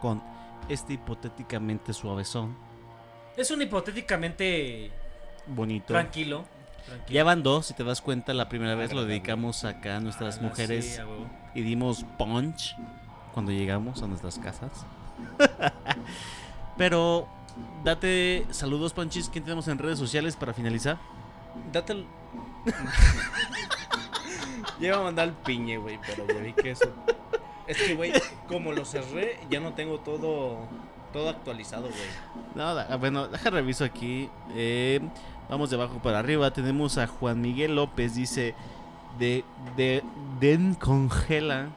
[0.01, 0.23] con
[0.69, 2.57] este hipotéticamente suavezón,
[3.37, 4.91] Es un hipotéticamente
[5.47, 5.87] bonito.
[5.95, 6.45] tranquilo.
[6.87, 7.09] tranquilo.
[7.15, 10.39] Ya van dos, si te das cuenta, la primera vez lo dedicamos acá a nuestras
[10.39, 11.27] Ah, mujeres sí, a huevo.
[11.55, 12.77] y dimos punch
[13.33, 14.73] cuando llegamos a nuestras casas.
[16.77, 17.29] Pero
[17.85, 19.29] date saludos, Panchis.
[19.29, 20.99] ¿Quién tenemos en redes sociales para finalizar?
[21.73, 22.07] Date el...
[24.81, 26.91] Ya iba a mandar el piñe, güey, pero ya vi que eso...
[27.67, 28.13] Es que, güey,
[28.49, 30.59] como lo cerré, ya no tengo todo
[31.13, 32.45] todo actualizado, güey.
[32.55, 34.29] No, da- bueno, deja reviso aquí.
[34.55, 35.01] Eh,
[35.49, 36.53] vamos de abajo para arriba.
[36.53, 38.15] Tenemos a Juan Miguel López.
[38.15, 38.55] Dice:
[39.19, 39.45] de,
[39.77, 40.03] de,
[40.41, 41.69] Den congela.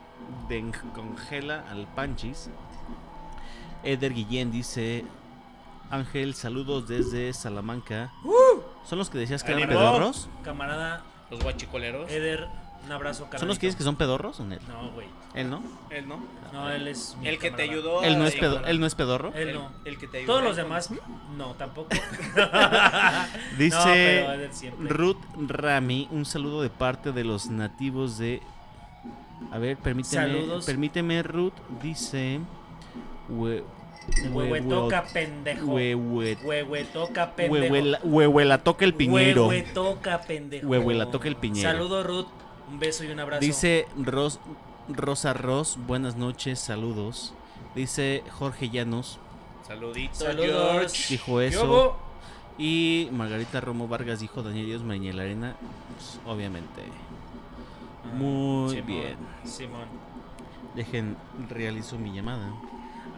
[0.50, 2.50] Den congela al Panchis.
[3.84, 5.06] Eder Guillén dice:
[5.92, 8.12] Ángel, saludos desde Salamanca.
[8.86, 10.28] ¿Son los que decías que eran pedorros?
[10.44, 12.10] Camarada Los guachicoleros.
[12.12, 12.48] Eder,
[12.86, 13.60] un abrazo, ¿Son los carnalito.
[13.62, 14.60] que dices que son pedorros o él?
[14.68, 15.08] No, güey.
[15.34, 15.64] Él no.
[15.90, 16.20] Él no.
[16.52, 18.04] No, él es mi El que te ayudó.
[18.04, 19.32] Él no es, pedo- él no es pedorro.
[19.34, 19.72] Él no.
[19.86, 20.34] el que te ayudó.
[20.34, 20.90] Todos los demás,
[21.38, 21.90] no, tampoco.
[23.58, 24.28] Dice
[24.80, 24.90] No.
[24.90, 28.42] Ruth Rami, un saludo de parte de los nativos de.
[29.52, 30.24] A ver, permíteme.
[30.24, 30.66] Saludos.
[30.66, 31.54] Permíteme, Ruth.
[31.82, 32.40] Dice.
[33.30, 33.64] hue-
[34.32, 35.66] Huehuetoca, pendejo.
[35.68, 37.54] Huehue- Huehuetoca, pendejo.
[37.74, 39.48] huehuela- Huehuelatoca el piñero.
[39.48, 40.68] Huehuetoca, pendejo.
[40.68, 41.70] Huehuelatoca el piñero.
[41.72, 42.28] Saludos, Ruth.
[42.72, 43.42] Un beso y un abrazo.
[43.42, 44.40] Dice Ros-
[44.90, 47.34] Rosa Ros, buenas noches, saludos.
[47.76, 49.20] Dice Jorge Llanos,
[49.68, 50.72] Saluditos, Saludos.
[50.94, 51.06] George.
[51.10, 51.96] dijo ¿Qué eso.
[52.58, 55.56] Y Margarita Romo Vargas dijo Daniel Dios Mañel Arena.
[55.96, 56.84] Pues, obviamente.
[58.14, 59.18] Muy Simón, bien.
[59.44, 59.88] Simón.
[60.76, 61.18] Dejen,
[61.50, 62.54] realizo mi llamada.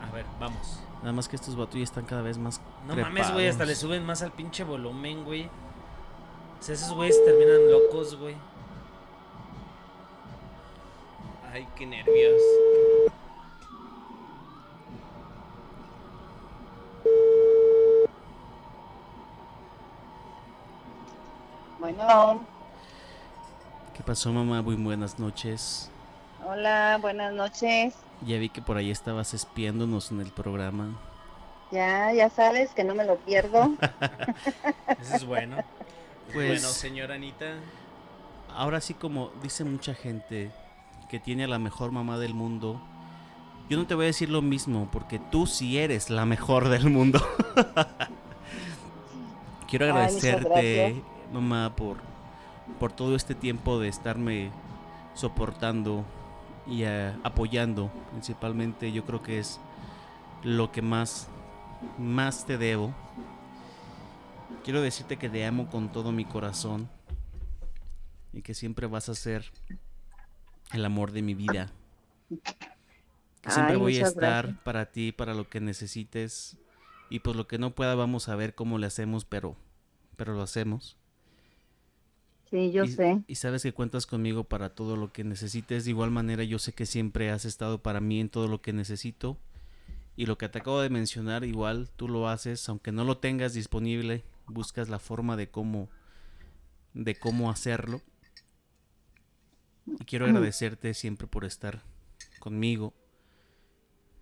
[0.07, 0.79] A ver, vamos.
[1.01, 2.61] Nada más que estos vatos están cada vez más.
[2.87, 5.45] No mames, güey, hasta le suben más al pinche volumen, güey.
[5.45, 8.35] O sea, esos güeyes terminan locos, güey.
[11.55, 12.41] Ay, qué nervios.
[21.79, 22.45] Bueno,
[23.93, 24.61] ¿Qué pasó, mamá?
[24.61, 25.89] Muy buenas noches.
[26.45, 27.95] Hola, buenas noches.
[28.25, 30.99] Ya vi que por ahí estabas espiándonos en el programa.
[31.71, 33.69] Ya, ya sabes que no me lo pierdo.
[34.99, 35.63] Eso es bueno.
[36.33, 37.53] Pues, Bueno, señora Anita.
[38.53, 40.51] ahora sí, como dice mucha gente
[41.09, 42.81] que tiene a la mejor mamá del mundo,
[43.69, 46.89] yo no te voy a decir lo mismo porque tú sí eres la mejor del
[46.89, 47.19] mundo.
[49.67, 51.01] Quiero agradecerte,
[51.33, 51.97] mamá, por,
[52.79, 54.51] por todo este tiempo de estarme
[55.15, 56.05] soportando
[56.67, 57.91] y eh, apoyando.
[58.11, 59.59] Principalmente yo creo que es
[60.43, 61.27] lo que más,
[61.97, 62.93] más te debo.
[64.63, 66.87] Quiero decirte que te amo con todo mi corazón
[68.33, 69.51] y que siempre vas a ser
[70.71, 71.73] el amor de mi vida.
[73.41, 74.63] Que siempre Ay, voy a estar gracias.
[74.63, 76.57] para ti, para lo que necesites.
[77.09, 79.57] Y pues lo que no pueda vamos a ver cómo le hacemos, pero,
[80.15, 80.97] pero lo hacemos.
[82.49, 83.23] Sí, yo y, sé.
[83.27, 85.85] y sabes que cuentas conmigo para todo lo que necesites.
[85.85, 88.73] De igual manera, yo sé que siempre has estado para mí en todo lo que
[88.73, 89.37] necesito.
[90.15, 93.53] Y lo que te acabo de mencionar, igual tú lo haces, aunque no lo tengas
[93.53, 95.89] disponible, buscas la forma de cómo,
[96.93, 98.01] de cómo hacerlo.
[99.87, 101.81] Y quiero agradecerte siempre por estar
[102.39, 102.93] conmigo,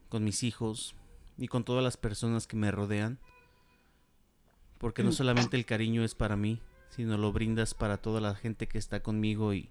[0.10, 0.96] con mis hijos
[1.38, 3.20] y con todas las personas que me rodean.
[4.78, 6.60] Porque no solamente el cariño es para mí,
[6.90, 9.70] sino lo brindas para toda la gente que está conmigo y,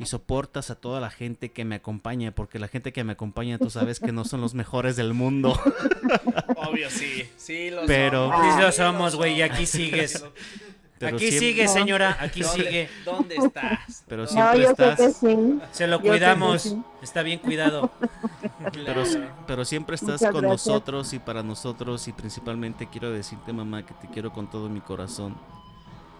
[0.00, 3.58] y soportas a toda la gente que me acompaña, porque la gente que me acompaña
[3.58, 5.52] tú sabes que no son los mejores del mundo.
[6.56, 7.28] Obvio, sí.
[7.36, 8.54] Sí, lo Pero- somos.
[8.56, 10.24] Sí lo somos, güey, y aquí sigues.
[10.98, 12.88] Pero aquí siempre- sigue, señora, aquí ¿Dónde- sigue.
[13.04, 14.04] ¿Dónde estás?
[14.08, 15.60] Pero ¿Dónde- siempre No, yo sé estás- que sí.
[15.72, 16.62] Se lo Yo cuidamos.
[16.62, 16.82] sí.
[17.02, 17.90] Está bien cuidado.
[18.72, 19.02] Pero,
[19.46, 20.66] pero siempre estás Muchas con gracias.
[20.66, 24.80] nosotros y para nosotros y principalmente quiero decirte mamá que te quiero con todo mi
[24.80, 25.36] corazón.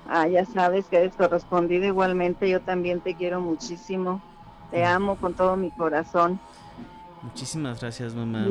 [0.08, 2.48] Ah, ya sabes que eres correspondido igualmente.
[2.48, 4.22] Yo también te quiero muchísimo.
[4.70, 6.38] Te amo con todo mi corazón.
[7.22, 8.46] Muchísimas gracias mamá.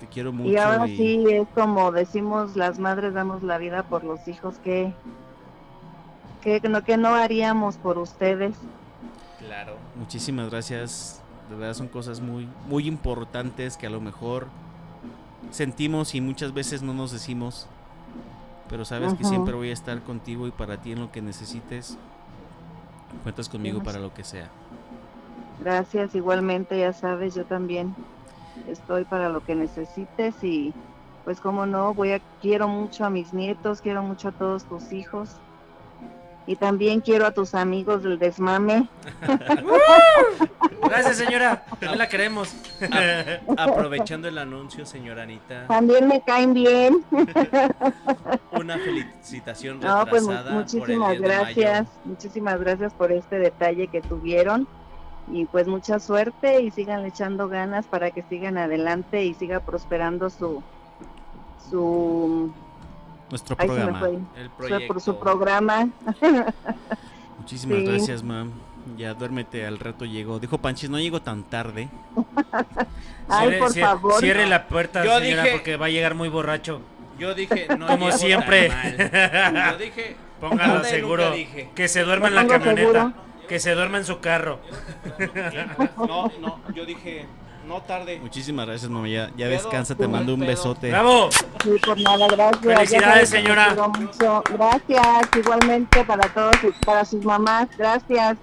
[0.00, 0.50] Te quiero mucho.
[0.50, 4.56] y ahora y- sí es como decimos las madres damos la vida por los hijos
[4.64, 4.92] que
[6.42, 8.54] que no que no haríamos por ustedes.
[9.38, 9.76] Claro.
[9.96, 11.22] Muchísimas gracias.
[11.48, 14.46] De verdad son cosas muy, muy importantes que a lo mejor
[15.50, 17.66] sentimos y muchas veces no nos decimos.
[18.68, 21.98] Pero sabes que siempre voy a estar contigo y para ti en lo que necesites.
[23.22, 23.94] Cuentas conmigo Gracias.
[23.94, 24.48] para lo que sea.
[25.60, 27.94] Gracias igualmente, ya sabes, yo también
[28.68, 30.72] estoy para lo que necesites y
[31.24, 34.92] pues como no, voy a quiero mucho a mis nietos, quiero mucho a todos tus
[34.92, 35.36] hijos.
[36.46, 38.88] Y también quiero a tus amigos del desmame.
[40.82, 41.64] Gracias, señora.
[41.80, 42.54] No la queremos.
[43.56, 47.04] Aprovechando el anuncio, señora Anita, También me caen bien.
[48.52, 53.38] una felicitación No, pues retrasada por el muchísimas 10 de gracias, muchísimas gracias por este
[53.38, 54.66] detalle que tuvieron
[55.30, 60.30] y pues mucha suerte y sigan echando ganas para que sigan adelante y siga prosperando
[60.30, 60.62] su
[61.70, 62.52] su
[63.32, 63.98] Nuestro ay, se me programa.
[63.98, 64.40] fue.
[64.42, 64.86] El proyecto.
[64.92, 65.88] por su programa.
[67.38, 67.84] Muchísimas Sí.
[67.86, 68.50] gracias, mam.
[68.96, 70.38] Ya duérmete, al rato llegó.
[70.38, 71.88] Dijo Panchis, no llego tan tarde.
[73.28, 74.20] Ay, Cierre- por favor.
[74.20, 76.80] Cierre la puerta, Yo señora, dije- porque va a llegar muy borracho.
[77.18, 78.68] Yo dije, no Como llego siempre.
[78.68, 79.72] tan mal.
[79.72, 81.30] Yo dije, Póngalo seguro.
[81.32, 81.70] dije.
[81.74, 82.80] Que se duerma en la camioneta.
[82.80, 83.12] seguro.
[83.48, 84.58] Que se duerma en su carro.
[85.96, 87.26] No, no, yo dije,
[87.66, 88.18] no tarde.
[88.20, 89.08] Muchísimas gracias, mamá.
[89.08, 90.50] Ya, descansa, te mando un pedo.
[90.50, 90.90] besote.
[90.90, 91.30] ¡Bravo!
[91.30, 92.60] Sí, por nada, gracias.
[92.62, 93.74] Felicidades, señora.
[94.50, 97.68] Gracias, igualmente para todos, para sus mamás.
[97.76, 98.38] Gracias.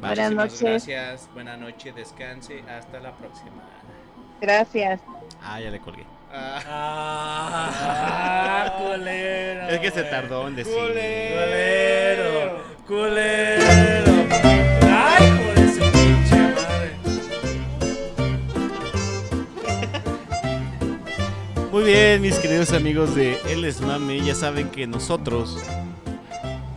[0.00, 0.86] Buenas Muchísimas noches.
[0.86, 3.62] Gracias, buenas noches, descanse, hasta la próxima.
[4.40, 5.00] Gracias.
[5.40, 6.04] Ah, ya le colgué.
[6.34, 9.68] Ah, ¡Ah, culero!
[9.68, 10.74] Es que se tardó en decir.
[10.74, 14.12] Culero, culero.
[14.42, 14.71] Ay,
[21.72, 25.56] Muy bien, mis queridos amigos de El Esmame, ya saben que nosotros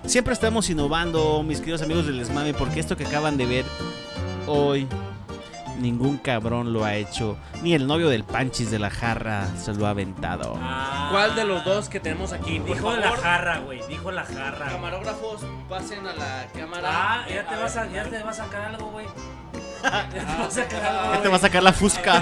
[0.06, 3.66] siempre estamos innovando, mis queridos amigos del Esmame, porque esto que acaban de ver
[4.48, 4.88] hoy,
[5.80, 9.88] ningún cabrón lo ha hecho, ni el novio del Panchis de la jarra se lo
[9.88, 10.54] ha aventado.
[11.12, 12.60] ¿Cuál de los dos que tenemos aquí?
[12.60, 13.82] Dijo la jarra, güey.
[13.88, 14.68] Dijo la jarra.
[14.70, 16.90] camarógrafos, pasen a la cámara.
[16.92, 19.06] Ah, ya te vas a, ya te vas a sacar algo, güey.
[19.86, 21.14] Ya te vas a sacar algo.
[21.14, 22.14] Ya te va a sacar la fusca.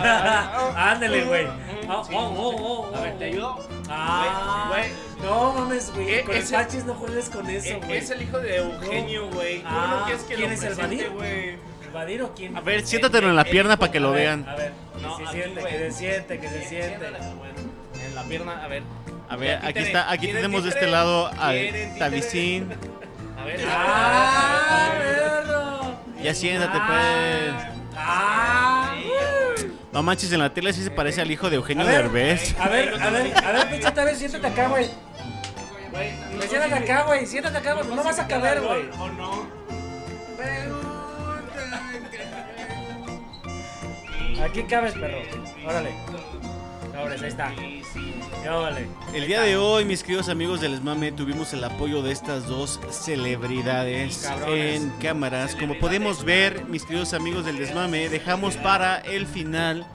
[0.91, 1.47] Ándale, güey.
[1.88, 2.13] Ah, Sí.
[2.13, 2.95] oh, oh, oh, oh.
[2.97, 3.57] A ver, ¿te ayudo?
[3.89, 4.89] Ah, Güey,
[5.23, 6.13] No mames, güey.
[6.15, 7.97] Eh, Con el ese- Pachis no juegues con eso, Eh, güey.
[7.97, 9.61] Es el hijo de Eugenio, güey.
[9.61, 11.09] ¿Cómo Ah, ¿quién lo es el presente, Vadir?
[11.11, 11.57] güey?
[11.95, 14.49] A ver, siéntatelo en la pierna para que lo A ver, vean.
[14.49, 14.72] A ver,
[15.02, 17.06] No, que se aquí, siente, que se siente, que se siente.
[18.06, 18.84] En la pierna, a ver.
[19.30, 21.99] A ver, aquí está, aquí ¿Quieren tenemos de este lado al ¿Quieren títere?
[21.99, 22.74] Tabicín.
[23.38, 23.65] A ver.
[23.68, 25.15] ¡Ah, a ver.
[25.15, 25.95] perro!
[26.24, 27.74] Ya siéntate, pues.
[27.95, 28.95] ¡Ah!
[29.91, 32.56] No manches, en la tele sí se parece al hijo de Eugenio A Derbez.
[32.60, 34.90] A ver, a ver, a ver, pinche a ver, siéntate acá, güey.
[35.91, 38.90] Pues siéntate acá, güey, siéntate acá, güey, no vas a caber, güey.
[38.99, 39.45] ¿O no?
[40.40, 40.93] A
[44.44, 45.20] Aquí cabes, perro.
[45.65, 45.91] Órale.
[47.02, 47.53] Órale, ahí está.
[48.52, 48.88] Órale.
[49.14, 52.80] El día de hoy, mis queridos amigos del Esmame, tuvimos el apoyo de estas dos
[52.91, 54.82] celebridades Cabrones.
[54.82, 55.56] en cámaras.
[55.56, 59.88] Como podemos ver, mis queridos amigos del Desmame, dejamos para el final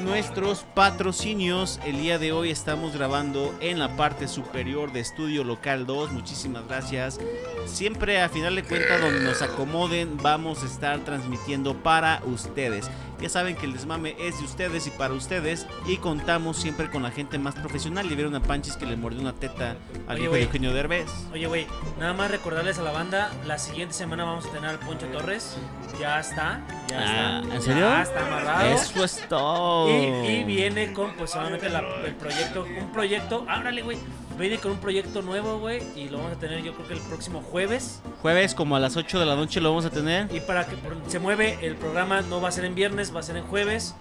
[0.00, 1.80] nuestros patrocinios.
[1.84, 6.12] El día de hoy estamos grabando en la parte superior de Estudio Local 2.
[6.12, 7.18] Muchísimas gracias.
[7.66, 12.90] Siempre a final de cuentas, donde nos acomoden, vamos a estar transmitiendo para ustedes.
[13.20, 15.66] Ya saben que el desmame es de ustedes y para ustedes.
[15.86, 18.10] Y contamos siempre con la gente más profesional.
[18.10, 19.76] Y vieron a Panchis que le mordió una teta
[20.08, 21.10] al Oye, hijo de Eugenio Derbez.
[21.32, 21.66] Oye, güey,
[21.98, 25.56] nada más recordarles a la banda, la siguiente semana vamos a tener al Poncho Torres.
[25.98, 27.54] Ya está, ya Ah, está.
[27.56, 27.80] ¿en serio?
[27.88, 28.68] Ya está amarrado.
[28.74, 29.90] Eso es todo.
[29.90, 33.98] Y, y viene con, pues, solamente la- el proyecto, un proyecto, ábrale, güey.
[34.40, 37.00] Viene con un proyecto nuevo, güey, y lo vamos a tener yo creo que el
[37.00, 38.00] próximo jueves.
[38.22, 40.34] Jueves como a las 8 de la noche lo vamos a tener.
[40.34, 40.76] Y para que
[41.08, 43.94] se mueve, el programa no va a ser en viernes, va a ser en jueves.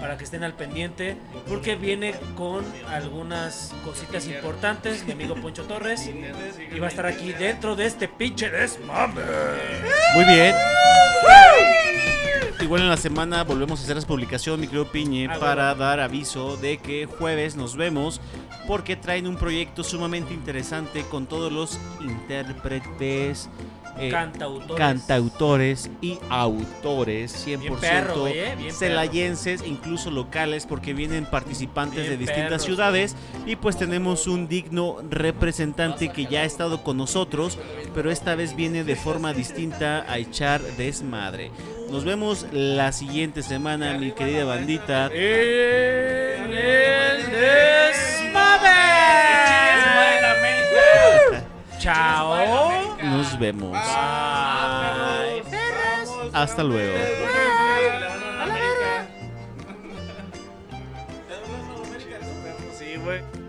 [0.00, 1.16] Para que estén al pendiente,
[1.48, 5.04] porque viene con algunas cositas importantes.
[5.06, 6.10] Mi amigo Poncho Torres.
[6.74, 9.20] Y va a estar aquí dentro de este pinche desmame.
[10.14, 10.54] Muy bien.
[12.60, 15.84] Igual en la semana volvemos a hacer las publicación, mi querido Piñe, Ah, para bueno.
[15.84, 18.20] dar aviso de que jueves nos vemos
[18.66, 23.50] porque traen un proyecto sumamente interesante con todos los intérpretes,
[23.98, 24.76] eh, Cantautores.
[24.76, 32.08] cantautores y autores 100% Bien perro, güey, eh, bien celayenses, incluso locales, porque vienen participantes
[32.08, 33.16] Bien de distintas ciudades
[33.46, 37.58] y pues tenemos un digno representante que ya ha estado con nosotros,
[37.94, 41.50] pero esta vez viene de forma distinta a echar desmadre.
[41.90, 45.06] Nos vemos la siguiente semana, mi querida bandita.
[45.12, 48.74] En el desmame.
[51.84, 52.96] Chao.
[53.02, 53.72] Nos vemos.
[53.72, 55.42] Bye.
[56.32, 56.96] Hasta luego.
[62.78, 63.43] Sí, güey.